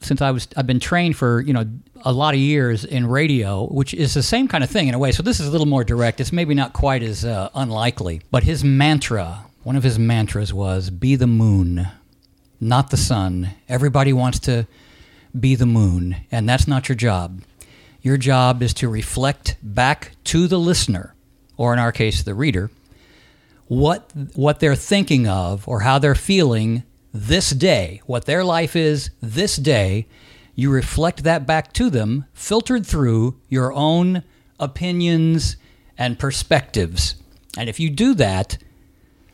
Since 0.00 0.20
I 0.20 0.30
was, 0.30 0.48
I've 0.56 0.66
been 0.66 0.80
trained 0.80 1.16
for 1.16 1.40
you 1.40 1.52
know 1.52 1.64
a 2.04 2.12
lot 2.12 2.34
of 2.34 2.40
years 2.40 2.84
in 2.84 3.06
radio, 3.06 3.66
which 3.66 3.94
is 3.94 4.12
the 4.12 4.22
same 4.22 4.48
kind 4.48 4.62
of 4.62 4.70
thing 4.70 4.88
in 4.88 4.94
a 4.94 4.98
way. 4.98 5.12
So 5.12 5.22
this 5.22 5.40
is 5.40 5.48
a 5.48 5.50
little 5.50 5.66
more 5.66 5.84
direct. 5.84 6.20
It's 6.20 6.32
maybe 6.32 6.54
not 6.54 6.74
quite 6.74 7.02
as 7.02 7.24
uh, 7.24 7.48
unlikely, 7.54 8.20
but 8.30 8.42
his 8.42 8.62
mantra, 8.62 9.46
one 9.62 9.76
of 9.76 9.82
his 9.82 9.98
mantras 9.98 10.52
was, 10.52 10.90
"Be 10.90 11.16
the 11.16 11.26
moon, 11.26 11.88
not 12.60 12.90
the 12.90 12.98
sun." 12.98 13.50
Everybody 13.68 14.12
wants 14.12 14.38
to 14.40 14.66
be 15.38 15.54
the 15.54 15.66
moon, 15.66 16.16
and 16.30 16.48
that's 16.48 16.68
not 16.68 16.88
your 16.88 16.96
job. 16.96 17.42
Your 18.02 18.18
job 18.18 18.62
is 18.62 18.74
to 18.74 18.88
reflect 18.90 19.56
back 19.62 20.12
to 20.24 20.46
the 20.46 20.58
listener, 20.58 21.14
or 21.56 21.72
in 21.72 21.78
our 21.78 21.92
case, 21.92 22.22
the 22.22 22.34
reader, 22.34 22.70
what 23.66 24.12
what 24.34 24.60
they're 24.60 24.74
thinking 24.74 25.26
of 25.26 25.66
or 25.66 25.80
how 25.80 25.98
they're 25.98 26.14
feeling 26.14 26.82
this 27.12 27.50
day, 27.50 28.02
what 28.06 28.26
their 28.26 28.44
life 28.44 28.76
is 28.76 29.10
this 29.20 29.56
day. 29.56 30.06
You 30.54 30.70
reflect 30.70 31.24
that 31.24 31.46
back 31.46 31.72
to 31.74 31.90
them, 31.90 32.26
filtered 32.32 32.86
through 32.86 33.40
your 33.48 33.72
own 33.72 34.22
opinions 34.60 35.56
and 35.98 36.18
perspectives. 36.18 37.16
And 37.56 37.68
if 37.68 37.80
you 37.80 37.90
do 37.90 38.14
that, 38.14 38.58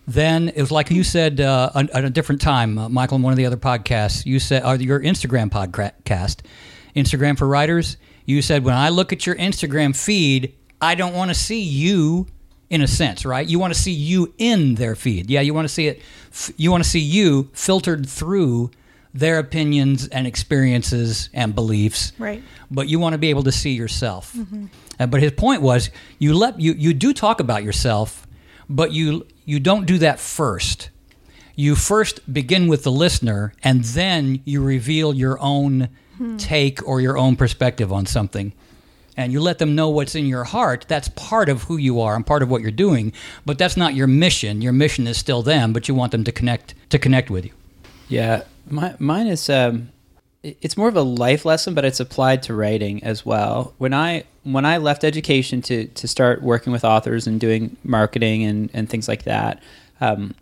then 0.07 0.49
it 0.49 0.61
was 0.61 0.71
like 0.71 0.91
you 0.91 1.05
said 1.05 1.41
uh, 1.41 1.71
at 1.75 2.05
a 2.05 2.11
different 2.11 2.41
time, 2.41 2.79
uh, 2.79 2.89
Myquillyn, 2.89 3.17
in 3.17 3.23
one 3.23 3.33
of 3.33 3.37
the 3.37 3.47
other 3.47 3.57
podcasts. 3.57 4.27
You 4.27 4.39
said, 4.39 4.65
or 4.65 4.77
your 4.77 5.01
Instagram 5.01 5.51
podcast, 5.51 6.41
Instagram 6.97 7.39
for 7.39 7.47
Writers. 7.47 7.97
You 8.25 8.43
said, 8.43 8.65
when 8.65 8.75
I 8.75 8.89
look 8.89 9.13
at 9.13 9.27
your 9.27 9.37
Instagram 9.37 9.97
feed, 9.97 10.55
I 10.81 10.95
don't 10.95 11.15
want 11.15 11.31
to 11.31 11.35
see 11.35 11.61
you 11.61 12.27
in 12.71 12.81
a 12.83 12.87
sense, 12.89 13.25
right? 13.27 13.47
You 13.47 13.59
want 13.59 13.75
to 13.75 13.79
see 13.81 13.93
you 13.93 14.33
in 14.39 14.77
their 14.77 14.95
feed. 14.95 15.29
Yeah, 15.29 15.41
you 15.41 15.53
want 15.53 15.67
to 15.69 15.75
see 15.75 15.89
it. 15.89 16.01
You 16.57 16.71
want 16.71 16.83
to 16.85 16.89
see 16.89 17.01
you 17.01 17.51
filtered 17.53 18.09
through 18.09 18.71
their 19.13 19.39
opinions 19.41 20.07
and 20.09 20.25
experiences 20.27 21.31
and 21.35 21.53
beliefs 21.53 22.13
Right. 22.17 22.45
but 22.71 22.89
you 22.89 23.01
want 23.01 23.15
to 23.15 23.19
be 23.19 23.29
able 23.31 23.43
to 23.43 23.51
see 23.51 23.73
yourself. 23.73 24.37
Uh, 25.01 25.07
but 25.09 25.21
his 25.21 25.33
point 25.33 25.63
was 25.63 25.91
you 26.21 26.33
let 26.33 26.61
you 26.61 26.73
you 26.75 26.95
do 26.95 27.13
talk 27.13 27.41
about 27.41 27.65
yourself, 27.65 28.25
but 28.69 28.93
you 28.93 29.27
you 29.45 29.59
don't 29.59 29.85
do 29.85 29.99
that 29.99 30.21
first. 30.21 30.91
You 31.57 31.75
first 31.75 32.33
begin 32.33 32.69
with 32.69 32.85
the 32.85 32.93
listener, 32.93 33.53
and 33.65 33.83
then 33.83 34.41
you 34.45 34.63
reveal 34.63 35.13
your 35.13 35.39
own 35.41 35.89
take 36.39 36.87
or 36.87 37.01
your 37.01 37.19
own 37.19 37.35
perspective 37.35 37.93
on 37.93 38.07
something. 38.07 38.53
And 39.17 39.33
you 39.33 39.41
let 39.41 39.59
them 39.59 39.75
know 39.75 39.89
what's 39.89 40.15
in 40.15 40.27
your 40.27 40.45
heart. 40.45 40.87
That's 40.89 41.09
part 41.09 41.49
of 41.49 41.65
who 41.65 41.77
you 41.77 42.01
are 42.01 42.15
and 42.15 42.27
part 42.27 42.43
of 42.43 42.51
what 42.51 42.63
you're 42.63 42.71
doing. 42.71 43.13
But 43.45 43.59
that's 43.59 43.77
not 43.77 43.95
your 43.95 44.07
mission. 44.07 44.63
Your 44.63 44.73
mission 44.73 45.07
is 45.07 45.19
still 45.19 45.43
them, 45.43 45.73
but 45.73 45.89
you 45.89 45.95
want 45.95 46.13
them 46.13 46.25
to 46.25 46.33
connect 46.33 46.75
to 46.91 46.99
connect 46.99 47.31
with 47.31 47.45
you. 47.45 47.53
Yeah, 48.09 48.45
my, 48.69 48.95
mine 48.99 49.27
is 49.27 49.51
um, 49.51 49.91
it's 50.43 50.77
more 50.77 50.89
of 50.89 50.97
a 50.97 51.03
life 51.03 51.45
lesson, 51.45 51.75
but 51.75 51.85
it's 51.85 52.01
applied 52.01 52.43
to 52.45 52.55
writing 52.55 53.03
as 53.05 53.27
well. 53.27 53.75
When 53.79 53.93
I 53.93 54.25
when 54.43 54.65
I 54.65 54.79
left 54.79 55.05
education 55.05 55.61
to 55.63 55.87
to 55.87 56.09
start 56.09 56.43
working 56.43 56.73
with 56.73 56.85
authors 56.85 57.27
and 57.27 57.41
doing 57.41 57.77
marketing 57.85 58.45
and 58.45 58.71
and 58.73 58.89
things 58.89 59.07
like 59.09 59.25
that, 59.25 59.63
um, 60.01 60.35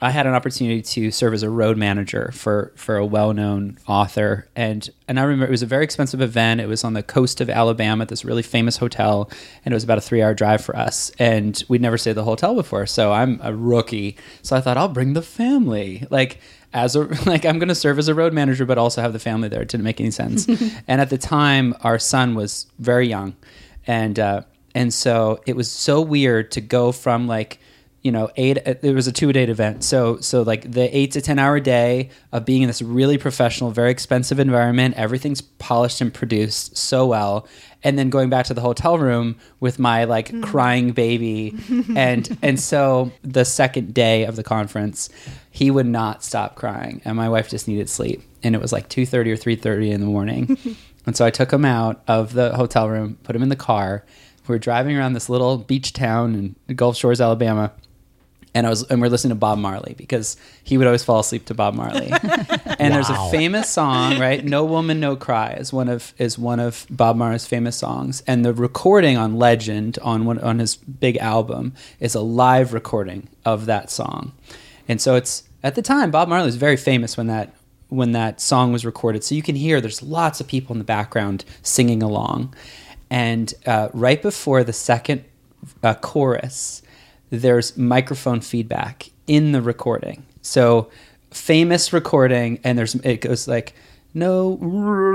I 0.00 0.10
had 0.10 0.26
an 0.26 0.34
opportunity 0.34 0.82
to 0.82 1.10
serve 1.10 1.32
as 1.32 1.42
a 1.42 1.48
road 1.48 1.78
manager 1.78 2.30
for 2.34 2.72
for 2.76 2.96
a 2.96 3.06
well 3.06 3.32
known 3.32 3.78
author, 3.86 4.46
and 4.54 4.88
and 5.08 5.18
I 5.18 5.22
remember 5.22 5.46
it 5.46 5.50
was 5.50 5.62
a 5.62 5.66
very 5.66 5.84
expensive 5.84 6.20
event. 6.20 6.60
It 6.60 6.68
was 6.68 6.84
on 6.84 6.92
the 6.92 7.02
coast 7.02 7.40
of 7.40 7.48
Alabama 7.48 8.02
at 8.02 8.08
this 8.08 8.24
really 8.24 8.42
famous 8.42 8.76
hotel, 8.76 9.30
and 9.64 9.72
it 9.72 9.74
was 9.76 9.84
about 9.84 9.96
a 9.96 10.02
three 10.02 10.22
hour 10.22 10.34
drive 10.34 10.62
for 10.62 10.76
us. 10.76 11.10
And 11.18 11.62
we'd 11.68 11.80
never 11.80 11.96
stayed 11.96 12.10
at 12.10 12.16
the 12.16 12.24
hotel 12.24 12.54
before, 12.54 12.86
so 12.86 13.12
I'm 13.12 13.40
a 13.42 13.54
rookie. 13.54 14.18
So 14.42 14.54
I 14.54 14.60
thought 14.60 14.76
I'll 14.76 14.88
bring 14.88 15.14
the 15.14 15.22
family, 15.22 16.06
like 16.10 16.40
as 16.74 16.94
a 16.94 17.04
like 17.26 17.46
I'm 17.46 17.58
going 17.58 17.68
to 17.68 17.74
serve 17.74 17.98
as 17.98 18.08
a 18.08 18.14
road 18.14 18.34
manager, 18.34 18.66
but 18.66 18.76
also 18.76 19.00
have 19.00 19.14
the 19.14 19.18
family 19.18 19.48
there. 19.48 19.62
It 19.62 19.68
didn't 19.68 19.84
make 19.84 20.00
any 20.00 20.10
sense. 20.10 20.46
and 20.86 21.00
at 21.00 21.08
the 21.08 21.18
time, 21.18 21.74
our 21.80 21.98
son 21.98 22.34
was 22.34 22.66
very 22.78 23.08
young, 23.08 23.34
and 23.86 24.18
uh, 24.18 24.42
and 24.74 24.92
so 24.92 25.40
it 25.46 25.56
was 25.56 25.70
so 25.70 26.02
weird 26.02 26.50
to 26.52 26.60
go 26.60 26.92
from 26.92 27.26
like 27.26 27.60
you 28.06 28.12
know 28.12 28.30
eight 28.36 28.58
uh, 28.58 28.74
it 28.82 28.94
was 28.94 29.08
a 29.08 29.12
two 29.12 29.32
date 29.32 29.48
event. 29.48 29.82
So 29.82 30.20
so 30.20 30.42
like 30.42 30.70
the 30.70 30.96
eight 30.96 31.10
to 31.12 31.20
ten 31.20 31.40
hour 31.40 31.58
day 31.58 32.10
of 32.30 32.44
being 32.44 32.62
in 32.62 32.68
this 32.68 32.80
really 32.80 33.18
professional 33.18 33.72
very 33.72 33.90
expensive 33.90 34.38
environment 34.38 34.94
everything's 34.94 35.40
polished 35.40 36.00
and 36.00 36.14
produced 36.14 36.76
so 36.76 37.04
well. 37.04 37.48
And 37.82 37.98
then 37.98 38.08
going 38.08 38.30
back 38.30 38.46
to 38.46 38.54
the 38.54 38.60
hotel 38.60 38.96
room 38.96 39.36
with 39.58 39.80
my 39.80 40.04
like 40.04 40.28
mm. 40.28 40.42
crying 40.44 40.92
baby. 40.92 41.54
And 41.96 42.38
and 42.42 42.60
so 42.60 43.10
the 43.22 43.44
second 43.44 43.92
day 43.92 44.24
of 44.24 44.36
the 44.36 44.44
conference 44.44 45.08
he 45.50 45.72
would 45.72 45.86
not 45.86 46.22
stop 46.22 46.54
crying. 46.54 47.02
And 47.04 47.16
my 47.16 47.28
wife 47.28 47.48
just 47.48 47.66
needed 47.66 47.90
sleep. 47.90 48.22
And 48.44 48.54
it 48.54 48.60
was 48.60 48.72
like 48.72 48.88
2.30 48.88 49.32
or 49.32 49.36
3.30 49.36 49.90
in 49.90 50.00
the 50.00 50.06
morning. 50.06 50.56
And 51.06 51.16
so 51.16 51.24
i 51.24 51.30
took 51.30 51.52
him 51.52 51.64
out 51.64 52.02
of 52.08 52.32
the 52.32 52.56
hotel 52.56 52.88
room 52.88 53.16
put 53.22 53.36
him 53.36 53.42
in 53.44 53.48
the 53.48 53.54
car. 53.54 54.04
We're 54.48 54.58
driving 54.58 54.96
around 54.96 55.12
this 55.12 55.28
little 55.28 55.56
beach 55.58 55.92
town 55.92 56.56
in 56.68 56.74
Gulf 56.74 56.96
Shores, 56.96 57.20
Alabama, 57.20 57.72
and 58.56 58.66
I 58.66 58.70
was 58.70 58.84
and 58.84 59.02
we're 59.02 59.08
listening 59.08 59.32
to 59.32 59.36
Bob 59.36 59.58
Marley 59.58 59.94
because 59.98 60.38
he 60.64 60.78
would 60.78 60.86
always 60.86 61.04
fall 61.04 61.20
asleep 61.20 61.44
to 61.46 61.54
Bob 61.54 61.74
Marley. 61.74 62.08
and 62.78 62.94
there's 62.94 63.10
a 63.10 63.30
famous 63.30 63.68
song, 63.68 64.18
right? 64.18 64.42
"No 64.42 64.64
Woman, 64.64 64.98
No 64.98 65.14
Cry" 65.14 65.52
is 65.52 65.74
one 65.74 65.90
of 65.90 66.14
is 66.16 66.38
one 66.38 66.58
of 66.58 66.86
Bob 66.88 67.16
Marley's 67.16 67.46
famous 67.46 67.76
songs, 67.76 68.22
and 68.26 68.46
the 68.46 68.54
recording 68.54 69.18
on 69.18 69.36
Legend 69.36 69.98
on 70.00 70.24
one 70.24 70.38
on 70.38 70.58
his 70.58 70.76
big 70.76 71.18
album 71.18 71.74
is 72.00 72.14
a 72.14 72.22
live 72.22 72.72
recording 72.72 73.28
of 73.44 73.66
that 73.66 73.90
song. 73.90 74.32
And 74.88 75.02
so 75.02 75.16
it's 75.16 75.42
at 75.62 75.74
the 75.74 75.82
time 75.82 76.10
Bob 76.10 76.28
Marley 76.28 76.46
was 76.46 76.56
very 76.56 76.78
famous 76.78 77.14
when 77.18 77.26
that 77.26 77.54
when 77.90 78.12
that 78.12 78.40
song 78.40 78.72
was 78.72 78.86
recorded. 78.86 79.22
So 79.22 79.34
you 79.34 79.42
can 79.42 79.56
hear 79.56 79.82
there's 79.82 80.02
lots 80.02 80.40
of 80.40 80.46
people 80.46 80.72
in 80.72 80.78
the 80.78 80.84
background 80.84 81.44
singing 81.62 82.02
along. 82.02 82.54
And 83.10 83.52
uh, 83.66 83.90
right 83.92 84.20
before 84.20 84.64
the 84.64 84.72
second 84.72 85.24
uh, 85.82 85.94
chorus, 85.94 86.82
there's 87.30 87.76
microphone 87.76 88.40
feedback 88.40 89.10
in 89.26 89.52
the 89.52 89.60
recording. 89.62 90.24
So 90.42 90.90
famous 91.30 91.92
recording, 91.92 92.60
and 92.64 92.78
there's 92.78 92.94
it 92.96 93.20
goes 93.20 93.48
like 93.48 93.74
no, 94.14 94.48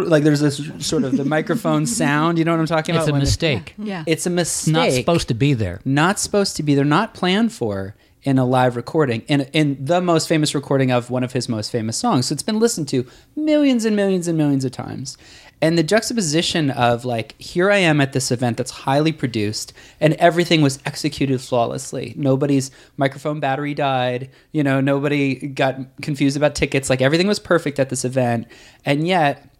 like 0.05 0.23
there's 0.23 0.41
this 0.41 0.61
sort 0.79 1.03
of 1.03 1.17
the 1.17 1.25
microphone 1.25 1.85
sound. 2.01 2.37
You 2.37 2.45
know 2.45 2.51
what 2.51 2.59
I'm 2.59 2.67
talking 2.67 2.93
about? 2.93 3.03
It's 3.03 3.09
a 3.09 3.11
When 3.13 3.19
the- 3.21 3.25
mistake. 3.25 3.73
Yeah. 3.79 4.03
It's 4.05 4.25
a 4.25 4.29
mistake. 4.29 4.73
Not 4.73 4.91
supposed 4.91 5.27
to 5.29 5.33
be 5.33 5.53
there. 5.53 5.81
Not 5.85 6.19
supposed 6.19 6.55
to 6.57 6.63
be. 6.63 6.75
They're 6.75 6.85
not 6.85 7.13
planned 7.15 7.51
for 7.51 7.95
in 8.23 8.37
a 8.37 8.45
live 8.45 8.75
recording. 8.75 9.21
In 9.21 9.41
in 9.53 9.83
the 9.83 10.01
most 10.01 10.27
famous 10.27 10.53
recording 10.53 10.91
of 10.91 11.09
one 11.09 11.23
of 11.23 11.33
his 11.33 11.49
most 11.49 11.71
famous 11.71 11.97
songs. 11.97 12.27
So 12.27 12.33
it's 12.33 12.43
been 12.43 12.59
listened 12.59 12.87
to 12.89 13.07
millions 13.35 13.85
and 13.85 13.95
millions 13.95 14.27
and 14.27 14.37
millions 14.37 14.65
of 14.65 14.71
times. 14.71 15.17
And 15.61 15.77
the 15.77 15.83
juxtaposition 15.83 16.71
of 16.71 17.05
like, 17.05 17.39
here 17.39 17.69
I 17.69 17.77
am 17.77 18.01
at 18.01 18.13
this 18.13 18.31
event 18.31 18.57
that's 18.57 18.71
highly 18.71 19.11
produced, 19.11 19.73
and 19.99 20.13
everything 20.15 20.61
was 20.61 20.79
executed 20.85 21.39
flawlessly. 21.39 22.13
Nobody's 22.17 22.71
microphone 22.97 23.39
battery 23.39 23.75
died. 23.75 24.31
You 24.51 24.63
know, 24.63 24.81
nobody 24.81 25.35
got 25.35 25.77
confused 26.01 26.35
about 26.35 26.55
tickets. 26.55 26.89
Like 26.89 27.01
everything 27.01 27.27
was 27.27 27.39
perfect 27.39 27.79
at 27.79 27.89
this 27.89 28.03
event, 28.03 28.47
and 28.85 29.07
yet 29.07 29.50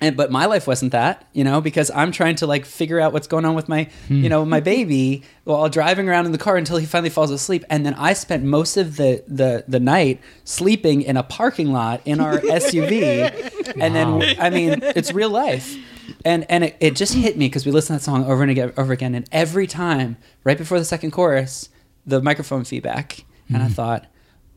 and 0.00 0.16
but 0.16 0.30
my 0.30 0.46
life 0.46 0.66
wasn't 0.66 0.92
that 0.92 1.26
you 1.32 1.42
know 1.42 1.60
because 1.60 1.90
i'm 1.94 2.12
trying 2.12 2.34
to 2.34 2.46
like 2.46 2.64
figure 2.64 3.00
out 3.00 3.12
what's 3.12 3.26
going 3.26 3.44
on 3.44 3.54
with 3.54 3.68
my 3.68 3.88
you 4.08 4.22
hmm. 4.22 4.28
know 4.28 4.44
my 4.44 4.60
baby 4.60 5.22
while 5.44 5.68
driving 5.68 6.08
around 6.08 6.26
in 6.26 6.32
the 6.32 6.38
car 6.38 6.56
until 6.56 6.76
he 6.76 6.86
finally 6.86 7.10
falls 7.10 7.30
asleep. 7.30 7.64
And 7.70 7.86
then 7.86 7.94
i 7.94 8.12
spent 8.12 8.44
most 8.44 8.76
of 8.76 8.96
the 8.96 9.22
the 9.26 9.64
the 9.68 9.80
night 9.80 10.20
sleeping 10.44 11.02
in 11.02 11.16
a 11.16 11.22
parking 11.22 11.72
lot 11.72 12.00
in 12.04 12.20
our 12.20 12.38
suv 12.40 13.74
and 13.80 13.94
then 13.94 14.22
i 14.40 14.50
mean 14.50 14.80
it's 14.82 15.12
real 15.12 15.30
life. 15.30 15.76
And 16.24 16.46
and 16.48 16.64
it, 16.64 16.76
it 16.80 16.96
just 16.96 17.14
hit 17.14 17.36
me 17.36 17.46
because 17.46 17.66
we 17.66 17.72
listened 17.72 17.98
to 17.98 18.04
that 18.04 18.04
song 18.04 18.24
over 18.26 18.42
and 18.42 18.50
again 18.50 18.72
over 18.76 18.92
again. 18.92 19.14
And 19.14 19.28
every 19.32 19.66
time 19.66 20.16
right 20.44 20.58
before 20.58 20.78
the 20.78 20.84
second 20.84 21.10
chorus 21.10 21.68
the 22.06 22.22
microphone 22.22 22.64
feedback. 22.64 23.24
And 23.48 23.62
i 23.62 23.66
hmm. 23.66 23.72
thought 23.72 24.06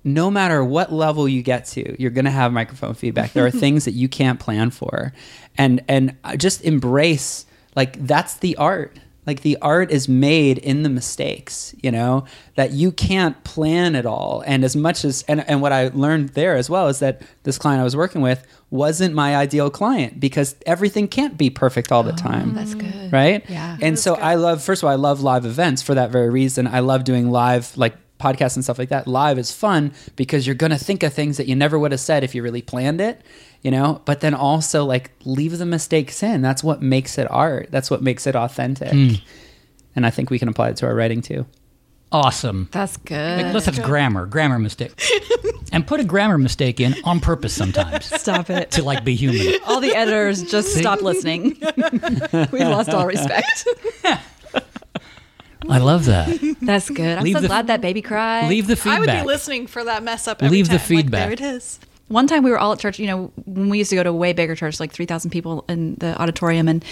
no 0.04 0.32
matter 0.32 0.64
what 0.64 0.92
level 0.92 1.28
you 1.28 1.42
get 1.42 1.66
to, 1.66 2.02
you're 2.02 2.12
going 2.12 2.26
to 2.26 2.32
have 2.32 2.52
microphone 2.52 2.94
feedback. 2.94 3.34
There 3.34 3.46
are 3.46 3.52
things 3.66 3.86
that 3.86 3.94
you 3.94 4.08
can't 4.10 4.40
plan 4.40 4.72
for. 4.72 5.14
And 5.58 5.84
and 5.88 6.16
just 6.38 6.64
embrace 6.64 7.46
like 7.76 8.06
that's 8.06 8.36
the 8.36 8.56
art. 8.58 8.98
Like 9.28 9.42
the 9.42 9.58
art 9.62 9.92
is 9.92 10.10
made 10.10 10.58
in 10.58 10.82
the 10.82 10.90
mistakes, 10.90 11.76
you 11.84 11.92
know, 11.92 12.26
that 12.56 12.72
you 12.72 12.92
can't 12.92 13.44
plan 13.44 13.94
it 13.96 14.06
all. 14.06 14.44
And 14.48 14.64
as 14.64 14.76
much 14.76 15.06
as 15.06 15.24
and, 15.28 15.48
and 15.48 15.62
what 15.62 15.72
I 15.72 15.90
learned 15.90 16.30
there 16.30 16.56
as 16.56 16.70
well 16.70 16.88
is 16.88 17.00
that 17.00 17.22
this 17.44 17.58
client 17.60 17.80
I 17.80 17.84
was 17.84 17.96
working 17.96 18.22
with 18.22 18.48
wasn't 18.72 19.14
my 19.14 19.36
ideal 19.36 19.70
client 19.70 20.20
because 20.20 20.56
everything 20.66 21.08
can't 21.08 21.38
be 21.38 21.50
perfect 21.50 21.92
all 21.92 22.02
the 22.02 22.14
ah, 22.14 22.16
time 22.16 22.56
That's 22.56 22.74
good. 22.74 23.12
right? 23.12 23.48
Yeah. 23.48 23.78
And 23.82 24.00
so 24.00 24.16
I 24.16 24.36
love, 24.36 24.64
first 24.64 24.82
of 24.82 24.88
all, 24.88 24.94
I 24.94 24.96
love 24.96 25.22
live 25.22 25.46
events 25.46 25.82
for 25.84 25.94
that 25.94 26.10
very 26.10 26.30
reason. 26.30 26.66
I 26.66 26.80
love 26.80 27.04
doing 27.04 27.30
live, 27.30 27.78
like 27.78 27.96
podcasts 28.20 28.56
and 28.56 28.64
stuff 28.64 28.78
like 28.78 28.90
that. 28.90 29.08
Live 29.08 29.40
is 29.40 29.52
fun 29.52 29.94
because 30.16 30.46
you're 30.46 30.56
going 30.56 30.72
to 30.72 30.78
think 30.78 31.04
of 31.04 31.14
things 31.14 31.38
that 31.38 31.48
you 31.48 31.56
never 31.56 31.80
would 31.80 31.92
have 31.92 32.02
said 32.02 32.24
if 32.24 32.36
you 32.36 32.44
really 32.44 32.62
planned 32.62 33.02
it, 33.02 33.22
you 33.62 33.72
know? 33.72 34.02
But 34.06 34.20
then 34.22 34.34
also, 34.34 34.86
like, 34.86 35.12
leave 35.26 35.58
the 35.58 35.66
mistakes 35.66 36.22
in. 36.22 36.42
That's 36.42 36.64
what 36.64 36.82
makes 36.82 37.18
it 37.18 37.30
art, 37.32 37.70
that's 37.72 37.90
what 37.90 38.02
makes 38.04 38.28
it 38.28 38.36
authentic. 38.36 38.92
Hmm. 38.92 39.14
And 39.96 40.06
I 40.06 40.10
think 40.10 40.30
we 40.30 40.40
can 40.40 40.48
apply 40.48 40.70
it 40.70 40.78
to 40.78 40.86
our 40.86 40.96
writing 40.96 41.22
too. 41.22 41.46
Awesome. 42.12 42.70
That's 42.72 42.98
good. 42.98 43.54
Let's 43.54 43.68
have 43.68 43.82
grammar, 43.84 44.26
grammar 44.26 44.58
mistake, 44.58 45.00
and 45.72 45.86
put 45.86 46.00
a 46.00 46.04
grammar 46.04 46.40
mistake 46.40 46.80
in 46.80 46.96
on 47.04 47.20
purpose 47.20 47.54
sometimes 47.54 48.06
Stop 48.06 48.50
it. 48.50 48.72
to 48.72 48.84
like 48.84 49.04
be 49.04 49.16
human. 49.16 49.60
All 49.68 49.80
the 49.80 49.96
editors 49.96 50.44
just 50.44 50.76
stop 50.76 51.02
listening. 51.02 51.60
We've 52.52 52.68
lost 52.68 52.90
all 52.90 53.06
respect. 53.06 53.68
I 55.68 55.80
love 55.80 56.06
that. 56.06 56.56
That's 56.62 56.90
good. 56.90 57.18
I'm 57.18 57.24
Leave 57.24 57.36
so 57.36 57.42
the- 57.42 57.48
glad 57.48 57.68
that 57.68 57.82
baby 57.82 58.02
cried. 58.02 58.48
Leave 58.48 58.68
the 58.68 58.76
feedback. 58.76 58.96
I 58.96 59.00
would 59.00 59.06
be 59.08 59.12
feedback. 59.12 59.26
listening 59.26 59.68
for 59.68 59.84
that 59.84 60.04
mess 60.04 60.28
up. 60.28 60.42
Every 60.42 60.58
Leave 60.58 60.68
the 60.68 60.78
time. 60.78 60.80
Like, 60.80 60.88
feedback. 60.88 61.24
there 61.24 61.32
it 61.34 61.42
is. 61.42 61.80
one 62.08 62.28
time 62.28 62.44
we 62.44 62.52
were 62.52 62.58
all 62.60 62.72
at 62.74 62.80
church. 62.80 62.98
You 63.00 63.08
know, 63.08 63.32
when 63.46 63.70
we 63.70 63.78
used 63.80 63.90
to 63.90 63.96
go 63.96 64.04
to 64.04 64.10
a 64.10 64.14
way 64.14 64.32
bigger 64.34 64.56
church, 64.56 64.80
like 64.80 64.92
three 64.94 65.06
thousand 65.06 65.32
people 65.32 65.66
in 65.68 65.96
the 65.96 66.20
auditorium, 66.22 66.68
and 66.70 66.84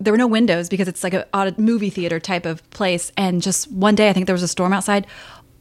there 0.00 0.12
were 0.12 0.18
no 0.18 0.26
windows 0.26 0.68
because 0.68 0.86
it's 0.88 1.02
like 1.02 1.14
a 1.14 1.54
movie 1.56 1.88
theater 1.90 2.20
type 2.20 2.44
of 2.46 2.68
place. 2.70 3.10
And 3.16 3.40
just 3.40 3.70
one 3.72 3.94
day, 3.94 4.10
I 4.10 4.12
think 4.12 4.26
there 4.26 4.34
was 4.34 4.42
a 4.42 4.48
storm 4.48 4.72
outside. 4.72 5.06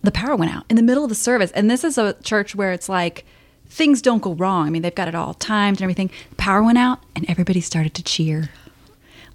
The 0.01 0.11
power 0.11 0.35
went 0.35 0.53
out 0.53 0.65
in 0.69 0.75
the 0.75 0.83
middle 0.83 1.03
of 1.03 1.09
the 1.09 1.15
service, 1.15 1.51
and 1.51 1.71
this 1.71 1.83
is 1.85 1.97
a 1.97 2.13
church 2.23 2.55
where 2.55 2.73
it's 2.73 2.89
like 2.89 3.23
things 3.67 4.01
don't 4.01 4.21
go 4.21 4.33
wrong. 4.33 4.67
I 4.67 4.69
mean, 4.69 4.81
they've 4.81 4.93
got 4.93 5.07
it 5.07 5.15
all 5.15 5.33
timed 5.33 5.77
and 5.77 5.83
everything. 5.83 6.11
The 6.31 6.35
power 6.35 6.61
went 6.61 6.77
out, 6.77 6.99
and 7.15 7.27
everybody 7.29 7.61
started 7.61 7.93
to 7.93 8.03
cheer. 8.03 8.49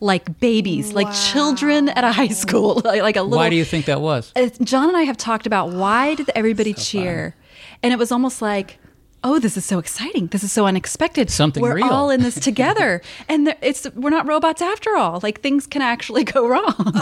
Like 0.00 0.38
babies, 0.38 0.92
like 0.92 1.12
children 1.12 1.88
at 1.88 2.04
a 2.04 2.12
high 2.12 2.28
school, 2.28 2.80
like, 2.84 3.02
like 3.02 3.16
a 3.16 3.22
little. 3.22 3.38
Why 3.38 3.50
do 3.50 3.56
you 3.56 3.64
think 3.64 3.86
that 3.86 4.00
was? 4.00 4.32
Uh, 4.36 4.48
John 4.62 4.86
and 4.88 4.96
I 4.96 5.02
have 5.02 5.16
talked 5.16 5.44
about 5.46 5.70
why 5.70 6.14
did 6.14 6.30
everybody 6.36 6.72
cheer, 6.72 7.34
and 7.82 7.92
it 7.92 7.98
was 7.98 8.12
almost 8.12 8.40
like, 8.40 8.78
oh, 9.24 9.40
this 9.40 9.56
is 9.56 9.64
so 9.64 9.80
exciting. 9.80 10.28
This 10.28 10.44
is 10.44 10.52
so 10.52 10.66
unexpected. 10.66 11.30
Something 11.30 11.62
we're 11.64 11.74
real." 11.74 11.86
all 11.86 12.10
in 12.10 12.22
this 12.22 12.36
together, 12.50 13.02
and 13.28 13.48
there, 13.48 13.56
it's 13.60 13.90
we're 13.94 14.10
not 14.10 14.28
robots 14.28 14.62
after 14.62 14.96
all. 14.96 15.18
Like 15.20 15.40
things 15.40 15.66
can 15.66 15.82
actually 15.82 16.22
go 16.36 16.46
wrong. 16.46 16.92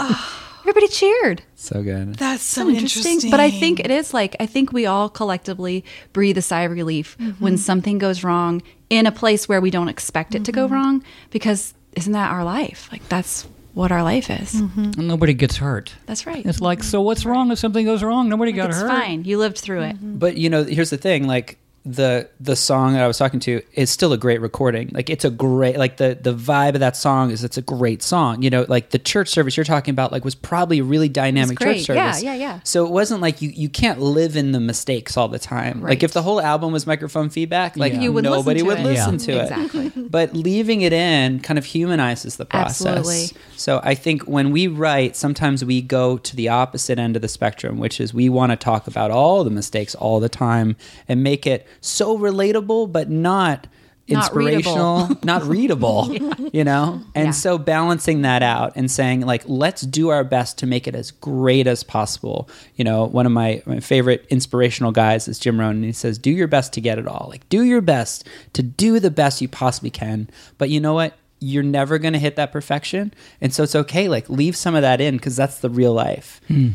everybody 0.61 0.87
cheered. 0.87 1.43
So 1.55 1.83
good. 1.83 2.15
That's 2.15 2.41
so, 2.41 2.63
So 2.63 2.69
interesting. 2.69 3.29
But 3.29 3.39
I 3.39 3.51
think 3.51 3.79
it 3.79 3.91
is 3.91 4.11
like 4.13 4.35
I 4.39 4.47
think 4.47 4.73
we 4.73 4.87
all 4.87 5.07
collectively 5.07 5.85
breathe 6.13 6.37
a 6.37 6.41
sigh 6.41 6.61
of 6.63 6.71
relief 6.71 7.15
Mm-hmm. 7.19 7.43
when 7.43 7.57
something 7.57 7.99
goes 7.99 8.23
wrong 8.23 8.63
in 8.89 9.05
a 9.05 9.11
place 9.11 9.47
where 9.47 9.61
we 9.61 9.69
don't 9.69 9.89
expect 9.89 10.33
it 10.33 10.43
to 10.45 10.51
Mm-hmm. 10.51 10.61
go 10.61 10.67
wrong 10.73 11.03
because 11.29 11.75
isn't 11.97 12.13
that 12.13 12.31
our 12.31 12.43
life? 12.43 12.87
Like 12.91 13.07
that's 13.09 13.47
what 13.73 13.91
our 13.91 14.03
life 14.03 14.29
is. 14.29 14.53
Mm-hmm. 14.53 15.07
Nobody 15.07 15.33
gets 15.33 15.57
hurt. 15.57 15.93
That's 16.05 16.25
right. 16.25 16.45
It's 16.45 16.61
like, 16.61 16.81
so 16.83 17.01
what's 17.01 17.25
wrong 17.25 17.51
if 17.51 17.59
something 17.59 17.85
goes 17.85 18.01
wrong? 18.01 18.29
Nobody 18.29 18.51
got 18.51 18.69
it's 18.69 18.79
hurt. 18.79 18.91
It's 18.91 18.99
fine. 18.99 19.23
You 19.23 19.37
lived 19.37 19.57
through 19.59 19.81
it. 19.83 19.97
But 20.01 20.37
you 20.37 20.49
know, 20.49 20.63
here's 20.63 20.89
the 20.89 20.97
thing: 20.97 21.27
like 21.27 21.57
the 21.87 22.29
the 22.39 22.55
song 22.55 22.93
that 22.93 23.03
I 23.03 23.07
was 23.07 23.17
talking 23.17 23.39
to 23.41 23.61
is 23.73 23.89
still 23.89 24.11
a 24.11 24.17
great 24.17 24.41
recording. 24.41 24.89
Like 24.91 25.09
it's 25.09 25.23
a 25.23 25.29
great 25.29 25.77
like 25.77 25.97
the 25.97 26.17
the 26.19 26.33
vibe 26.33 26.73
of 26.73 26.81
that 26.81 26.97
song 26.97 27.31
is 27.31 27.43
it's 27.43 27.57
a 27.57 27.61
great 27.61 28.03
song. 28.03 28.41
You 28.41 28.49
know, 28.49 28.65
like 28.67 28.89
the 28.89 28.99
church 28.99 29.29
service 29.29 29.55
you're 29.55 29.63
talking 29.63 29.91
about 29.93 30.11
like 30.11 30.25
was 30.25 30.35
probably 30.35 30.79
a 30.79 30.83
really 30.83 31.07
dynamic 31.09 31.59
church 31.59 31.83
service. 31.83 32.21
yeah, 32.21 32.33
yeah. 32.33 32.37
Yeah. 32.37 32.59
So 32.63 32.85
it 32.85 32.91
wasn't 32.91 33.21
like 33.21 33.41
you 33.41 33.49
you 33.49 33.69
can't 33.69 33.99
live 33.99 34.35
in 34.35 34.51
the 34.51 34.59
mistakes 34.59 35.15
all 35.15 35.29
the 35.29 35.39
time. 35.39 35.81
Like 35.81 36.03
if 36.03 36.11
the 36.13 36.21
whole 36.21 36.41
album 36.41 36.73
was 36.73 36.85
microphone 36.85 37.29
feedback, 37.29 37.77
like 37.77 37.93
Yeah. 37.93 38.01
You 38.01 38.11
wouldn't 38.13 38.33
nobody 38.33 38.61
listen 38.63 38.83
would 38.83 38.91
it. 38.95 38.97
listen 38.97 39.13
Yeah. 39.13 39.19
to 39.25 39.31
it. 39.31 39.61
Exactly. 39.61 39.91
But 40.09 40.33
leaving 40.33 40.81
it 40.81 40.93
in 40.93 41.39
kind 41.41 41.57
of 41.57 41.65
humanizes 41.65 42.37
the 42.37 42.45
process. 42.45 42.85
Absolutely. 42.85 43.37
So 43.55 43.79
I 43.83 43.93
think 43.95 44.23
when 44.23 44.51
we 44.51 44.67
write, 44.67 45.15
sometimes 45.15 45.63
we 45.65 45.81
go 45.81 46.17
to 46.17 46.35
the 46.35 46.49
opposite 46.49 46.97
end 46.99 47.15
of 47.15 47.21
the 47.21 47.27
spectrum, 47.27 47.77
which 47.77 47.99
is 47.99 48.13
we 48.13 48.29
want 48.29 48.51
to 48.51 48.55
talk 48.55 48.87
about 48.87 49.11
all 49.11 49.43
the 49.43 49.49
mistakes 49.49 49.95
all 49.95 50.19
the 50.19 50.29
time 50.29 50.75
and 51.07 51.23
make 51.23 51.45
it 51.45 51.67
so 51.81 52.17
relatable, 52.17 52.91
but 52.91 53.09
not 53.09 53.67
Not 54.09 54.19
inspirational, 54.31 55.09
not 55.23 55.43
readable, 55.43 56.15
you 56.53 56.63
know? 56.63 57.01
And 57.13 57.25
Yeah. 57.27 57.31
so 57.31 57.57
balancing 57.57 58.21
that 58.21 58.41
out 58.41 58.71
and 58.77 58.89
saying, 58.89 59.21
like, 59.21 59.43
let's 59.45 59.81
do 59.81 60.09
our 60.09 60.23
best 60.23 60.57
to 60.59 60.65
make 60.65 60.87
it 60.87 60.95
as 60.95 61.11
great 61.11 61.67
as 61.67 61.83
possible. 61.83 62.49
You 62.77 62.85
know, 62.85 63.03
one 63.05 63.25
of 63.25 63.33
my, 63.33 63.61
my 63.65 63.79
favorite 63.81 64.25
inspirational 64.29 64.93
guys 64.93 65.27
is 65.27 65.39
Jim 65.39 65.59
Rohn, 65.59 65.75
and 65.75 65.83
he 65.83 65.91
says, 65.91 66.17
do 66.17 66.31
your 66.31 66.47
best 66.47 66.71
to 66.73 66.81
get 66.81 66.97
it 66.97 67.05
all. 67.07 67.27
Like, 67.29 67.47
do 67.49 67.63
your 67.63 67.81
best 67.81 68.25
to 68.53 68.63
do 68.63 68.99
the 69.01 69.11
best 69.11 69.41
you 69.41 69.49
possibly 69.49 69.89
can. 69.89 70.29
But 70.57 70.69
you 70.69 70.79
know 70.79 70.93
what? 70.93 71.13
You're 71.39 71.61
never 71.63 71.99
going 71.99 72.13
to 72.13 72.19
hit 72.19 72.35
that 72.37 72.51
perfection. 72.53 73.13
And 73.41 73.53
so 73.53 73.61
it's 73.63 73.75
okay. 73.75 74.07
Like, 74.07 74.29
leave 74.29 74.55
some 74.55 74.73
of 74.73 74.81
that 74.83 75.01
in 75.01 75.17
because 75.17 75.35
that's 75.35 75.59
the 75.59 75.69
real 75.69 75.93
life. 75.93 76.39
Hmm. 76.47 76.69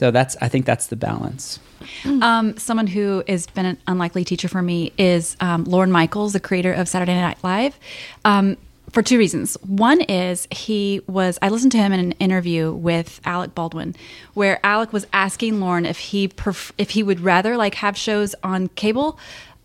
So 0.00 0.10
that's, 0.10 0.34
I 0.40 0.48
think 0.48 0.64
that's 0.64 0.86
the 0.86 0.96
balance. 0.96 1.60
Um, 2.22 2.56
someone 2.56 2.86
who 2.86 3.22
has 3.28 3.46
been 3.46 3.66
an 3.66 3.76
unlikely 3.86 4.24
teacher 4.24 4.48
for 4.48 4.62
me 4.62 4.94
is 4.96 5.36
um, 5.40 5.64
Lorne 5.64 5.92
Michaels, 5.92 6.32
the 6.32 6.40
creator 6.40 6.72
of 6.72 6.88
Saturday 6.88 7.14
Night 7.14 7.36
Live. 7.44 7.78
Um, 8.24 8.56
for 8.92 9.02
two 9.02 9.18
reasons. 9.18 9.58
One 9.60 10.00
is 10.00 10.48
he 10.50 11.02
was, 11.06 11.38
I 11.42 11.50
listened 11.50 11.72
to 11.72 11.78
him 11.78 11.92
in 11.92 12.00
an 12.00 12.12
interview 12.12 12.72
with 12.72 13.20
Alec 13.26 13.54
Baldwin, 13.54 13.94
where 14.32 14.58
Alec 14.64 14.90
was 14.90 15.06
asking 15.12 15.60
Lorne 15.60 15.84
if 15.84 15.98
he 15.98 16.32
if 16.78 16.90
he 16.90 17.02
would 17.02 17.20
rather 17.20 17.58
like 17.58 17.74
have 17.74 17.94
shows 17.94 18.34
on 18.42 18.68
cable 18.68 19.18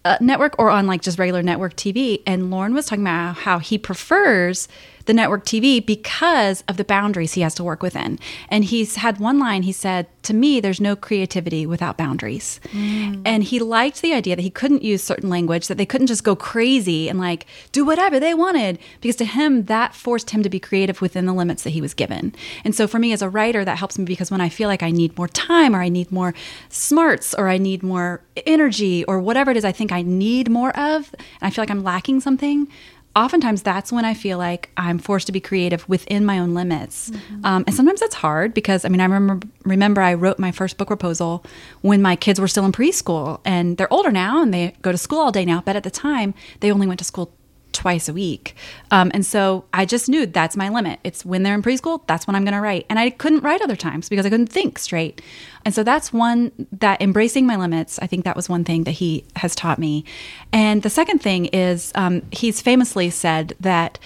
uh, 0.03 0.17
network 0.19 0.59
or 0.59 0.69
on 0.69 0.85
like 0.85 1.01
just 1.01 1.17
regular 1.17 1.43
network 1.43 1.77
TV. 1.77 2.21
And 2.27 2.51
Lorne 2.51 2.73
was 2.73 2.87
talking 2.87 3.05
about 3.05 3.37
how 3.37 3.59
he 3.59 3.77
prefers 3.77 4.67
the 5.05 5.13
network 5.13 5.45
TV 5.45 5.85
because 5.85 6.63
of 6.67 6.77
the 6.77 6.83
boundaries 6.83 7.33
he 7.33 7.41
has 7.41 7.55
to 7.55 7.63
work 7.63 7.81
within. 7.81 8.19
And 8.49 8.65
he's 8.65 8.97
had 8.97 9.19
one 9.19 9.39
line 9.39 9.63
he 9.63 9.71
said, 9.71 10.07
To 10.23 10.33
me, 10.33 10.59
there's 10.59 10.81
no 10.81 10.95
creativity 10.95 11.65
without 11.65 11.97
boundaries. 11.97 12.59
Mm. 12.71 13.21
And 13.25 13.43
he 13.43 13.59
liked 13.59 14.01
the 14.01 14.13
idea 14.13 14.35
that 14.35 14.41
he 14.41 14.49
couldn't 14.49 14.83
use 14.83 15.03
certain 15.03 15.29
language, 15.29 15.67
that 15.67 15.77
they 15.77 15.85
couldn't 15.85 16.07
just 16.07 16.23
go 16.23 16.35
crazy 16.35 17.07
and 17.07 17.19
like 17.19 17.45
do 17.71 17.85
whatever 17.85 18.19
they 18.19 18.33
wanted, 18.33 18.79
because 19.01 19.15
to 19.17 19.25
him, 19.25 19.65
that 19.65 19.95
forced 19.95 20.31
him 20.31 20.43
to 20.43 20.49
be 20.49 20.59
creative 20.59 21.01
within 21.01 21.25
the 21.25 21.33
limits 21.33 21.63
that 21.63 21.71
he 21.71 21.81
was 21.81 21.93
given. 21.93 22.33
And 22.63 22.75
so 22.75 22.87
for 22.87 22.99
me 22.99 23.13
as 23.13 23.21
a 23.21 23.29
writer, 23.29 23.63
that 23.65 23.77
helps 23.77 23.97
me 23.97 24.05
because 24.05 24.31
when 24.31 24.41
I 24.41 24.49
feel 24.49 24.67
like 24.67 24.83
I 24.83 24.91
need 24.91 25.17
more 25.17 25.27
time 25.27 25.75
or 25.75 25.81
I 25.81 25.89
need 25.89 26.11
more 26.11 26.33
smarts 26.69 27.33
or 27.33 27.47
I 27.47 27.57
need 27.57 27.83
more 27.83 28.21
energy 28.45 29.03
or 29.05 29.19
whatever 29.19 29.51
it 29.51 29.57
is 29.57 29.65
I 29.65 29.71
think 29.71 29.91
I 29.91 30.01
need 30.01 30.49
more 30.49 30.75
of, 30.77 31.13
and 31.13 31.41
I 31.41 31.49
feel 31.49 31.61
like 31.61 31.69
I'm 31.69 31.83
lacking 31.83 32.21
something, 32.21 32.67
oftentimes 33.15 33.61
that's 33.61 33.91
when 33.91 34.05
I 34.05 34.13
feel 34.13 34.37
like 34.37 34.69
I'm 34.77 34.99
forced 34.99 35.27
to 35.27 35.31
be 35.31 35.39
creative 35.39 35.87
within 35.87 36.25
my 36.25 36.39
own 36.39 36.53
limits. 36.53 37.11
Um, 37.43 37.63
and 37.65 37.73
sometimes 37.73 37.99
that's 37.99 38.15
hard 38.15 38.53
because 38.53 38.85
I 38.85 38.89
mean, 38.89 38.99
I 38.99 39.05
remember, 39.05 39.47
remember 39.63 40.01
I 40.01 40.13
wrote 40.13 40.37
my 40.39 40.51
first 40.51 40.77
book 40.77 40.87
proposal 40.87 41.45
when 41.81 42.01
my 42.01 42.15
kids 42.15 42.39
were 42.39 42.47
still 42.47 42.65
in 42.65 42.71
preschool 42.71 43.39
and 43.45 43.77
they're 43.77 43.91
older 43.91 44.11
now 44.11 44.41
and 44.41 44.53
they 44.53 44.75
go 44.81 44.91
to 44.91 44.97
school 44.97 45.19
all 45.19 45.31
day 45.31 45.45
now. 45.45 45.61
But 45.65 45.75
at 45.75 45.83
the 45.83 45.91
time, 45.91 46.33
they 46.59 46.71
only 46.71 46.87
went 46.87 46.99
to 46.99 47.05
school 47.05 47.33
twice 47.75 48.07
a 48.07 48.13
week. 48.13 48.55
Um, 48.89 49.11
and 49.13 49.25
so 49.25 49.65
I 49.73 49.85
just 49.85 50.07
knew 50.07 50.25
that's 50.25 50.55
my 50.55 50.69
limit. 50.69 50.99
It's 51.03 51.25
when 51.25 51.43
they're 51.43 51.53
in 51.53 51.61
preschool, 51.61 52.01
that's 52.07 52.25
when 52.25 52.35
I'm 52.35 52.43
going 52.43 52.53
to 52.53 52.61
write. 52.61 52.85
And 52.89 52.97
I 52.97 53.09
couldn't 53.09 53.41
write 53.41 53.61
other 53.61 53.75
times 53.75 54.07
because 54.07 54.25
I 54.25 54.29
couldn't 54.29 54.47
think 54.47 54.79
straight. 54.79 55.21
And 55.65 55.73
so 55.73 55.83
that's 55.83 56.13
one 56.13 56.51
that 56.71 57.01
embracing 57.01 57.47
my 57.47 57.55
limits, 57.55 57.97
I 57.99 58.05
think 58.07 58.23
that 58.23 58.35
was 58.35 58.47
one 58.47 58.63
thing 58.63 58.83
that 58.83 58.91
he 58.91 59.25
has 59.35 59.55
taught 59.55 59.79
me. 59.79 60.05
And 60.53 60.83
the 60.83 60.91
second 60.91 61.23
thing 61.23 61.47
is 61.47 61.91
um, 61.95 62.21
he's 62.31 62.61
famously 62.61 63.09
said 63.09 63.55
that 63.59 63.97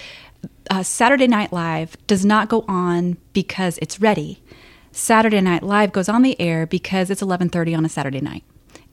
uh, 0.70 0.82
Saturday 0.82 1.26
Night 1.26 1.52
Live 1.52 1.96
does 2.06 2.24
not 2.24 2.48
go 2.48 2.64
on 2.66 3.18
because 3.34 3.78
it's 3.78 4.00
ready. 4.00 4.42
Saturday 4.92 5.40
Night 5.40 5.62
Live 5.62 5.92
goes 5.92 6.08
on 6.08 6.22
the 6.22 6.40
air 6.40 6.66
because 6.66 7.10
it's 7.10 7.22
11:30 7.22 7.76
on 7.76 7.84
a 7.84 7.88
Saturday 7.88 8.20
night. 8.20 8.44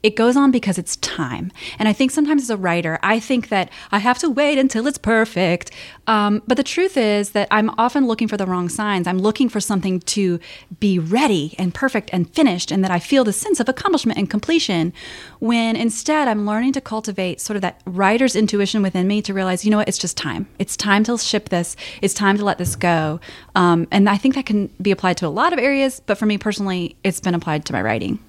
It 0.03 0.15
goes 0.15 0.37
on 0.37 0.51
because 0.51 0.77
it's 0.77 0.95
time. 0.97 1.51
And 1.79 1.89
I 1.89 1.93
think 1.93 2.11
sometimes 2.11 2.43
as 2.43 2.49
a 2.49 2.57
writer, 2.57 2.99
I 3.01 3.19
think 3.19 3.49
that 3.49 3.69
I 3.91 3.97
have 3.99 4.19
to 4.19 4.29
wait 4.29 4.57
until 4.57 4.85
it's 4.87 4.97
perfect. 4.97 5.71
Um, 6.05 6.43
but 6.47 6.55
the 6.55 6.63
truth 6.63 6.97
is 6.97 7.31
that 7.31 7.47
I'm 7.51 7.71
often 7.77 8.07
looking 8.07 8.27
for 8.27 8.37
the 8.37 8.45
wrong 8.45 8.69
signs. 8.69 9.07
I'm 9.07 9.17
looking 9.17 9.49
for 9.49 9.59
something 9.59 9.99
to 10.01 10.39
be 10.79 10.99
ready 10.99 11.55
and 11.57 11.73
perfect 11.73 12.09
and 12.13 12.29
finished, 12.29 12.71
and 12.71 12.83
that 12.83 12.91
I 12.91 12.99
feel 12.99 13.23
the 13.23 13.33
sense 13.33 13.59
of 13.59 13.67
accomplishment 13.67 14.19
and 14.19 14.29
completion. 14.29 14.93
When 15.39 15.75
instead, 15.75 16.27
I'm 16.27 16.45
learning 16.45 16.73
to 16.73 16.81
cultivate 16.81 17.41
sort 17.41 17.55
of 17.55 17.61
that 17.63 17.81
writer's 17.85 18.35
intuition 18.35 18.81
within 18.81 19.07
me 19.07 19.21
to 19.23 19.33
realize, 19.33 19.65
you 19.65 19.71
know 19.71 19.77
what, 19.77 19.87
it's 19.87 19.97
just 19.97 20.15
time. 20.15 20.47
It's 20.59 20.77
time 20.77 21.03
to 21.05 21.17
ship 21.17 21.49
this. 21.49 21.75
It's 22.01 22.13
time 22.13 22.37
to 22.37 22.45
let 22.45 22.59
this 22.59 22.75
go. 22.75 23.19
Um, 23.55 23.87
and 23.91 24.09
I 24.09 24.17
think 24.17 24.35
that 24.35 24.45
can 24.45 24.67
be 24.81 24.91
applied 24.91 25.17
to 25.17 25.27
a 25.27 25.29
lot 25.29 25.53
of 25.53 25.59
areas, 25.59 26.01
but 26.05 26.17
for 26.17 26.27
me 26.27 26.37
personally, 26.37 26.95
it's 27.03 27.19
been 27.19 27.35
applied 27.35 27.65
to 27.65 27.73
my 27.73 27.81
writing. 27.81 28.19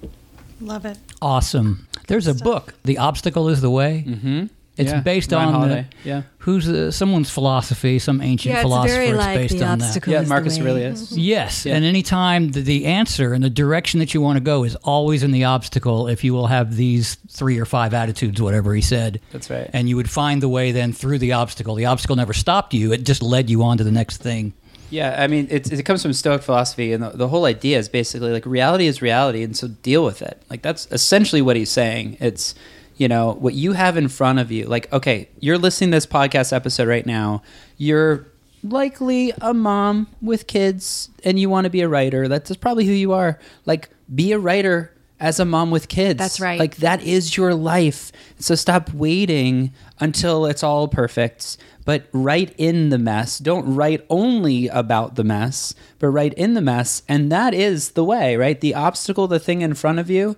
Love 0.61 0.85
it. 0.85 0.97
Awesome. 1.21 1.87
There's 2.07 2.27
a 2.27 2.33
book, 2.33 2.73
The 2.83 2.97
Obstacle 2.97 3.49
is 3.49 3.61
the 3.61 3.69
Way. 3.69 4.03
Mm-hmm. 4.07 4.45
It's 4.77 4.91
Yeah, 4.91 5.01
based 5.01 5.33
Ryan 5.33 5.47
on 5.49 5.53
Holiday, 5.55 5.87
the, 6.03 6.09
yeah. 6.09 6.21
who's 6.37 6.69
uh, 6.69 6.89
someone's 6.91 7.29
philosophy, 7.29 7.99
some 7.99 8.21
ancient 8.21 8.57
philosopher. 8.59 9.01
it's 9.01 9.51
based 9.51 9.61
on 9.61 9.79
that. 9.79 10.07
Yeah, 10.07 10.21
Marcus 10.21 10.57
Aurelius. 10.57 11.11
Yes, 11.11 11.65
Yeah. 11.65 11.75
and 11.75 11.83
anytime 11.83 12.51
the, 12.51 12.61
the 12.61 12.85
answer 12.85 13.33
and 13.33 13.43
the 13.43 13.49
direction 13.49 13.99
that 13.99 14.13
you 14.13 14.21
want 14.21 14.37
to 14.37 14.41
go 14.43 14.63
is 14.63 14.77
always 14.77 15.21
in 15.21 15.31
the 15.31 15.43
obstacle, 15.43 16.07
if 16.07 16.23
you 16.23 16.33
will 16.33 16.47
have 16.47 16.77
these 16.77 17.15
three 17.29 17.59
or 17.59 17.65
five 17.65 17.93
attitudes, 17.93 18.41
whatever 18.41 18.73
he 18.73 18.81
said. 18.81 19.19
That's 19.33 19.49
right. 19.49 19.69
And 19.73 19.89
you 19.89 19.97
would 19.97 20.09
find 20.09 20.41
the 20.41 20.47
way 20.49 20.71
then 20.71 20.93
through 20.93 21.19
the 21.19 21.33
obstacle. 21.33 21.75
The 21.75 21.85
obstacle 21.85 22.15
never 22.15 22.31
stopped 22.33 22.73
you; 22.73 22.93
it 22.93 23.03
just 23.03 23.21
led 23.21 23.49
you 23.49 23.63
on 23.63 23.77
to 23.79 23.83
the 23.83 23.91
next 23.91 24.17
thing. 24.21 24.53
Yeah, 24.89 25.15
I 25.21 25.27
mean, 25.27 25.47
it, 25.51 25.85
comes 25.85 26.01
from 26.01 26.13
Stoic 26.13 26.41
philosophy, 26.41 26.93
and 26.93 27.03
the, 27.03 27.09
the 27.11 27.27
whole 27.27 27.45
idea 27.45 27.77
is 27.77 27.87
basically 27.87 28.31
like 28.31 28.45
reality 28.45 28.87
is 28.87 29.01
reality, 29.01 29.43
and 29.43 29.55
so 29.55 29.67
deal 29.67 30.03
with 30.03 30.21
it. 30.21 30.41
Like 30.49 30.61
that's 30.61 30.87
essentially 30.91 31.41
what 31.41 31.55
he's 31.55 31.69
saying. 31.69 32.17
It's 32.19 32.55
you 32.97 33.07
know 33.07 33.33
what 33.33 33.53
you 33.53 33.73
have 33.73 33.97
in 33.97 34.07
front 34.07 34.39
of 34.39 34.51
you. 34.51 34.65
Like, 34.65 34.91
okay, 34.91 35.29
you're 35.39 35.57
listening 35.57 35.91
to 35.91 35.97
this 35.97 36.05
podcast 36.05 36.51
episode 36.51 36.87
right 36.87 37.05
now. 37.05 37.43
You're 37.77 38.27
likely 38.63 39.31
a 39.41 39.53
mom 39.53 40.07
with 40.21 40.47
kids, 40.47 41.09
and 41.23 41.39
you 41.39 41.49
want 41.49 41.65
to 41.65 41.69
be 41.69 41.81
a 41.81 41.87
writer. 41.87 42.27
That's 42.27 42.55
probably 42.55 42.85
who 42.85 42.93
you 42.93 43.13
are. 43.13 43.39
Like, 43.65 43.89
be 44.13 44.31
a 44.31 44.39
writer 44.39 44.91
as 45.19 45.39
a 45.39 45.45
mom 45.45 45.71
with 45.71 45.87
kids. 45.87 46.17
That's 46.17 46.39
right. 46.39 46.59
Like 46.59 46.77
that 46.77 47.03
is 47.03 47.35
your 47.35 47.53
life. 47.53 48.11
So 48.39 48.55
stop 48.55 48.93
waiting 48.93 49.73
until 49.99 50.45
it's 50.45 50.63
all 50.63 50.87
perfect, 50.87 51.57
but 51.85 52.05
write 52.11 52.53
in 52.57 52.89
the 52.89 52.97
mess. 52.97 53.37
Don't 53.37 53.75
write 53.75 54.05
only 54.09 54.67
about 54.67 55.15
the 55.15 55.23
mess, 55.23 55.73
but 55.99 56.07
write 56.07 56.33
in 56.33 56.53
the 56.53 56.61
mess. 56.61 57.01
And 57.07 57.31
that 57.31 57.53
is 57.53 57.91
the 57.91 58.03
way, 58.03 58.35
right? 58.37 58.59
The 58.59 58.75
obstacle, 58.75 59.27
the 59.27 59.39
thing 59.39 59.61
in 59.61 59.73
front 59.73 59.99
of 59.99 60.09
you 60.09 60.37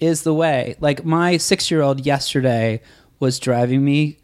is 0.00 0.22
the 0.22 0.34
way. 0.34 0.76
Like 0.80 1.04
my 1.04 1.36
six 1.36 1.70
year 1.70 1.82
old 1.82 2.04
yesterday 2.04 2.82
was 3.20 3.38
driving 3.38 3.84
me 3.84 4.18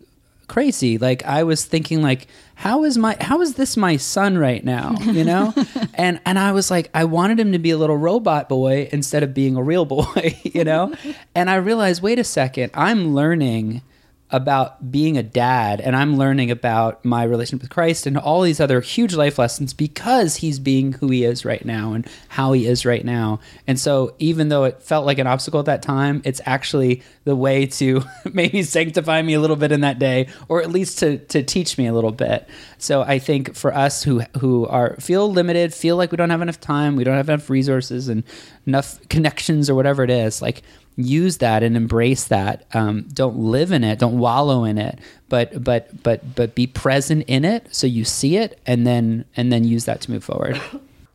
crazy. 0.49 0.99
Like 0.99 1.25
I 1.25 1.45
was 1.45 1.65
thinking 1.65 2.03
like 2.03 2.27
how 2.63 2.85
is 2.85 2.97
my 2.97 3.17
how 3.21 3.41
is 3.41 3.55
this 3.55 3.77
my 3.77 3.97
son 3.97 4.39
right 4.39 4.65
now, 4.65 4.95
you 5.01 5.25
know? 5.25 5.53
and 5.95 6.21
and 6.25 6.39
I 6.39 6.53
was 6.53 6.71
like 6.71 6.91
I 6.95 7.05
wanted 7.07 7.41
him 7.41 7.51
to 7.51 7.59
be 7.59 7.71
a 7.71 7.77
little 7.77 7.97
robot 7.97 8.49
boy 8.49 8.89
instead 8.93 9.25
of 9.25 9.35
being 9.35 9.57
a 9.57 9.63
real 9.63 9.85
boy, 9.85 10.39
you 10.45 10.63
know? 10.63 10.95
and 11.35 11.51
I 11.51 11.57
realized 11.57 12.03
wait 12.03 12.21
a 12.21 12.25
second, 12.25 12.71
I'm 12.73 13.17
learning 13.17 13.83
about 14.33 14.91
being 14.91 15.19
a 15.19 15.23
dad 15.23 15.81
and 15.81 15.95
I'm 15.95 16.17
learning 16.17 16.51
about 16.51 17.05
my 17.05 17.23
relationship 17.23 17.63
with 17.63 17.71
Christ 17.71 18.07
and 18.07 18.17
all 18.17 18.41
these 18.41 18.61
other 18.61 18.81
huge 18.81 19.15
life 19.15 19.39
lessons 19.39 19.75
because 19.75 20.37
he's 20.37 20.59
being 20.59 20.95
who 20.95 21.09
he 21.09 21.23
is 21.23 21.45
right 21.45 21.65
now 21.65 21.93
and 21.93 22.09
how 22.29 22.53
he 22.53 22.67
is 22.67 22.87
right 22.87 23.05
now. 23.05 23.41
And 23.67 23.79
so 23.79 24.15
even 24.19 24.49
though 24.49 24.65
it 24.65 24.83
felt 24.83 25.05
like 25.05 25.19
an 25.19 25.27
obstacle 25.27 25.61
at 25.61 25.67
that 25.67 25.83
time, 25.83 26.23
it's 26.25 26.41
actually 26.47 27.03
the 27.25 27.37
way 27.37 27.67
to 27.67 28.03
maybe 28.33 28.63
sanctify 28.63 29.21
me 29.21 29.35
a 29.35 29.41
little 29.41 29.57
bit 29.57 29.71
in 29.71 29.83
that 29.83 29.99
day 29.99 30.29
or 30.49 30.63
at 30.63 30.71
least 30.71 30.99
to 31.01 31.19
to 31.19 31.43
teach 31.43 31.77
me 31.77 31.87
a 31.87 31.93
little 31.93 32.11
bit. 32.11 32.49
So 32.79 33.03
I 33.03 33.19
think 33.19 33.55
for 33.55 33.75
us 33.75 34.03
who 34.03 34.21
who 34.41 34.67
are 34.67 34.97
feel 34.97 35.31
limited, 35.31 35.75
feel 35.75 35.97
like 35.97 36.11
we 36.11 36.17
don't 36.17 36.31
have 36.31 36.43
enough 36.43 36.61
time, 36.61 36.97
we 36.97 37.05
don't 37.05 37.17
have 37.17 37.29
enough 37.29 37.51
resources 37.51 38.09
and 38.09 38.25
enough 38.67 38.99
connections 39.09 39.69
or 39.69 39.75
whatever 39.75 40.03
it 40.03 40.11
is, 40.11 40.41
like 40.41 40.63
use 40.97 41.39
that 41.39 41.63
and 41.63 41.77
embrace 41.77 42.25
that. 42.25 42.67
Um, 42.75 43.03
don't 43.13 43.37
live 43.37 43.73
in 43.73 43.85
it. 43.85 43.99
Don't 43.99 44.19
wallow 44.19 44.65
in 44.65 44.79
it. 44.79 44.99
But 45.29 45.63
but 45.63 46.03
but 46.03 46.35
but 46.35 46.55
be 46.55 46.67
present 46.67 47.25
in 47.27 47.45
it 47.45 47.75
so 47.75 47.87
you 47.87 48.05
see 48.05 48.37
it 48.37 48.61
and 48.67 48.87
then 48.87 49.25
and 49.37 49.53
then 49.53 49.65
use 49.65 49.85
that 49.87 50.01
to 50.03 50.11
move 50.11 50.25
forward. 50.25 50.61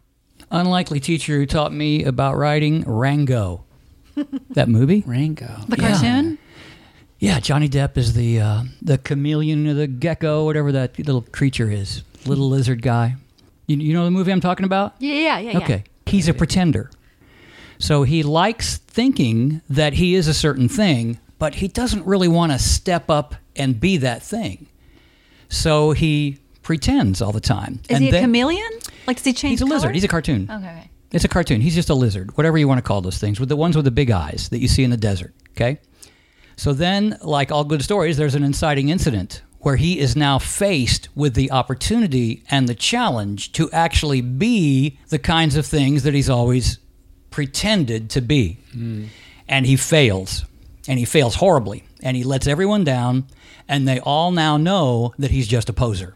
Unlikely 0.52 1.00
teacher 1.00 1.38
who 1.38 1.46
taught 1.46 1.74
me 1.74 2.04
about 2.04 2.38
writing 2.38 2.84
Rango. 2.88 3.64
that 4.52 4.70
movie? 4.70 5.04
Rango. 5.06 5.62
The 5.68 5.78
cartoon? 5.78 6.38
Yeah, 7.20 7.40
Johnny 7.40 7.68
Depp 7.68 7.98
is 7.98 8.14
the 8.14 8.40
uh, 8.40 8.64
the 8.82 8.98
chameleon 8.98 9.68
or 9.68 9.74
the 9.74 9.88
gecko, 9.88 10.46
whatever 10.46 10.72
that 10.72 10.98
little 10.98 11.22
creature 11.22 11.70
is, 11.70 12.04
little 12.26 12.48
lizard 12.48 12.82
guy. 12.82 13.16
You, 13.66 13.78
you 13.78 13.94
know 13.94 14.06
the 14.06 14.12
movie 14.12 14.32
I'm 14.32 14.42
talking 14.42 14.66
about? 14.66 14.96
Yeah, 15.00 15.14
yeah, 15.14 15.40
yeah. 15.40 15.52
yeah. 15.52 15.58
Okay. 15.58 15.84
He's 16.06 16.28
a 16.28 16.34
pretender. 16.34 16.90
So 17.80 18.04
he 18.04 18.24
likes 18.24 18.78
thinking 18.78 19.62
that 19.70 19.94
he 19.94 20.16
is 20.16 20.28
a 20.28 20.34
certain 20.34 20.68
thing, 20.70 21.20
but 21.40 21.56
he 21.56 21.68
doesn't 21.68 22.06
really 22.06 22.28
want 22.28 22.52
to 22.52 22.60
step 22.60 23.10
up 23.10 23.36
and 23.56 23.80
be 23.80 23.98
that 23.98 24.24
thing. 24.24 24.68
So 25.50 25.92
he 25.92 26.40
pretends 26.64 27.22
all 27.22 27.32
the 27.32 27.40
time. 27.40 27.80
Is 27.90 27.96
and 27.96 28.04
he 28.04 28.10
a 28.10 28.12
then- 28.12 28.24
chameleon? 28.24 28.70
Like, 29.06 29.18
does 29.18 29.26
he 29.26 29.34
change 29.34 29.52
He's 29.52 29.62
a 29.62 29.66
lizard. 29.66 29.94
He's 29.96 30.04
a 30.04 30.08
cartoon. 30.10 30.50
Okay, 30.52 30.56
okay. 30.68 30.90
It's 31.12 31.24
a 31.24 31.30
cartoon. 31.30 31.62
He's 31.62 31.76
just 31.76 31.90
a 31.90 31.94
lizard, 31.94 32.36
whatever 32.36 32.58
you 32.58 32.68
want 32.68 32.80
to 32.80 32.82
call 32.82 33.00
those 33.00 33.18
things, 33.18 33.40
with 33.40 33.48
the 33.48 33.56
ones 33.56 33.78
with 33.78 33.86
the 33.86 33.92
big 33.92 34.12
eyes 34.12 34.50
that 34.50 34.60
you 34.60 34.68
see 34.68 34.84
in 34.84 34.90
the 34.90 34.98
desert. 34.98 35.34
Okay. 35.52 35.80
So 36.58 36.74
then, 36.74 37.18
like 37.22 37.52
all 37.52 37.64
good 37.64 37.82
stories, 37.82 38.18
there's 38.18 38.36
an 38.36 38.44
inciting 38.44 38.90
incident 38.90 39.44
where 39.60 39.78
he 39.78 40.00
is 40.00 40.16
now 40.18 40.40
faced 40.40 41.08
with 41.16 41.36
the 41.36 41.52
opportunity 41.52 42.44
and 42.52 42.68
the 42.68 42.76
challenge 42.76 43.54
to 43.54 43.72
actually 43.72 44.20
be 44.22 45.00
the 45.08 45.20
kinds 45.20 45.56
of 45.56 45.66
things 45.66 46.04
that 46.04 46.14
he's 46.14 46.30
always 46.30 46.80
pretended 47.32 48.10
to 48.12 48.22
be. 48.22 48.58
And 49.48 49.66
he 49.66 49.76
fails. 49.76 50.46
And 50.88 51.00
he 51.00 51.06
fails 51.06 51.36
horribly. 51.36 51.84
And 52.02 52.16
he 52.16 52.24
lets 52.24 52.48
everyone 52.48 52.84
down. 52.84 53.28
And 53.68 53.88
they 53.88 54.00
all 54.00 54.32
now 54.32 54.58
know 54.58 55.14
that 55.20 55.32
he's 55.32 55.48
just 55.48 55.70
a 55.70 55.74
poser. 55.74 56.16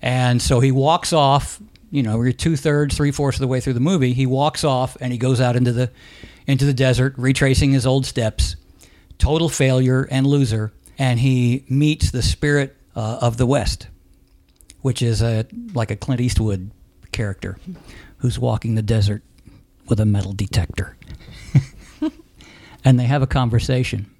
And 0.00 0.40
so 0.40 0.60
he 0.60 0.72
walks 0.72 1.12
off. 1.12 1.60
You 1.90 2.02
know, 2.02 2.18
we're 2.18 2.32
two 2.32 2.56
thirds, 2.56 2.96
three 2.96 3.10
fourths 3.10 3.38
of 3.38 3.42
the 3.42 3.48
way 3.48 3.60
through 3.60 3.74
the 3.74 3.80
movie. 3.80 4.12
He 4.12 4.26
walks 4.26 4.64
off 4.64 4.96
and 5.00 5.12
he 5.12 5.18
goes 5.18 5.40
out 5.40 5.56
into 5.56 5.72
the 5.72 5.90
into 6.46 6.64
the 6.64 6.74
desert, 6.74 7.14
retracing 7.16 7.72
his 7.72 7.86
old 7.86 8.06
steps. 8.06 8.56
Total 9.18 9.48
failure 9.48 10.08
and 10.10 10.26
loser. 10.26 10.72
And 10.98 11.20
he 11.20 11.64
meets 11.68 12.10
the 12.10 12.22
spirit 12.22 12.76
uh, 12.96 13.18
of 13.20 13.36
the 13.36 13.46
West, 13.46 13.88
which 14.80 15.02
is 15.02 15.22
a 15.22 15.46
like 15.74 15.90
a 15.90 15.96
Clint 15.96 16.20
Eastwood 16.20 16.70
character 17.12 17.58
who's 18.18 18.38
walking 18.38 18.74
the 18.74 18.82
desert 18.82 19.22
with 19.88 20.00
a 20.00 20.06
metal 20.06 20.32
detector. 20.32 20.96
and 22.84 22.98
they 22.98 23.04
have 23.04 23.22
a 23.22 23.26
conversation 23.26 24.10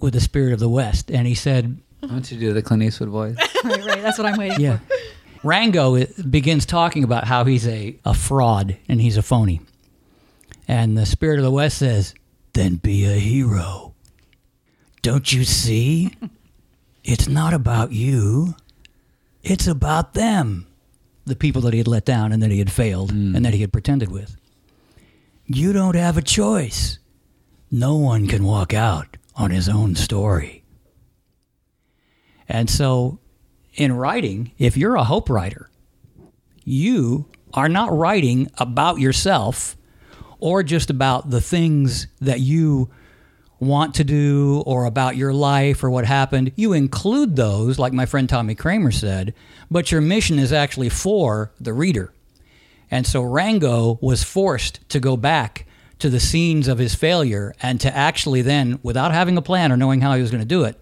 with 0.00 0.14
the 0.14 0.20
spirit 0.20 0.52
of 0.52 0.60
the 0.60 0.68
West. 0.68 1.10
And 1.10 1.26
he 1.26 1.34
said, 1.34 1.78
Why 2.00 2.08
don't 2.08 2.30
you 2.30 2.38
do 2.38 2.52
the 2.52 2.62
Clint 2.62 2.82
Eastwood 2.82 3.08
voice? 3.10 3.36
Right, 3.62 3.84
right. 3.84 4.00
That's 4.00 4.16
what 4.16 4.26
I'm 4.26 4.38
waiting 4.38 4.58
yeah. 4.58 4.78
for. 4.78 4.94
Rango 5.42 5.96
uh, 5.96 6.06
begins 6.30 6.64
talking 6.64 7.04
about 7.04 7.24
how 7.24 7.44
he's 7.44 7.66
a, 7.68 7.94
a 8.06 8.14
fraud 8.14 8.78
and 8.88 9.02
he's 9.02 9.18
a 9.18 9.22
phony. 9.22 9.60
And 10.66 10.96
the 10.96 11.04
spirit 11.04 11.38
of 11.38 11.44
the 11.44 11.50
West 11.50 11.76
says, 11.76 12.14
Then 12.54 12.76
be 12.76 13.04
a 13.04 13.18
hero. 13.18 13.94
Don't 15.02 15.30
you 15.30 15.44
see? 15.44 16.14
It's 17.04 17.28
not 17.28 17.54
about 17.54 17.92
you, 17.92 18.54
it's 19.42 19.66
about 19.66 20.14
them. 20.14 20.66
The 21.26 21.36
people 21.36 21.62
that 21.62 21.72
he 21.72 21.78
had 21.78 21.88
let 21.88 22.04
down 22.04 22.32
and 22.32 22.42
that 22.42 22.50
he 22.50 22.58
had 22.58 22.72
failed 22.72 23.12
hmm. 23.12 23.36
and 23.36 23.44
that 23.44 23.54
he 23.54 23.60
had 23.60 23.72
pretended 23.72 24.10
with. 24.10 24.36
You 25.52 25.72
don't 25.72 25.96
have 25.96 26.16
a 26.16 26.22
choice. 26.22 27.00
No 27.72 27.96
one 27.96 28.28
can 28.28 28.44
walk 28.44 28.72
out 28.72 29.16
on 29.34 29.50
his 29.50 29.68
own 29.68 29.96
story. 29.96 30.62
And 32.48 32.70
so 32.70 33.18
in 33.74 33.92
writing, 33.94 34.52
if 34.58 34.76
you're 34.76 34.94
a 34.94 35.02
hope 35.02 35.28
writer, 35.28 35.68
you 36.62 37.28
are 37.52 37.68
not 37.68 37.92
writing 37.92 38.48
about 38.58 39.00
yourself 39.00 39.76
or 40.38 40.62
just 40.62 40.88
about 40.88 41.30
the 41.30 41.40
things 41.40 42.06
that 42.20 42.38
you 42.38 42.88
want 43.58 43.96
to 43.96 44.04
do 44.04 44.62
or 44.66 44.84
about 44.84 45.16
your 45.16 45.34
life 45.34 45.82
or 45.82 45.90
what 45.90 46.04
happened. 46.04 46.52
You 46.54 46.74
include 46.74 47.34
those, 47.34 47.76
like 47.76 47.92
my 47.92 48.06
friend 48.06 48.28
Tommy 48.28 48.54
Kramer 48.54 48.92
said, 48.92 49.34
but 49.68 49.90
your 49.90 50.00
mission 50.00 50.38
is 50.38 50.52
actually 50.52 50.90
for 50.90 51.52
the 51.58 51.72
reader. 51.72 52.14
And 52.90 53.06
so 53.06 53.22
Rango 53.22 53.98
was 54.00 54.24
forced 54.24 54.88
to 54.90 55.00
go 55.00 55.16
back 55.16 55.66
to 56.00 56.08
the 56.08 56.20
scenes 56.20 56.66
of 56.66 56.78
his 56.78 56.94
failure 56.94 57.54
and 57.62 57.80
to 57.80 57.94
actually 57.96 58.42
then, 58.42 58.80
without 58.82 59.12
having 59.12 59.36
a 59.36 59.42
plan 59.42 59.70
or 59.70 59.76
knowing 59.76 60.00
how 60.00 60.14
he 60.14 60.22
was 60.22 60.30
going 60.30 60.42
to 60.42 60.46
do 60.46 60.64
it, 60.64 60.80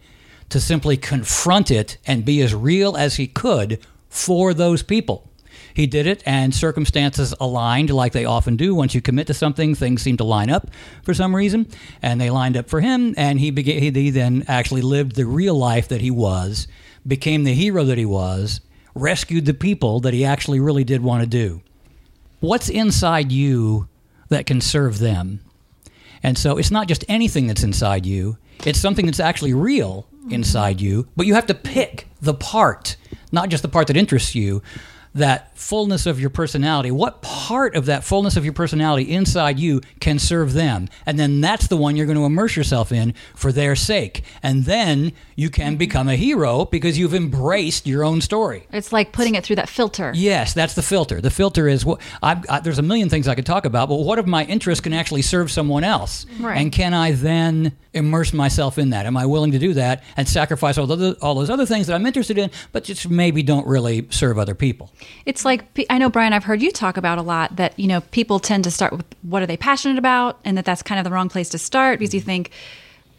to 0.49 0.61
simply 0.61 0.97
confront 0.97 1.71
it 1.71 1.99
and 2.07 2.25
be 2.25 2.41
as 2.41 2.55
real 2.55 2.97
as 2.97 3.17
he 3.17 3.27
could 3.27 3.81
for 4.09 4.55
those 4.55 4.83
people. 4.83 5.31
He 5.75 5.87
did 5.87 6.07
it, 6.07 6.23
and 6.27 6.55
circumstances 6.55 7.35
aligned 7.39 7.91
like 7.91 8.13
they 8.13 8.25
often 8.25 8.57
do. 8.57 8.75
Once 8.75 8.95
you 8.95 9.01
commit 9.01 9.27
to 9.29 9.35
something, 9.35 9.75
things 9.75 10.03
seem 10.03 10.17
to 10.17 10.25
line 10.25 10.51
up 10.51 10.71
for 11.05 11.15
some 11.15 11.37
reason, 11.37 11.69
and 12.03 12.21
they 12.21 12.31
lined 12.31 12.57
up 12.57 12.69
for 12.69 12.81
him. 12.81 13.15
And 13.17 13.39
he 13.39 13.51
began, 13.51 13.95
he 13.95 14.11
then 14.11 14.45
actually 14.49 14.83
lived 14.83 15.15
the 15.15 15.27
real 15.27 15.55
life 15.55 15.87
that 15.89 16.01
he 16.01 16.11
was, 16.11 16.67
became 17.07 17.45
the 17.45 17.55
hero 17.55 17.85
that 17.85 17.99
he 17.99 18.05
was, 18.05 18.61
rescued 18.95 19.45
the 19.45 19.55
people 19.55 20.01
that 20.01 20.15
he 20.15 20.25
actually 20.25 20.59
really 20.59 20.85
did 20.85 21.03
want 21.03 21.23
to 21.23 21.29
do. 21.29 21.63
What's 22.41 22.69
inside 22.69 23.33
you 23.33 23.89
that 24.29 24.47
can 24.47 24.61
serve 24.61 24.99
them? 24.99 25.41
And 26.23 26.39
so 26.39 26.57
it's 26.59 26.71
not 26.71 26.89
just 26.89 27.05
anything 27.09 27.47
that's 27.47 27.63
inside 27.63 28.07
you, 28.07 28.39
it's 28.65 28.81
something 28.81 29.07
that's 29.07 29.21
actually 29.21 29.55
real 29.55 30.07
inside 30.31 30.81
you, 30.81 31.09
but 31.17 31.27
you 31.27 31.35
have 31.35 31.47
to 31.47 31.55
pick 31.55 32.09
the 32.21 32.35
part, 32.35 32.97
not 33.33 33.49
just 33.49 33.63
the 33.63 33.69
part 33.69 33.87
that 33.87 33.97
interests 33.97 34.35
you, 34.35 34.63
that 35.15 35.57
fullness 35.59 36.07
of 36.07 36.21
your 36.21 36.31
personality. 36.31 36.91
What 36.91 37.23
part 37.23 37.75
of 37.75 37.87
that 37.87 38.05
fullness 38.05 38.37
of 38.37 38.45
your 38.45 38.53
personality 38.53 39.11
inside 39.13 39.59
you 39.59 39.81
can 40.01 40.19
serve 40.19 40.53
them? 40.53 40.89
And 41.07 41.19
then 41.19 41.41
that's 41.41 41.69
the 41.69 41.77
one 41.77 41.97
you're 41.97 42.07
going 42.07 42.19
to 42.19 42.25
immerse 42.25 42.57
yourself 42.57 42.93
in 42.93 43.15
for 43.35 43.53
their 43.53 43.75
sake. 43.77 44.23
And 44.43 44.65
then 44.65 45.13
you 45.37 45.51
can 45.51 45.73
mm-hmm. 45.73 45.79
become 45.79 46.09
a 46.09 46.17
hero 46.17 46.65
because 46.65 46.99
you've 46.99 47.15
embraced 47.15 47.87
your 47.87 48.05
own 48.05 48.21
story. 48.21 48.67
It's 48.73 48.93
like 48.93 49.13
putting 49.13 49.35
it 49.35 49.45
through 49.45 49.57
that 49.57 49.69
filter. 49.69 50.13
Yes, 50.15 50.55
that's 50.55 50.75
the 50.75 50.83
filter. 50.83 51.21
The 51.21 51.31
filter 51.31 51.69
is 51.69 51.85
what 51.85 52.01
I've, 52.23 52.49
I, 52.49 52.61
there's 52.61 52.79
a 52.79 52.83
million 52.83 53.09
things 53.09 53.29
I 53.29 53.35
could 53.35 53.47
talk 53.47 53.65
about, 53.65 53.89
but 53.89 53.97
what 53.97 54.19
of 54.19 54.27
my 54.27 54.45
interests 54.45 54.83
can 54.83 54.93
actually 54.93 55.23
serve 55.23 55.51
someone 55.51 55.85
else? 55.85 56.27
Right. 56.41 56.59
And 56.59 56.73
can 56.73 56.95
I 56.95 57.13
then 57.13 57.77
immerse 57.93 58.33
myself 58.33 58.79
in 58.79 58.91
that? 58.91 59.07
Am 59.07 59.17
I 59.17 59.27
willing 59.27 59.53
to 59.53 59.59
do 59.59 59.75
that 59.75 60.03
and 60.17 60.29
sacrifice 60.29 60.79
all, 60.79 60.87
the, 60.87 61.17
all 61.21 61.35
those 61.35 61.51
other 61.51 61.67
things 61.67 61.87
that 61.87 61.95
I'm 61.95 62.07
interested 62.07 62.39
in, 62.39 62.51
but 62.73 62.85
just 62.85 63.09
maybe 63.09 63.43
don't 63.43 63.67
really 63.67 64.07
serve 64.11 64.39
other 64.39 64.55
people? 64.55 64.93
It's 65.27 65.45
like 65.45 65.65
I 65.91 65.99
know 65.99 66.11
Brian. 66.11 66.33
I've 66.33 66.45
heard 66.45 66.63
you 66.63 66.71
talk 66.71 66.97
about 66.97 67.19
a 67.19 67.23
lot 67.23 67.57
that 67.57 67.79
you 67.79 67.87
know 67.87 68.01
people 68.01 68.39
tend 68.39 68.65
to 68.65 68.71
start 68.71 68.93
with 68.93 69.07
what 69.23 69.43
are 69.43 69.47
they 69.47 69.57
passionate 69.57 69.99
about, 69.99 70.39
and 70.45 70.57
that 70.59 70.65
that's 70.65 70.83
kind 70.83 70.99
of 70.99 71.05
the 71.05 71.11
wrong 71.11 71.29
place 71.29 71.49
to 71.51 71.59
start 71.59 71.99
because 71.99 72.15
you 72.15 72.21
mm-hmm. 72.21 72.27
think, 72.27 72.51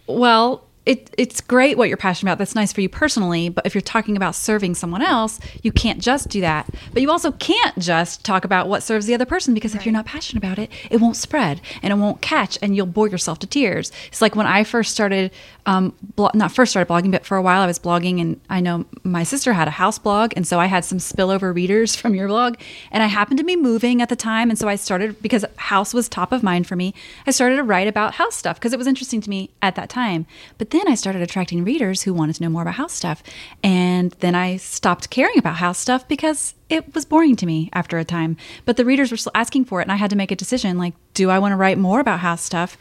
well, 0.07 0.65
it, 0.89 1.13
it's 1.19 1.39
great 1.39 1.77
what 1.77 1.87
you're 1.87 1.97
passionate 1.97 2.31
about. 2.31 2.39
That's 2.39 2.55
nice 2.55 2.73
for 2.73 2.81
you 2.81 2.89
personally. 2.89 3.49
But 3.49 3.67
if 3.67 3.75
you're 3.75 3.81
talking 3.81 4.17
about 4.17 4.33
serving 4.33 4.73
someone 4.73 5.03
else, 5.03 5.39
you 5.61 5.71
can't 5.71 5.99
just 5.99 6.29
do 6.29 6.41
that. 6.41 6.67
But 6.93 7.03
you 7.03 7.11
also 7.11 7.31
can't 7.33 7.77
just 7.77 8.25
talk 8.25 8.43
about 8.43 8.67
what 8.67 8.81
serves 8.81 9.05
the 9.05 9.13
other 9.13 9.25
person 9.25 9.53
because 9.53 9.75
if 9.75 9.85
you're 9.85 9.93
not 9.93 10.07
passionate 10.07 10.43
about 10.43 10.57
it, 10.57 10.71
it 10.89 10.99
won't 10.99 11.15
spread 11.15 11.61
and 11.83 11.93
it 11.93 11.97
won't 11.97 12.21
catch 12.21 12.57
and 12.63 12.75
you'll 12.75 12.87
bore 12.87 13.07
yourself 13.07 13.37
to 13.39 13.47
tears. 13.47 13.91
It's 14.07 14.19
like 14.19 14.35
when 14.35 14.47
I 14.47 14.63
first 14.63 14.91
started, 14.91 15.31
um, 15.69 15.93
blo- 16.15 16.31
not 16.33 16.51
first 16.51 16.71
started 16.71 16.91
blogging, 16.91 17.11
but 17.11 17.27
for 17.27 17.37
a 17.37 17.43
while 17.43 17.61
I 17.61 17.67
was 17.67 17.77
blogging. 17.77 18.19
And 18.19 18.41
I 18.49 18.59
know 18.59 18.85
my 19.03 19.21
sister 19.21 19.53
had 19.53 19.67
a 19.67 19.71
house 19.71 19.99
blog. 19.99 20.33
And 20.35 20.47
so 20.47 20.59
I 20.59 20.65
had 20.65 20.83
some 20.83 20.97
spillover 20.97 21.53
readers 21.53 21.95
from 21.99 22.15
your 22.15 22.27
blog. 22.27 22.55
And 22.91 23.03
I 23.03 23.05
happened 23.05 23.37
to 23.37 23.43
be 23.43 23.55
moving 23.55 24.01
at 24.01 24.09
the 24.09 24.15
time. 24.15 24.49
And 24.49 24.57
so 24.57 24.67
I 24.67 24.75
started, 24.75 25.21
because 25.21 25.45
house 25.57 25.93
was 25.93 26.09
top 26.09 26.31
of 26.31 26.41
mind 26.41 26.65
for 26.65 26.75
me, 26.75 26.95
I 27.27 27.31
started 27.31 27.57
to 27.57 27.63
write 27.63 27.87
about 27.87 28.15
house 28.15 28.35
stuff 28.35 28.57
because 28.57 28.73
it 28.73 28.79
was 28.79 28.87
interesting 28.87 29.21
to 29.21 29.29
me 29.29 29.51
at 29.61 29.75
that 29.75 29.89
time. 29.89 30.25
But 30.57 30.71
then 30.71 30.87
I 30.87 30.95
started 30.95 31.21
attracting 31.21 31.63
readers 31.63 32.01
who 32.01 32.15
wanted 32.15 32.37
to 32.37 32.43
know 32.43 32.49
more 32.49 32.63
about 32.63 32.73
house 32.73 32.93
stuff. 32.93 33.21
And 33.63 34.11
then 34.21 34.33
I 34.33 34.57
stopped 34.57 35.11
caring 35.11 35.37
about 35.37 35.57
house 35.57 35.77
stuff 35.77 36.07
because 36.07 36.55
it 36.69 36.95
was 36.95 37.05
boring 37.05 37.35
to 37.35 37.45
me 37.45 37.69
after 37.73 37.99
a 37.99 38.05
time. 38.05 38.37
But 38.65 38.77
the 38.77 38.85
readers 38.85 39.11
were 39.11 39.17
still 39.17 39.31
asking 39.35 39.65
for 39.65 39.81
it. 39.81 39.83
And 39.83 39.91
I 39.91 39.97
had 39.97 40.09
to 40.09 40.15
make 40.15 40.31
a 40.31 40.35
decision 40.35 40.79
like, 40.79 40.95
do 41.13 41.29
I 41.29 41.37
want 41.37 41.51
to 41.51 41.57
write 41.57 41.77
more 41.77 41.99
about 41.99 42.21
house 42.21 42.41
stuff? 42.41 42.77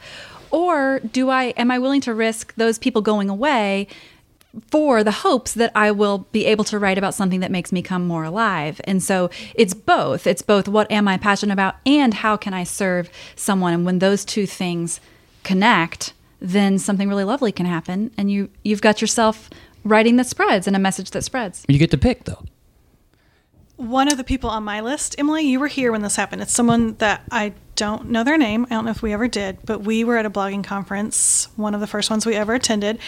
Or 0.51 0.99
do 0.99 1.29
I, 1.29 1.45
am 1.57 1.71
I 1.71 1.79
willing 1.79 2.01
to 2.01 2.13
risk 2.13 2.53
those 2.55 2.77
people 2.79 3.01
going 3.01 3.29
away 3.29 3.87
for 4.71 5.03
the 5.03 5.11
hopes 5.11 5.53
that 5.53 5.71
I 5.75 5.91
will 5.91 6.19
be 6.31 6.45
able 6.45 6.63
to 6.65 6.79
write 6.79 6.97
about 6.97 7.13
something 7.13 7.39
that 7.39 7.51
makes 7.51 7.71
me 7.71 7.81
come 7.81 8.07
more 8.07 8.23
alive. 8.23 8.81
And 8.85 9.01
so 9.01 9.29
it's 9.53 9.73
both. 9.73 10.25
It's 10.25 10.41
both 10.41 10.67
what 10.67 10.91
am 10.91 11.07
I 11.07 11.17
passionate 11.17 11.53
about 11.53 11.75
and 11.85 12.13
how 12.13 12.35
can 12.35 12.53
I 12.53 12.63
serve 12.63 13.09
someone. 13.35 13.73
And 13.73 13.85
when 13.85 13.99
those 13.99 14.25
two 14.25 14.47
things 14.47 14.99
connect, 15.43 16.13
then 16.39 16.79
something 16.79 17.09
really 17.09 17.23
lovely 17.23 17.51
can 17.51 17.65
happen 17.65 18.11
and 18.17 18.31
you 18.31 18.49
you've 18.63 18.81
got 18.81 19.01
yourself 19.01 19.49
writing 19.83 20.15
that 20.15 20.25
spreads 20.25 20.67
and 20.67 20.75
a 20.75 20.79
message 20.79 21.11
that 21.11 21.23
spreads. 21.23 21.65
You 21.67 21.77
get 21.77 21.91
to 21.91 21.97
pick 21.97 22.23
though. 22.23 22.43
One 23.75 24.11
of 24.11 24.17
the 24.17 24.23
people 24.25 24.49
on 24.49 24.63
my 24.63 24.81
list, 24.81 25.15
Emily, 25.17 25.45
you 25.45 25.59
were 25.59 25.67
here 25.67 25.91
when 25.91 26.01
this 26.01 26.17
happened. 26.17 26.41
It's 26.41 26.51
someone 26.51 26.95
that 26.95 27.23
I 27.31 27.53
don't 27.79 28.09
know 28.09 28.25
their 28.25 28.37
name. 28.37 28.65
I 28.65 28.73
don't 28.75 28.83
know 28.83 28.91
if 28.91 29.01
we 29.01 29.13
ever 29.13 29.29
did, 29.29 29.59
but 29.65 29.79
we 29.79 30.03
were 30.03 30.17
at 30.17 30.25
a 30.25 30.29
blogging 30.29 30.65
conference, 30.65 31.47
one 31.55 31.73
of 31.73 31.79
the 31.79 31.87
first 31.87 32.09
ones 32.09 32.25
we 32.25 32.35
ever 32.35 32.53
attended. 32.53 32.99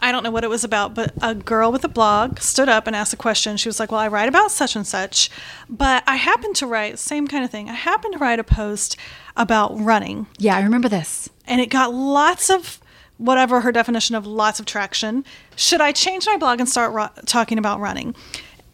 I 0.00 0.12
don't 0.12 0.22
know 0.22 0.30
what 0.30 0.44
it 0.44 0.50
was 0.50 0.62
about, 0.62 0.94
but 0.94 1.12
a 1.20 1.34
girl 1.34 1.72
with 1.72 1.82
a 1.82 1.88
blog 1.88 2.38
stood 2.38 2.68
up 2.68 2.86
and 2.86 2.94
asked 2.94 3.12
a 3.12 3.16
question. 3.16 3.56
She 3.56 3.68
was 3.68 3.80
like, 3.80 3.90
Well, 3.90 3.98
I 3.98 4.06
write 4.06 4.28
about 4.28 4.52
such 4.52 4.76
and 4.76 4.86
such, 4.86 5.28
but 5.68 6.04
I 6.06 6.14
happen 6.14 6.52
to 6.54 6.68
write, 6.68 7.00
same 7.00 7.26
kind 7.26 7.44
of 7.44 7.50
thing. 7.50 7.68
I 7.68 7.72
happen 7.72 8.12
to 8.12 8.18
write 8.18 8.38
a 8.38 8.44
post 8.44 8.96
about 9.36 9.76
running. 9.76 10.28
Yeah, 10.38 10.56
I 10.56 10.62
remember 10.62 10.88
this. 10.88 11.28
And 11.48 11.60
it 11.60 11.66
got 11.66 11.92
lots 11.92 12.48
of 12.48 12.78
whatever 13.16 13.62
her 13.62 13.72
definition 13.72 14.14
of 14.14 14.24
lots 14.24 14.60
of 14.60 14.66
traction. 14.66 15.24
Should 15.56 15.80
I 15.80 15.90
change 15.90 16.26
my 16.26 16.36
blog 16.36 16.60
and 16.60 16.68
start 16.68 16.92
ru- 16.92 17.22
talking 17.24 17.58
about 17.58 17.80
running? 17.80 18.14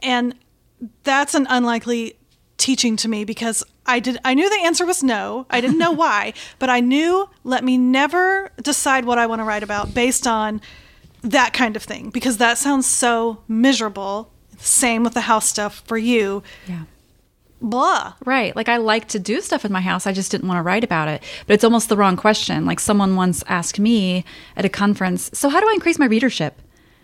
And 0.01 0.35
that's 1.05 1.35
an 1.35 1.47
unlikely 1.49 2.17
teaching 2.63 2.95
to 2.97 3.09
me 3.09 3.25
because 3.25 3.65
I 3.87 3.99
did 3.99 4.19
I 4.25 4.35
knew 4.35 4.49
the 4.49 4.65
answer 4.65 4.87
was 4.87 5.03
no. 5.03 5.47
I 5.51 5.61
didn't 5.61 5.79
know 5.79 5.91
why, 6.05 6.33
but 6.59 6.71
I 6.71 6.81
knew 6.81 7.29
let 7.43 7.65
me 7.65 7.77
never 7.77 8.53
decide 8.63 9.05
what 9.05 9.19
I 9.19 9.27
want 9.27 9.41
to 9.41 9.45
write 9.45 9.65
about 9.65 9.93
based 9.93 10.27
on 10.27 10.61
that 11.23 11.53
kind 11.53 11.75
of 11.77 11.83
thing 11.83 12.11
because 12.11 12.39
that 12.39 12.59
sounds 12.59 12.87
so 12.87 13.43
miserable. 13.49 14.31
Same 14.59 15.03
with 15.03 15.15
the 15.15 15.23
house 15.23 15.49
stuff 15.49 15.83
for 15.87 15.99
you. 15.99 16.45
Yeah. 16.69 16.85
Blah. 17.61 18.15
Right. 18.25 18.55
Like 18.55 18.69
I 18.69 18.77
like 18.77 19.09
to 19.09 19.19
do 19.19 19.41
stuff 19.41 19.65
in 19.65 19.73
my 19.73 19.81
house. 19.81 20.07
I 20.07 20.13
just 20.13 20.31
didn't 20.31 20.47
want 20.47 20.59
to 20.59 20.63
write 20.63 20.85
about 20.85 21.09
it. 21.09 21.23
But 21.47 21.55
it's 21.55 21.65
almost 21.65 21.89
the 21.89 21.97
wrong 21.97 22.17
question. 22.17 22.65
Like 22.65 22.79
someone 22.79 23.17
once 23.17 23.43
asked 23.49 23.81
me 23.81 24.25
at 24.57 24.65
a 24.65 24.69
conference, 24.69 25.31
So 25.33 25.49
how 25.49 25.61
do 25.61 25.69
I 25.69 25.73
increase 25.75 25.99
my 25.99 26.07
readership? 26.07 26.61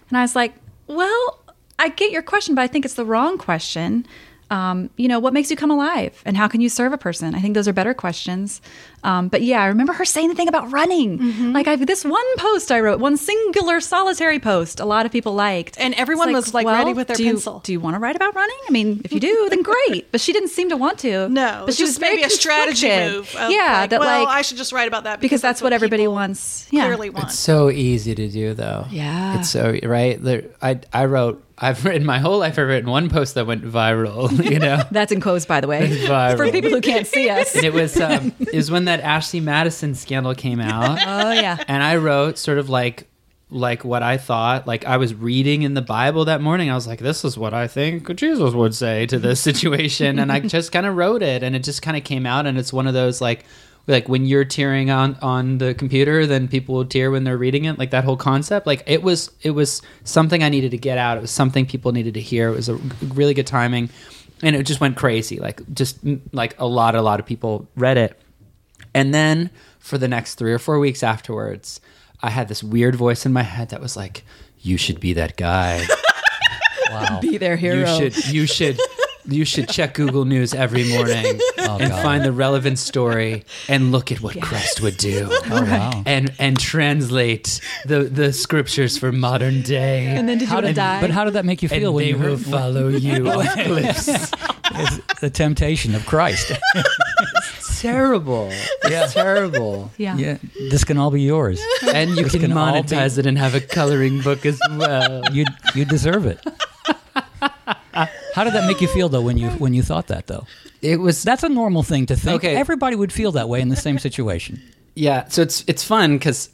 And 0.09 0.19
I 0.19 0.23
was 0.23 0.37
like, 0.37 0.55
Well, 0.87 1.41
I 1.81 1.89
get 1.91 2.11
your 2.13 2.23
question, 2.23 2.55
but 2.55 2.63
I 2.63 2.67
think 2.69 2.85
it's 2.85 2.95
the 2.95 3.05
wrong 3.05 3.39
question. 3.39 4.07
Um, 4.51 4.89
you 4.97 5.09
know, 5.09 5.19
what 5.19 5.35
makes 5.35 5.51
you 5.51 5.57
come 5.57 5.71
alive 5.71 6.23
and 6.25 6.35
how 6.35 6.49
can 6.49 6.63
you 6.63 6.71
serve 6.71 6.93
a 6.95 6.99
person? 6.99 7.35
I 7.35 7.41
think 7.41 7.55
those 7.55 7.69
are 7.69 7.73
better 7.75 7.93
questions. 7.93 8.63
Um, 9.05 9.29
but 9.29 9.43
yeah, 9.43 9.63
I 9.63 9.67
remember 9.67 9.93
her 9.93 10.05
saying 10.07 10.29
the 10.29 10.35
thing 10.35 10.49
about 10.49 10.73
running. 10.73 11.53
Like 11.53 11.69
I've 11.69 11.87
this 11.87 12.03
one 12.05 12.25
post 12.39 12.73
I 12.73 12.81
wrote, 12.81 12.99
one 12.99 13.17
singular 13.19 13.81
solitary 13.81 14.39
post, 14.39 14.81
a 14.81 14.87
lot 14.87 15.05
of 15.07 15.13
people 15.13 15.35
liked. 15.35 15.79
And 15.79 15.93
everyone 15.95 16.31
It's 16.31 16.47
was, 16.47 16.55
like, 16.55 16.67
ready 16.67 16.95
with 16.95 17.09
their 17.09 17.17
do 17.17 17.25
you- 17.25 17.33
pencil. 17.33 17.61
do 17.61 17.73
you 17.73 17.81
want 17.81 17.95
to 17.95 18.01
write 18.01 18.17
about 18.17 18.35
running? 18.35 18.57
I 18.69 18.73
mean, 18.73 19.03
if 19.05 19.13
you 19.13 19.21
do, 19.21 19.49
then 19.51 19.63
great. 19.63 20.07
But 20.13 20.21
she 20.23 20.33
didn't 20.33 20.49
seem 20.49 20.71
to 20.71 20.77
want 20.77 20.99
to. 21.01 21.29
No, 21.29 21.65
but 21.67 21.75
she 21.75 21.83
was 21.83 21.91
just 21.91 22.01
very 22.01 22.17
maybe 22.17 22.27
a 22.27 22.31
strategy 22.31 22.89
move. 22.89 23.35
of, 23.37 23.51
yeah, 23.51 23.81
like, 23.83 23.91
that 23.91 24.01
well, 24.01 24.25
like 24.25 24.29
I 24.39 24.43
should 24.43 24.57
just 24.57 24.73
write 24.73 24.89
about 24.89 25.05
that 25.05 25.21
because 25.21 25.41
that's 25.43 25.61
what 25.61 25.73
everybody 25.75 26.07
wants. 26.09 26.67
Yeah. 26.71 26.87
Clearly 26.87 27.11
want. 27.11 27.27
It's 27.27 27.39
so 27.39 27.69
easy 27.71 28.15
to 28.15 28.29
do, 28.29 28.55
though. 28.55 28.87
Yeah. 28.91 29.39
it's 29.39 29.51
so 29.51 29.79
right. 29.83 30.21
There, 30.23 30.45
I 30.63 30.81
I 30.93 31.05
wrote. 31.05 31.45
I've 31.61 31.85
written 31.85 32.07
my 32.07 32.19
whole 32.19 32.39
life. 32.39 32.59
I've 32.59 32.69
written 32.69 32.89
one 32.91 33.09
post 33.11 33.35
that 33.35 33.47
went 33.47 33.65
viral. 33.65 34.29
You 34.51 34.59
know, 34.59 34.83
That's 34.91 35.13
in 35.13 35.21
quotes, 35.21 35.45
by 35.45 35.61
the 35.61 35.67
way, 35.67 35.89
Viral. 36.07 36.37
for 36.37 36.51
people 36.53 36.71
who 36.71 36.81
can't 36.81 37.07
see 37.07 37.29
us. 37.29 37.55
and 37.55 37.65
it 37.65 37.73
was 37.73 38.01
um, 38.01 38.33
it 38.41 38.55
was 38.55 38.71
when 38.71 38.85
that 38.87 39.01
Ashley 39.01 39.41
Madison 39.41 39.95
scandal 39.95 40.35
came 40.35 40.61
out, 40.61 40.99
Oh 41.07 41.33
yeah. 41.33 41.63
and 41.69 41.83
I 41.83 41.97
wrote 41.97 42.39
sort 42.39 42.59
of 42.59 42.69
like 42.71 43.07
like 43.51 43.85
what 43.85 44.03
I 44.03 44.19
thought. 44.19 44.67
Like 44.67 44.85
I 44.85 44.97
was 44.99 45.15
reading 45.15 45.63
in 45.63 45.75
the 45.75 45.83
Bible 45.83 46.25
that 46.27 46.41
morning. 46.41 46.71
I 46.71 46.75
was 46.75 46.87
like, 46.87 47.01
this 47.01 47.25
is 47.25 47.37
what 47.39 47.55
I 47.55 47.67
think 47.67 48.15
Jesus 48.17 48.53
would 48.55 48.75
say 48.75 49.07
to 49.07 49.19
this 49.19 49.41
situation, 49.41 50.19
and 50.19 50.31
I 50.31 50.41
just 50.41 50.71
kind 50.71 50.87
of 50.87 50.97
wrote 50.97 51.23
it, 51.23 51.43
and 51.43 51.57
it 51.57 51.65
just 51.65 51.83
kind 51.83 51.97
of 51.97 52.05
came 52.05 52.25
out. 52.27 52.47
And 52.47 52.57
it's 52.59 52.73
one 52.73 52.87
of 52.87 52.95
those 52.95 53.21
like 53.21 53.45
like 53.89 54.09
when 54.09 54.25
you're 54.25 54.45
tearing 54.45 54.91
on 54.91 55.17
on 55.23 55.59
the 55.59 55.75
computer 55.75 56.27
then 56.27 56.47
people 56.47 56.77
will 56.77 56.85
tear 56.85 57.11
when 57.11 57.25
they're 57.25 57.39
reading 57.39 57.65
it 57.65 57.79
like 57.79 57.91
that 57.91 58.05
whole 58.05 58.17
concept 58.17 58.67
like 58.67 58.83
it 58.87 59.03
was 59.03 59.31
it 59.43 59.51
was 59.51 59.83
something 60.05 60.43
i 60.45 60.49
needed 60.49 60.71
to 60.71 60.79
get 60.79 60.99
out 60.99 61.17
it 61.17 61.21
was 61.21 61.31
something 61.31 61.67
people 61.67 61.91
needed 61.91 62.15
to 62.15 62.21
hear 62.21 62.49
it 62.49 62.55
was 62.55 62.69
a 62.69 62.77
really 63.15 63.35
good 63.35 63.47
timing 63.47 63.89
and 64.43 64.55
it 64.55 64.63
just 64.65 64.81
went 64.81 64.97
crazy 64.97 65.41
like 65.41 65.61
just 65.73 66.05
mm, 66.05 66.21
like 66.33 66.55
a 66.61 66.67
lot 66.67 66.95
a 66.95 67.03
lot 67.03 67.19
of 67.19 67.27
people 67.27 67.67
read 67.75 67.97
it 67.97 68.17
and 68.95 69.13
then 69.13 69.51
for 69.79 69.99
the 69.99 70.09
next 70.09 70.35
three 70.35 70.53
or 70.53 70.59
four 70.59 70.79
weeks 70.79 71.03
afterwards, 71.03 71.81
I 72.23 72.31
had 72.31 72.49
this 72.49 72.63
weird 72.63 72.95
voice 72.95 73.25
in 73.25 73.33
my 73.33 73.43
head 73.43 73.71
that 73.71 73.81
was 73.81 73.97
like, 73.97 74.23
"You 74.61 74.77
should 74.77 75.01
be 75.01 75.15
that 75.15 75.37
guy. 75.37 75.87
Wow. 76.91 77.21
Be 77.21 77.37
their 77.37 77.57
hero. 77.57 77.81
You 77.99 78.11
should. 78.11 78.27
You 78.29 78.47
should." 78.47 78.81
You 79.27 79.45
should 79.45 79.69
check 79.69 79.95
Google 79.95 80.25
News 80.25 80.55
every 80.55 80.85
oh, 80.93 80.97
morning 80.97 81.41
and 81.59 81.91
God. 81.91 82.03
find 82.03 82.25
the 82.25 82.33
relevant 82.33 82.79
story 82.79 83.45
and 83.69 83.93
look 83.93 84.11
at 84.11 84.21
what 84.23 84.41
Christ 84.41 84.81
would 84.81 84.97
do. 84.97 85.29
Oh 85.31 85.63
wow. 85.63 86.03
And 86.07 86.33
and 86.39 86.59
translate 86.59 87.61
the, 87.85 88.05
the 88.05 88.33
scriptures 88.33 88.97
for 88.97 89.13
modern 89.13 89.63
day. 89.63 90.07
And 90.07 90.29
then 90.29 90.39
did 90.39 90.43
you 90.43 90.49
How 90.49 90.57
want 90.57 90.67
to 90.67 90.71
did, 90.73 90.77
die? 90.77 91.01
but 91.01 91.11
how 91.11 91.25
did 91.25 91.35
that 91.35 91.45
make 91.45 91.63
you 91.63 91.69
feel 91.69 91.89
and 91.89 91.95
when 91.95 92.05
they 92.05 92.11
you 92.11 92.17
will 92.17 92.37
heard 92.37 92.41
follow 92.41 92.89
you 93.07 93.29
off 93.31 93.53
cliffs. 93.55 94.07
the 95.21 95.31
temptation 95.31 95.95
of 95.95 96.07
Christ? 96.07 96.53
terrible. 97.79 98.49
It's 98.85 99.13
terrible. 99.15 99.91
yeah. 99.99 100.17
yeah, 100.17 100.39
this 100.71 100.85
can 100.85 100.97
all 100.99 101.11
be 101.11 101.23
yours. 101.23 101.61
And 101.95 102.17
you 102.17 102.25
can 102.25 102.41
can 102.41 102.53
all 102.53 102.73
be- 102.73 102.81
monetize 102.89 103.19
it 103.19 103.27
and 103.27 103.37
have 103.39 103.55
a 103.55 103.61
coloring 103.61 104.21
book 104.23 104.45
as 104.47 104.59
well. 104.71 105.23
You 105.33 105.45
you 105.75 105.85
deserve 105.85 106.27
it. 106.27 106.41
How 108.39 108.45
did 108.45 108.53
that 108.53 108.69
make 108.69 108.81
you 108.81 108.87
feel 108.87 109.09
though 109.09 109.21
when 109.21 109.37
you 109.37 109.51
when 109.51 109.75
you 109.75 109.83
thought 109.83 110.07
that 110.07 110.29
though? 110.29 110.47
It 110.81 111.01
was 111.01 111.25
That's 111.25 111.43
a 111.43 111.49
normal 111.49 111.83
thing 111.83 112.07
to 112.07 112.15
think. 112.15 112.45
Okay. 112.45 112.55
Everybody 112.55 112.95
would 112.95 113.13
feel 113.13 113.33
that 113.33 113.49
way 113.49 113.61
in 113.61 113.69
the 113.69 113.75
same 113.75 113.99
situation. 113.99 114.63
Yeah, 114.95 115.27
so 115.27 115.43
it's 115.43 115.65
it's 115.67 115.83
fun 115.83 116.19
because 116.19 116.51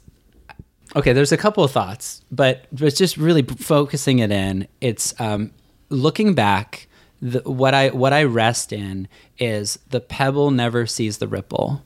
okay, 0.95 1.13
there's 1.13 1.31
a 1.31 1.37
couple 1.37 1.63
of 1.63 1.71
thoughts, 1.71 2.23
but 2.31 2.65
it's 2.75 2.97
just 2.97 3.17
really 3.17 3.43
focusing 3.43 4.17
it 4.17 4.31
in. 4.31 4.67
It's 4.81 5.13
um, 5.21 5.51
looking 5.89 6.33
back. 6.33 6.87
The, 7.21 7.41
what 7.41 7.75
I 7.75 7.89
what 7.89 8.13
I 8.13 8.23
rest 8.23 8.73
in 8.73 9.07
is 9.37 9.77
the 9.91 9.99
pebble 9.99 10.49
never 10.49 10.87
sees 10.87 11.19
the 11.19 11.27
ripple, 11.27 11.83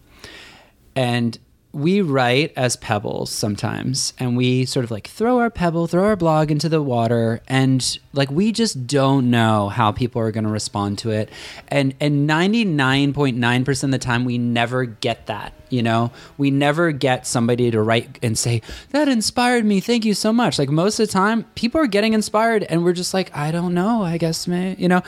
and 0.95 1.37
we 1.71 2.01
write 2.01 2.51
as 2.55 2.75
pebbles 2.75 3.29
sometimes 3.29 4.13
and 4.17 4.35
we 4.35 4.65
sort 4.65 4.83
of 4.83 4.89
like 4.89 5.07
throw 5.07 5.39
our 5.39 5.51
pebble 5.51 5.85
throw 5.85 6.03
our 6.03 6.15
blog 6.15 6.49
into 6.49 6.67
the 6.67 6.81
water 6.81 7.41
and 7.47 7.99
like 8.13 8.31
we 8.31 8.51
just 8.51 8.87
don't 8.87 9.29
know 9.29 9.69
how 9.69 9.91
people 9.91 10.19
are 10.21 10.31
going 10.31 10.43
to 10.43 10.49
respond 10.49 10.97
to 10.97 11.11
it. 11.11 11.29
And 11.67 11.93
and 11.99 12.27
99.9% 12.29 13.83
of 13.83 13.91
the 13.91 13.99
time 13.99 14.25
we 14.25 14.37
never 14.37 14.85
get 14.85 15.27
that 15.27 15.53
you 15.69 15.83
know? 15.83 16.11
We 16.37 16.51
never 16.51 16.91
get 16.91 17.27
somebody 17.27 17.71
to 17.71 17.81
write 17.81 18.19
and 18.21 18.37
say 18.37 18.61
that 18.91 19.07
inspired 19.07 19.65
me. 19.65 19.79
Thank 19.79 20.05
you 20.05 20.13
so 20.13 20.33
much. 20.33 20.59
Like 20.59 20.69
most 20.69 20.99
of 20.99 21.07
the 21.07 21.13
time 21.13 21.43
people 21.55 21.81
are 21.81 21.87
getting 21.87 22.13
inspired 22.13 22.63
and 22.63 22.83
we're 22.83 22.93
just 22.93 23.13
like 23.13 23.35
i 23.35 23.51
don't 23.51 23.73
know 23.73 24.03
i 24.03 24.17
guess 24.17 24.47
may 24.47 24.75
you 24.77 24.87
know? 24.87 25.01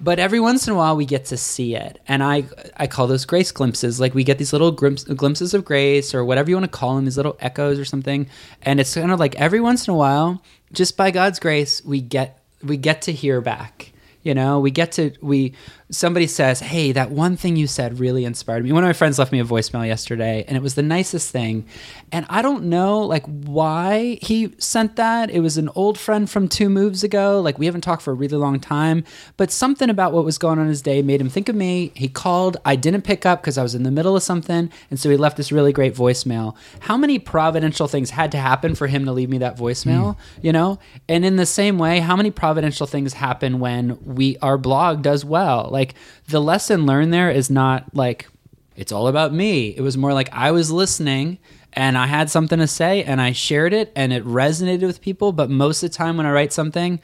But 0.00 0.18
every 0.18 0.40
once 0.40 0.66
in 0.66 0.74
a 0.74 0.76
while 0.76 0.96
we 0.96 1.06
get 1.06 1.26
to 1.26 1.36
see 1.36 1.76
it. 1.76 2.00
And 2.08 2.22
i 2.22 2.44
i 2.76 2.86
call 2.86 3.06
those 3.06 3.24
grace 3.24 3.52
glimpses. 3.52 4.00
Like 4.00 4.14
we 4.14 4.24
get 4.24 4.38
these 4.38 4.52
little 4.52 4.72
glimpse, 4.72 5.04
glimpses 5.04 5.54
of 5.54 5.64
grace 5.64 6.14
or 6.14 6.24
whatever 6.24 6.50
you 6.50 6.56
want 6.56 6.70
to 6.70 6.78
call 6.78 6.96
them 6.96 7.04
these 7.04 7.16
little 7.16 7.36
echoes 7.40 7.78
or 7.78 7.84
something. 7.84 8.28
And 8.62 8.80
it's 8.80 8.94
kind 8.94 9.12
of 9.12 9.20
like 9.20 9.34
every 9.36 9.60
once 9.60 9.86
in 9.86 9.94
a 9.94 9.96
while 9.96 10.42
just 10.72 10.96
by 10.96 11.10
god's 11.10 11.38
grace 11.38 11.84
we 11.84 12.00
get 12.00 12.40
we 12.62 12.76
get 12.76 13.02
to 13.02 13.12
hear 13.12 13.40
back 13.40 13.92
you 14.24 14.34
know? 14.34 14.58
We 14.58 14.72
get 14.72 14.92
to 14.92 15.12
we 15.20 15.52
somebody 15.90 16.26
says 16.26 16.60
hey 16.60 16.92
that 16.92 17.10
one 17.10 17.36
thing 17.36 17.56
you 17.56 17.66
said 17.66 18.00
really 18.00 18.24
inspired 18.24 18.64
me. 18.64 18.72
One 18.72 18.82
of 18.82 18.88
my 18.88 18.94
friends 18.94 19.18
left 19.18 19.32
me 19.32 19.40
a 19.40 19.44
voicemail 19.44 19.86
yesterday 19.86 20.44
and 20.48 20.56
it 20.56 20.62
was 20.62 20.74
the 20.74 20.82
nicest 20.82 21.30
thing. 21.30 21.66
And 22.10 22.24
i 22.30 22.42
don't 22.42 22.64
know 22.64 23.00
like 23.00 23.24
why 23.26 24.18
he 24.22 24.54
sent 24.58 24.96
that. 24.96 25.30
It 25.30 25.40
was 25.40 25.58
an 25.58 25.68
old 25.74 25.98
friend 25.98 26.28
from 26.28 26.48
two 26.48 26.70
moves 26.70 27.04
ago. 27.04 27.40
Like 27.40 27.58
we 27.58 27.66
haven't 27.66 27.82
talked 27.82 28.02
for 28.02 28.12
a 28.12 28.14
really 28.14 28.36
long 28.36 28.60
time. 28.60 29.04
But 29.36 29.50
something 29.50 29.90
about 29.90 30.12
what 30.12 30.24
was 30.24 30.38
going 30.38 30.58
on 30.58 30.68
his 30.68 30.80
day 30.80 31.02
made 31.02 31.20
him 31.20 31.28
think 31.28 31.48
of 31.48 31.56
me. 31.56 31.92
He 31.94 32.08
called. 32.08 32.56
I 32.64 32.76
didn't 32.76 33.02
pick 33.02 33.26
up 33.26 33.42
because 33.42 33.58
i 33.58 33.62
was 33.62 33.74
in 33.74 33.82
the 33.82 33.90
middle 33.90 34.16
of 34.16 34.22
something 34.22 34.70
and 34.90 34.98
so 34.98 35.10
he 35.10 35.16
left 35.16 35.36
this 35.36 35.52
really 35.52 35.72
great 35.72 35.94
voicemail. 35.94 36.56
How 36.80 36.96
many 36.96 37.18
providential 37.18 37.88
things 37.88 38.10
had 38.10 38.32
to 38.32 38.38
happen 38.38 38.74
for 38.74 38.86
him 38.86 39.04
to 39.04 39.12
leave 39.12 39.28
me 39.28 39.38
that 39.38 39.58
voicemail 39.58 40.14
mm. 40.14 40.16
you 40.40 40.52
know? 40.52 40.78
And 41.08 41.24
in 41.24 41.36
the 41.36 41.46
same 41.46 41.78
way 41.78 42.00
how 42.00 42.16
many 42.16 42.30
providential 42.30 42.86
things 42.86 43.12
happen 43.12 43.60
when 43.60 43.98
we 44.02 44.38
our 44.38 44.56
blog 44.56 45.02
does 45.02 45.24
well 45.24 45.73
like 45.74 45.94
the 46.28 46.40
lesson 46.40 46.86
learned 46.86 47.12
there 47.12 47.30
is 47.30 47.50
not 47.50 47.94
like 47.94 48.28
it's 48.76 48.92
all 48.92 49.08
about 49.08 49.34
me. 49.34 49.68
It 49.76 49.82
was 49.82 49.96
more 49.96 50.14
like 50.14 50.30
I 50.32 50.50
was 50.52 50.70
listening 50.70 51.38
and 51.74 51.98
I 51.98 52.06
had 52.06 52.30
something 52.30 52.58
to 52.58 52.66
say 52.66 53.02
and 53.02 53.20
I 53.20 53.32
shared 53.32 53.72
it 53.72 53.92
and 53.94 54.12
it 54.12 54.24
resonated 54.24 54.86
with 54.86 55.00
people. 55.00 55.32
But 55.32 55.50
most 55.50 55.82
of 55.82 55.90
the 55.90 55.96
time 55.96 56.16
when 56.16 56.26
I 56.26 56.32
write 56.32 56.52
something, 56.52 57.00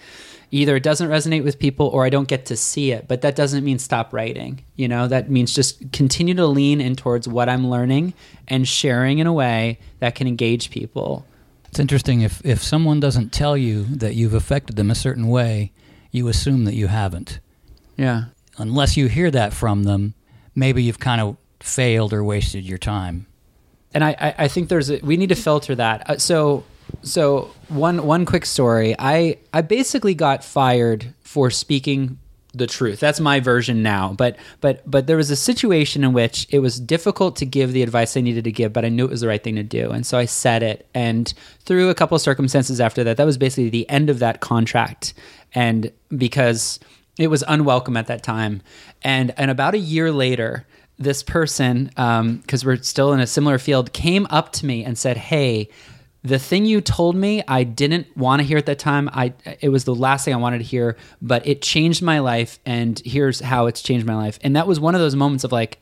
either 0.50 0.76
it 0.76 0.82
doesn't 0.82 1.10
resonate 1.10 1.44
with 1.44 1.58
people 1.58 1.88
or 1.88 2.04
I 2.04 2.10
don't 2.10 2.28
get 2.28 2.46
to 2.46 2.56
see 2.56 2.92
it. 2.92 3.06
But 3.06 3.20
that 3.22 3.36
doesn't 3.36 3.64
mean 3.64 3.78
stop 3.78 4.12
writing. 4.12 4.64
You 4.76 4.88
know, 4.88 5.06
that 5.08 5.30
means 5.30 5.54
just 5.54 5.92
continue 5.92 6.34
to 6.34 6.46
lean 6.46 6.80
in 6.80 6.96
towards 6.96 7.28
what 7.28 7.48
I'm 7.48 7.68
learning 7.68 8.14
and 8.48 8.66
sharing 8.66 9.18
in 9.18 9.26
a 9.26 9.32
way 9.32 9.78
that 9.98 10.14
can 10.14 10.26
engage 10.26 10.70
people. 10.70 11.26
It's 11.66 11.78
interesting 11.78 12.22
if 12.22 12.44
if 12.44 12.62
someone 12.62 12.98
doesn't 12.98 13.32
tell 13.32 13.56
you 13.56 13.84
that 13.84 14.14
you've 14.16 14.34
affected 14.34 14.74
them 14.74 14.90
a 14.90 14.94
certain 14.96 15.28
way, 15.28 15.70
you 16.10 16.26
assume 16.26 16.64
that 16.64 16.74
you 16.74 16.88
haven't. 16.88 17.38
Yeah. 17.96 18.24
Unless 18.60 18.96
you 18.96 19.08
hear 19.08 19.30
that 19.30 19.52
from 19.52 19.84
them, 19.84 20.14
maybe 20.54 20.82
you've 20.82 20.98
kind 20.98 21.20
of 21.20 21.36
failed 21.60 22.12
or 22.12 22.22
wasted 22.24 22.64
your 22.64 22.78
time. 22.78 23.26
and 23.92 24.04
I, 24.04 24.34
I, 24.38 24.48
think 24.48 24.68
there's 24.68 24.90
a, 24.90 25.00
we 25.02 25.16
need 25.16 25.30
to 25.30 25.34
filter 25.34 25.74
that. 25.74 26.08
Uh, 26.08 26.18
so 26.18 26.64
so 27.02 27.50
one 27.68 28.06
one 28.06 28.24
quick 28.24 28.46
story. 28.46 28.94
I 28.98 29.38
I 29.52 29.62
basically 29.62 30.14
got 30.14 30.44
fired 30.44 31.14
for 31.22 31.50
speaking 31.50 32.18
the 32.52 32.66
truth. 32.66 33.00
That's 33.00 33.20
my 33.20 33.40
version 33.40 33.82
now. 33.82 34.14
But 34.16 34.36
but 34.60 34.88
but 34.88 35.06
there 35.06 35.16
was 35.16 35.30
a 35.30 35.36
situation 35.36 36.04
in 36.04 36.12
which 36.12 36.46
it 36.50 36.58
was 36.60 36.80
difficult 36.80 37.36
to 37.36 37.46
give 37.46 37.72
the 37.72 37.82
advice 37.82 38.16
I 38.16 38.20
needed 38.20 38.44
to 38.44 38.52
give, 38.52 38.72
but 38.72 38.84
I 38.84 38.88
knew 38.88 39.04
it 39.04 39.10
was 39.10 39.20
the 39.20 39.28
right 39.28 39.42
thing 39.42 39.56
to 39.56 39.62
do, 39.62 39.90
and 39.90 40.06
so 40.06 40.18
I 40.18 40.24
said 40.24 40.62
it. 40.62 40.88
And 40.94 41.32
through 41.60 41.90
a 41.90 41.94
couple 41.94 42.14
of 42.14 42.22
circumstances 42.22 42.80
after 42.80 43.04
that, 43.04 43.16
that 43.16 43.26
was 43.26 43.38
basically 43.38 43.70
the 43.70 43.88
end 43.88 44.10
of 44.10 44.18
that 44.18 44.40
contract, 44.40 45.14
and 45.54 45.92
because 46.16 46.80
it 47.22 47.28
was 47.28 47.44
unwelcome 47.46 47.96
at 47.96 48.06
that 48.08 48.22
time, 48.22 48.62
and 49.02 49.32
and 49.36 49.50
about 49.50 49.74
a 49.74 49.78
year 49.78 50.10
later 50.12 50.66
this 50.98 51.22
person, 51.22 51.90
um, 51.96 52.36
because 52.36 52.64
we're 52.64 52.76
still 52.76 53.12
in 53.12 53.20
a 53.20 53.26
similar 53.26 53.58
field, 53.58 53.92
came 53.92 54.26
up 54.30 54.52
to 54.52 54.66
me 54.66 54.84
and 54.84 54.98
said, 54.98 55.16
"Hey, 55.16 55.70
the 56.22 56.38
thing 56.38 56.66
you 56.66 56.82
told 56.82 57.16
me, 57.16 57.42
I 57.48 57.64
didn't 57.64 58.14
want 58.16 58.40
to 58.40 58.46
hear 58.46 58.58
at 58.58 58.66
that 58.66 58.78
time. 58.78 59.08
I 59.12 59.32
it 59.60 59.70
was 59.70 59.84
the 59.84 59.94
last 59.94 60.24
thing 60.24 60.34
I 60.34 60.36
wanted 60.36 60.58
to 60.58 60.64
hear, 60.64 60.96
but 61.22 61.46
it 61.46 61.62
changed 61.62 62.02
my 62.02 62.18
life, 62.18 62.58
and 62.66 63.00
here's 63.04 63.40
how 63.40 63.66
it's 63.66 63.82
changed 63.82 64.06
my 64.06 64.14
life." 64.14 64.38
And 64.42 64.54
that 64.56 64.66
was 64.66 64.78
one 64.78 64.94
of 64.94 65.00
those 65.00 65.16
moments 65.16 65.42
of 65.44 65.52
like, 65.52 65.78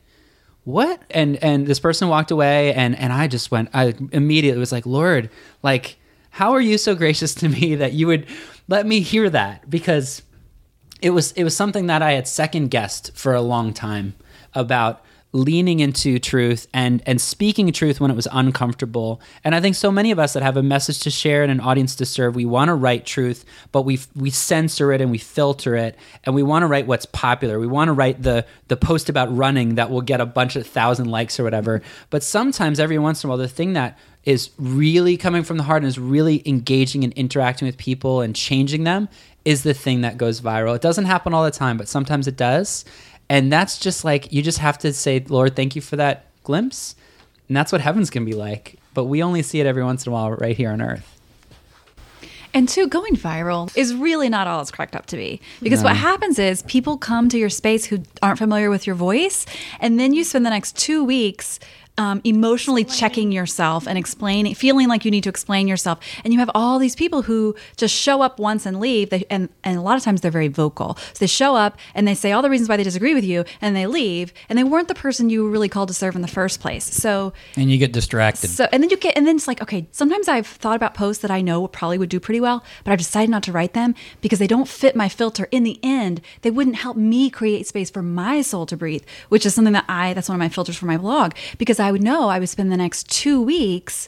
"What?" 0.63 1.01
And 1.11 1.35
and 1.43 1.67
this 1.67 1.79
person 1.79 2.07
walked 2.07 2.31
away, 2.31 2.73
and 2.73 2.97
and 2.97 3.11
I 3.11 3.27
just 3.27 3.51
went. 3.51 3.69
I 3.73 3.93
immediately 4.11 4.59
was 4.59 4.71
like, 4.71 4.85
"Lord, 4.85 5.29
like, 5.63 5.97
how 6.29 6.53
are 6.53 6.61
you 6.61 6.77
so 6.77 6.95
gracious 6.95 7.35
to 7.35 7.49
me 7.49 7.75
that 7.75 7.91
you 7.91 8.07
would 8.07 8.25
let 8.69 8.85
me 8.87 9.01
hear 9.01 9.29
that?" 9.29 9.69
Because 9.69 10.21
it 11.01 11.11
was 11.11 11.31
it 11.33 11.43
was 11.43 11.55
something 11.55 11.87
that 11.87 12.01
I 12.01 12.13
had 12.13 12.27
second 12.27 12.69
guessed 12.69 13.15
for 13.15 13.33
a 13.33 13.41
long 13.41 13.73
time 13.73 14.15
about 14.53 15.03
leaning 15.31 15.79
into 15.79 16.17
truth 16.17 16.67
and 16.73 17.03
and 17.05 17.21
speaking 17.21 17.71
truth 17.71 18.01
when 18.01 18.09
it 18.09 18.15
was 18.15 18.27
uncomfortable. 18.31 19.21
And 19.43 19.53
I 19.53 19.61
think 19.61 19.75
so 19.75 19.91
many 19.91 20.11
of 20.11 20.17
us 20.17 20.33
that 20.33 20.41
have 20.41 20.57
a 20.57 20.63
message 20.63 20.99
to 21.01 21.11
share 21.11 21.43
and 21.43 21.51
an 21.51 21.59
audience 21.59 21.95
to 21.97 22.05
serve, 22.05 22.35
we 22.35 22.45
want 22.45 22.69
to 22.69 22.73
write 22.73 23.05
truth, 23.05 23.45
but 23.71 23.83
we 23.83 23.99
we 24.15 24.29
censor 24.31 24.91
it 24.91 25.01
and 25.01 25.11
we 25.11 25.19
filter 25.19 25.75
it, 25.75 25.95
and 26.23 26.33
we 26.33 26.43
want 26.43 26.63
to 26.63 26.67
write 26.67 26.87
what's 26.87 27.05
popular. 27.05 27.59
We 27.59 27.67
want 27.67 27.89
to 27.89 27.93
write 27.93 28.23
the 28.23 28.45
the 28.67 28.77
post 28.77 29.09
about 29.09 29.35
running 29.35 29.75
that 29.75 29.91
will 29.91 30.01
get 30.01 30.19
a 30.19 30.25
bunch 30.25 30.55
of 30.55 30.65
thousand 30.65 31.09
likes 31.11 31.39
or 31.39 31.43
whatever. 31.43 31.81
But 32.09 32.23
sometimes, 32.23 32.79
every 32.79 32.97
once 32.97 33.23
in 33.23 33.27
a 33.27 33.29
while, 33.29 33.37
the 33.37 33.47
thing 33.47 33.73
that 33.73 33.97
is 34.25 34.49
really 34.57 35.15
coming 35.15 35.43
from 35.43 35.57
the 35.57 35.63
heart 35.63 35.81
and 35.81 35.87
is 35.87 35.97
really 35.97 36.43
engaging 36.45 37.03
and 37.03 37.13
interacting 37.13 37.65
with 37.65 37.77
people 37.77 38.21
and 38.21 38.35
changing 38.35 38.83
them 38.83 39.07
is 39.45 39.63
the 39.63 39.73
thing 39.73 40.01
that 40.01 40.17
goes 40.17 40.41
viral. 40.41 40.75
It 40.75 40.81
doesn't 40.81 41.05
happen 41.05 41.33
all 41.33 41.43
the 41.43 41.51
time, 41.51 41.77
but 41.77 41.87
sometimes 41.87 42.27
it 42.27 42.37
does. 42.37 42.85
And 43.29 43.51
that's 43.51 43.79
just 43.79 44.03
like, 44.03 44.33
you 44.33 44.41
just 44.41 44.57
have 44.57 44.77
to 44.79 44.93
say, 44.93 45.23
Lord, 45.27 45.55
thank 45.55 45.75
you 45.75 45.81
for 45.81 45.95
that 45.95 46.25
glimpse. 46.43 46.95
And 47.47 47.55
that's 47.55 47.71
what 47.71 47.81
heaven's 47.81 48.09
going 48.09 48.25
to 48.25 48.31
be 48.31 48.37
like. 48.37 48.77
But 48.93 49.05
we 49.05 49.23
only 49.23 49.41
see 49.43 49.59
it 49.59 49.65
every 49.65 49.83
once 49.83 50.05
in 50.05 50.11
a 50.11 50.13
while 50.13 50.31
right 50.31 50.57
here 50.57 50.71
on 50.71 50.81
earth. 50.81 51.19
And 52.53 52.67
two, 52.67 52.87
going 52.87 53.15
viral 53.15 53.75
is 53.77 53.93
really 53.93 54.27
not 54.27 54.47
all 54.47 54.61
it's 54.61 54.71
cracked 54.71 54.95
up 54.95 55.05
to 55.07 55.15
be. 55.15 55.39
Because 55.61 55.83
what 55.83 55.95
happens 55.95 56.39
is 56.39 56.63
people 56.63 56.97
come 56.97 57.29
to 57.29 57.37
your 57.37 57.49
space 57.49 57.85
who 57.85 58.01
aren't 58.23 58.39
familiar 58.39 58.71
with 58.71 58.87
your 58.87 58.95
voice, 58.95 59.45
and 59.79 59.99
then 59.99 60.13
you 60.13 60.23
spend 60.23 60.47
the 60.47 60.49
next 60.49 60.75
two 60.75 61.03
weeks 61.03 61.59
um, 61.99 62.21
emotionally 62.23 62.85
checking 62.85 63.31
yourself 63.31 63.87
and 63.87 63.97
explaining, 63.97 64.55
feeling 64.55 64.87
like 64.87 65.05
you 65.05 65.11
need 65.11 65.23
to 65.23 65.29
explain 65.29 65.67
yourself. 65.67 65.99
And 66.23 66.33
you 66.33 66.39
have 66.39 66.49
all 66.55 66.79
these 66.79 66.95
people 66.95 67.23
who 67.23 67.55
just 67.75 67.93
show 67.93 68.21
up 68.21 68.39
once 68.39 68.65
and 68.65 68.79
leave. 68.79 69.09
They, 69.09 69.25
and, 69.29 69.49
and 69.63 69.77
a 69.77 69.81
lot 69.81 69.97
of 69.97 70.03
times 70.03 70.21
they're 70.21 70.31
very 70.31 70.47
vocal. 70.47 70.97
So 71.13 71.19
they 71.19 71.27
show 71.27 71.55
up 71.55 71.77
and 71.93 72.07
they 72.07 72.15
say 72.15 72.31
all 72.31 72.41
the 72.41 72.49
reasons 72.49 72.69
why 72.69 72.77
they 72.77 72.83
disagree 72.83 73.13
with 73.13 73.25
you, 73.25 73.43
and 73.61 73.75
they 73.75 73.85
leave, 73.85 74.33
and 74.47 74.57
they 74.57 74.63
weren't 74.63 74.87
the 74.87 74.95
person 74.95 75.29
you 75.29 75.43
were 75.43 75.49
really 75.49 75.69
called 75.69 75.89
to 75.89 75.93
serve 75.93 76.15
in 76.15 76.21
the 76.21 76.27
first 76.27 76.59
place. 76.61 76.85
So 76.85 77.33
And 77.57 77.69
you 77.69 77.77
get 77.77 77.91
distracted. 77.91 78.49
so, 78.49 78.67
and 78.71 78.81
then 78.81 78.89
you 78.89 78.97
get, 78.97 79.17
and 79.17 79.27
then 79.27 79.35
it's 79.35 79.47
like, 79.47 79.61
okay, 79.61 79.87
sometimes 79.91 80.27
I've 80.27 80.47
thought 80.47 80.75
about 80.75 80.93
posts 80.93 81.21
that 81.21 81.31
I 81.31 81.41
know 81.41 81.67
probably 81.67 81.97
would 81.97 82.09
do 82.09 82.19
pretty 82.19 82.39
well, 82.39 82.63
but 82.83 82.91
I've 82.91 82.99
decided 82.99 83.29
not 83.29 83.43
to 83.43 83.51
write 83.51 83.73
them 83.73 83.93
because 84.21 84.39
they 84.39 84.47
don't 84.47 84.67
fit 84.67 84.95
my 84.95 85.09
filter. 85.09 85.47
In 85.51 85.63
the 85.63 85.79
end, 85.83 86.21
they 86.41 86.51
wouldn't 86.51 86.77
help 86.77 86.95
me 86.95 87.29
create 87.29 87.67
space 87.67 87.89
for 87.89 88.01
my 88.01 88.41
soul 88.41 88.65
to 88.67 88.77
breathe, 88.77 89.03
which 89.29 89.45
is 89.45 89.53
something 89.53 89.73
that 89.73 89.85
I, 89.89 90.13
that's 90.13 90.29
one 90.29 90.35
of 90.35 90.39
my 90.39 90.49
filters 90.49 90.77
for 90.77 90.85
my 90.85 90.97
blog, 90.97 91.33
because 91.57 91.79
I 91.79 91.88
would 91.91 92.03
know 92.03 92.29
I 92.29 92.39
would 92.39 92.49
spend 92.49 92.71
the 92.71 92.77
next 92.77 93.09
two 93.09 93.41
weeks 93.41 94.07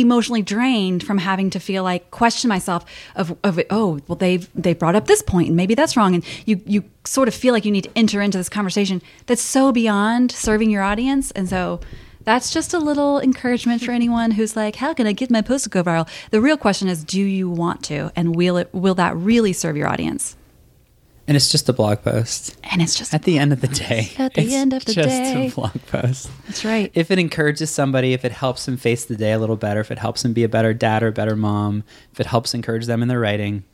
emotionally 0.00 0.42
drained 0.42 1.02
from 1.02 1.18
having 1.18 1.50
to 1.50 1.60
feel 1.60 1.82
like 1.82 2.10
question 2.10 2.48
myself 2.48 2.84
of, 3.14 3.36
of 3.42 3.58
oh 3.70 3.98
well 4.06 4.16
they've 4.16 4.48
they 4.54 4.74
brought 4.74 4.94
up 4.94 5.06
this 5.06 5.22
point 5.22 5.48
and 5.48 5.56
maybe 5.56 5.74
that's 5.74 5.96
wrong. 5.96 6.14
And 6.14 6.24
you 6.44 6.60
you 6.66 6.84
sort 7.04 7.28
of 7.28 7.34
feel 7.34 7.52
like 7.52 7.64
you 7.64 7.72
need 7.72 7.84
to 7.84 7.90
enter 7.96 8.20
into 8.20 8.38
this 8.38 8.48
conversation 8.48 9.02
that's 9.26 9.42
so 9.42 9.72
beyond 9.72 10.32
serving 10.32 10.70
your 10.70 10.82
audience. 10.82 11.30
And 11.32 11.48
so 11.48 11.80
that's 12.24 12.52
just 12.52 12.74
a 12.74 12.78
little 12.78 13.20
encouragement 13.20 13.82
for 13.82 13.92
anyone 13.92 14.32
who's 14.32 14.56
like 14.56 14.76
how 14.76 14.92
can 14.92 15.06
i 15.06 15.12
get 15.12 15.30
my 15.30 15.42
post 15.42 15.64
to 15.64 15.70
go 15.70 15.82
viral? 15.82 16.08
The 16.30 16.40
real 16.40 16.56
question 16.56 16.88
is 16.88 17.04
do 17.04 17.22
you 17.22 17.48
want 17.48 17.82
to? 17.84 18.12
And 18.14 18.36
will 18.36 18.56
it 18.56 18.68
will 18.72 18.94
that 18.96 19.16
really 19.16 19.52
serve 19.52 19.76
your 19.76 19.88
audience 19.88 20.36
And 21.28 21.36
it's 21.36 21.50
just 21.50 21.68
a 21.68 21.72
blog 21.72 22.02
post. 22.02 22.56
and 22.70 22.80
it's 22.80 22.94
just 22.94 23.12
At 23.12 23.24
the 23.24 23.38
end 23.38 23.52
of 23.52 23.60
the 23.60 23.66
day. 23.68 24.12
At 24.16 24.34
the 24.34 24.54
end 24.54 24.72
of 24.72 24.84
the 24.84 24.94
just 24.94 25.08
day. 25.08 25.46
Just 25.46 25.58
a 25.58 25.60
blog 25.60 25.82
post. 25.86 26.30
that's 26.46 26.64
right 26.64 26.90
If 26.94 27.10
it 27.10 27.18
encourages 27.18 27.70
somebody, 27.70 28.12
if 28.12 28.24
it 28.24 28.32
helps 28.32 28.64
them 28.66 28.76
face 28.76 29.04
the 29.04 29.16
day 29.16 29.32
a 29.32 29.38
little 29.38 29.56
better, 29.56 29.80
if 29.80 29.90
it 29.90 29.98
helps 29.98 30.22
them 30.22 30.32
be 30.32 30.44
a 30.44 30.48
better 30.48 30.72
dad 30.72 31.02
or 31.02 31.08
a 31.08 31.12
better 31.12 31.34
mom, 31.36 31.82
if 32.12 32.20
it 32.20 32.26
helps 32.26 32.54
encourage 32.54 32.86
them 32.86 33.02
in 33.02 33.08
their 33.08 33.20
writing, 33.20 33.64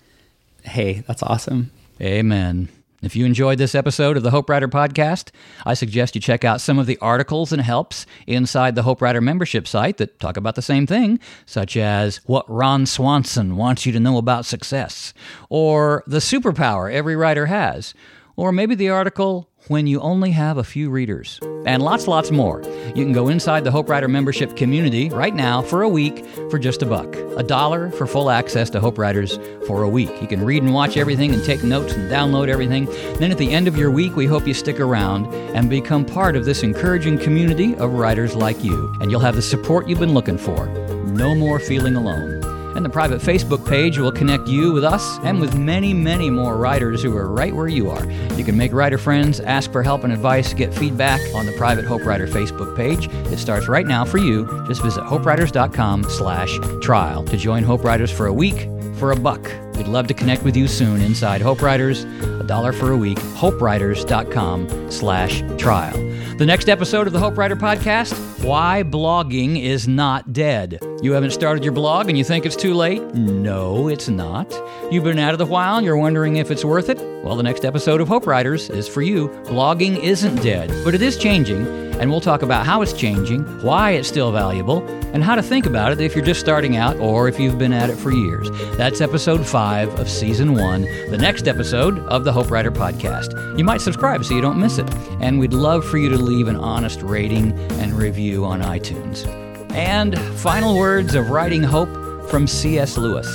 hey, 0.64 1.04
that's 1.06 1.22
awesome. 1.22 1.70
Amen. 2.00 2.68
If 3.02 3.16
you 3.16 3.26
enjoyed 3.26 3.58
this 3.58 3.74
episode 3.74 4.16
of 4.16 4.22
the 4.22 4.30
Hope 4.30 4.48
Writer 4.48 4.68
podcast, 4.68 5.32
I 5.66 5.74
suggest 5.74 6.14
you 6.14 6.20
check 6.20 6.44
out 6.44 6.60
some 6.60 6.78
of 6.78 6.86
the 6.86 6.98
articles 6.98 7.52
and 7.52 7.60
helps 7.60 8.06
inside 8.28 8.76
the 8.76 8.84
Hope 8.84 9.02
Writer 9.02 9.20
membership 9.20 9.66
site 9.66 9.96
that 9.96 10.20
talk 10.20 10.36
about 10.36 10.54
the 10.54 10.62
same 10.62 10.86
thing, 10.86 11.18
such 11.44 11.76
as 11.76 12.18
what 12.26 12.48
Ron 12.48 12.86
Swanson 12.86 13.56
wants 13.56 13.84
you 13.86 13.92
to 13.92 13.98
know 13.98 14.18
about 14.18 14.46
success, 14.46 15.12
or 15.48 16.04
the 16.06 16.18
superpower 16.18 16.92
every 16.92 17.16
writer 17.16 17.46
has, 17.46 17.92
or 18.36 18.52
maybe 18.52 18.76
the 18.76 18.90
article 18.90 19.50
when 19.68 19.86
you 19.86 20.00
only 20.00 20.32
have 20.32 20.58
a 20.58 20.64
few 20.64 20.90
readers, 20.90 21.38
and 21.64 21.82
lots, 21.82 22.08
lots 22.08 22.30
more. 22.30 22.62
You 22.88 23.04
can 23.04 23.12
go 23.12 23.28
inside 23.28 23.62
the 23.64 23.70
Hope 23.70 23.88
Writer 23.88 24.08
membership 24.08 24.56
community 24.56 25.08
right 25.10 25.34
now 25.34 25.62
for 25.62 25.82
a 25.82 25.88
week 25.88 26.26
for 26.50 26.58
just 26.58 26.82
a 26.82 26.86
buck. 26.86 27.14
A 27.36 27.42
dollar 27.42 27.90
for 27.92 28.06
full 28.06 28.30
access 28.30 28.68
to 28.70 28.80
Hope 28.80 28.98
Writers 28.98 29.38
for 29.66 29.82
a 29.82 29.88
week. 29.88 30.10
You 30.20 30.26
can 30.26 30.44
read 30.44 30.62
and 30.62 30.74
watch 30.74 30.96
everything 30.96 31.32
and 31.32 31.44
take 31.44 31.62
notes 31.62 31.92
and 31.92 32.10
download 32.10 32.48
everything. 32.48 32.86
Then 33.18 33.30
at 33.30 33.38
the 33.38 33.52
end 33.52 33.68
of 33.68 33.76
your 33.76 33.90
week, 33.90 34.16
we 34.16 34.26
hope 34.26 34.46
you 34.46 34.54
stick 34.54 34.80
around 34.80 35.32
and 35.54 35.70
become 35.70 36.04
part 36.04 36.34
of 36.34 36.44
this 36.44 36.62
encouraging 36.62 37.18
community 37.18 37.76
of 37.76 37.92
writers 37.92 38.34
like 38.34 38.64
you. 38.64 38.92
And 39.00 39.10
you'll 39.10 39.20
have 39.20 39.36
the 39.36 39.42
support 39.42 39.88
you've 39.88 40.00
been 40.00 40.14
looking 40.14 40.38
for. 40.38 40.66
No 41.06 41.34
more 41.34 41.60
feeling 41.60 41.94
alone. 41.94 42.40
And 42.74 42.84
the 42.84 42.90
private 42.90 43.20
Facebook 43.20 43.68
page 43.68 43.98
will 43.98 44.12
connect 44.12 44.48
you 44.48 44.72
with 44.72 44.84
us 44.84 45.18
and 45.22 45.40
with 45.40 45.58
many, 45.58 45.92
many 45.94 46.30
more 46.30 46.56
writers 46.56 47.02
who 47.02 47.16
are 47.16 47.30
right 47.30 47.54
where 47.54 47.68
you 47.68 47.90
are. 47.90 48.04
You 48.34 48.44
can 48.44 48.56
make 48.56 48.72
writer 48.72 48.98
friends, 48.98 49.40
ask 49.40 49.70
for 49.72 49.82
help 49.82 50.04
and 50.04 50.12
advice, 50.12 50.54
get 50.54 50.74
feedback 50.74 51.20
on 51.34 51.46
the 51.46 51.52
private 51.52 51.84
Hope 51.84 52.04
Writer 52.04 52.26
Facebook 52.26 52.76
page. 52.76 53.08
It 53.32 53.38
starts 53.38 53.68
right 53.68 53.86
now 53.86 54.04
for 54.04 54.18
you. 54.18 54.46
Just 54.66 54.82
visit 54.82 55.02
hopewriters.com 55.02 56.04
slash 56.04 56.58
trial 56.80 57.24
to 57.24 57.36
join 57.36 57.62
Hope 57.62 57.84
Writers 57.84 58.10
for 58.10 58.26
a 58.26 58.32
week 58.32 58.68
for 58.96 59.12
a 59.12 59.16
buck. 59.16 59.50
We'd 59.76 59.88
love 59.88 60.06
to 60.08 60.14
connect 60.14 60.42
with 60.42 60.56
you 60.56 60.68
soon 60.68 61.00
inside 61.00 61.40
Hope 61.40 61.62
Writers, 61.62 62.04
a 62.04 62.44
dollar 62.44 62.72
for 62.72 62.90
a 62.92 62.96
week, 62.96 63.18
hopewriters.com 63.36 64.90
slash 64.90 65.42
trial. 65.58 65.96
The 66.38 66.46
next 66.46 66.68
episode 66.68 67.06
of 67.06 67.12
the 67.12 67.18
Hope 67.18 67.36
Writer 67.36 67.56
Podcast, 67.56 68.12
Why 68.44 68.82
Blogging 68.82 69.62
is 69.62 69.86
Not 69.86 70.32
Dead. 70.32 70.78
You 71.02 71.12
haven't 71.12 71.30
started 71.32 71.62
your 71.64 71.72
blog 71.72 72.08
and 72.08 72.16
you 72.18 72.24
think 72.24 72.46
it's 72.46 72.56
too 72.56 72.74
late? 72.74 73.02
No, 73.14 73.88
it's 73.88 74.08
not. 74.08 74.52
You've 74.90 75.04
been 75.04 75.18
at 75.18 75.34
it 75.34 75.40
a 75.40 75.46
while 75.46 75.76
and 75.76 75.84
you're 75.86 75.96
wondering 75.96 76.36
if 76.36 76.50
it's 76.50 76.64
worth 76.64 76.88
it? 76.88 76.98
Well, 77.24 77.36
the 77.36 77.42
next 77.42 77.64
episode 77.64 78.00
of 78.00 78.08
Hope 78.08 78.26
Writers 78.26 78.70
is 78.70 78.88
for 78.88 79.02
you. 79.02 79.28
Blogging 79.44 79.98
isn't 79.98 80.42
dead, 80.42 80.70
but 80.84 80.94
it 80.94 81.02
is 81.02 81.16
changing, 81.16 81.64
and 82.00 82.10
we'll 82.10 82.20
talk 82.20 82.42
about 82.42 82.66
how 82.66 82.82
it's 82.82 82.92
changing, 82.92 83.44
why 83.62 83.92
it's 83.92 84.08
still 84.08 84.32
valuable, 84.32 84.82
and 85.12 85.22
how 85.22 85.34
to 85.36 85.42
think 85.42 85.66
about 85.66 85.92
it 85.92 86.00
if 86.00 86.16
you're 86.16 86.24
just 86.24 86.40
starting 86.40 86.76
out 86.76 86.96
or 86.98 87.28
if 87.28 87.38
you've 87.38 87.58
been 87.58 87.72
at 87.72 87.90
it 87.90 87.96
for 87.96 88.10
years. 88.10 88.48
That's 88.76 89.00
episode 89.00 89.46
5 89.46 89.61
of 89.62 90.10
season 90.10 90.54
1, 90.54 90.82
the 91.10 91.16
next 91.16 91.46
episode 91.46 92.00
of 92.08 92.24
the 92.24 92.32
Hope 92.32 92.50
Writer 92.50 92.72
podcast. 92.72 93.56
You 93.56 93.62
might 93.62 93.80
subscribe 93.80 94.24
so 94.24 94.34
you 94.34 94.40
don't 94.40 94.58
miss 94.58 94.78
it, 94.78 94.92
and 95.20 95.38
we'd 95.38 95.52
love 95.52 95.84
for 95.86 95.98
you 95.98 96.08
to 96.08 96.16
leave 96.16 96.48
an 96.48 96.56
honest 96.56 97.00
rating 97.00 97.52
and 97.78 97.92
review 97.92 98.44
on 98.44 98.60
iTunes. 98.60 99.24
And 99.72 100.18
final 100.40 100.76
words 100.76 101.14
of 101.14 101.30
writing 101.30 101.62
hope 101.62 101.88
from 102.28 102.48
C.S. 102.48 102.98
Lewis. 102.98 103.28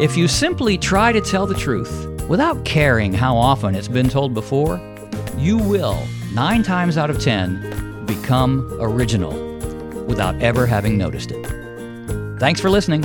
If 0.00 0.16
you 0.16 0.26
simply 0.26 0.76
try 0.76 1.12
to 1.12 1.20
tell 1.20 1.46
the 1.46 1.54
truth 1.54 2.10
without 2.28 2.64
caring 2.64 3.12
how 3.12 3.36
often 3.36 3.76
it's 3.76 3.86
been 3.86 4.08
told 4.08 4.34
before, 4.34 4.80
you 5.36 5.58
will, 5.58 6.04
nine 6.32 6.64
times 6.64 6.98
out 6.98 7.08
of 7.08 7.20
ten, 7.20 8.04
become 8.04 8.68
original 8.80 9.30
without 10.06 10.42
ever 10.42 10.66
having 10.66 10.98
noticed 10.98 11.30
it. 11.30 11.46
Thanks 12.40 12.60
for 12.60 12.68
listening. 12.68 13.04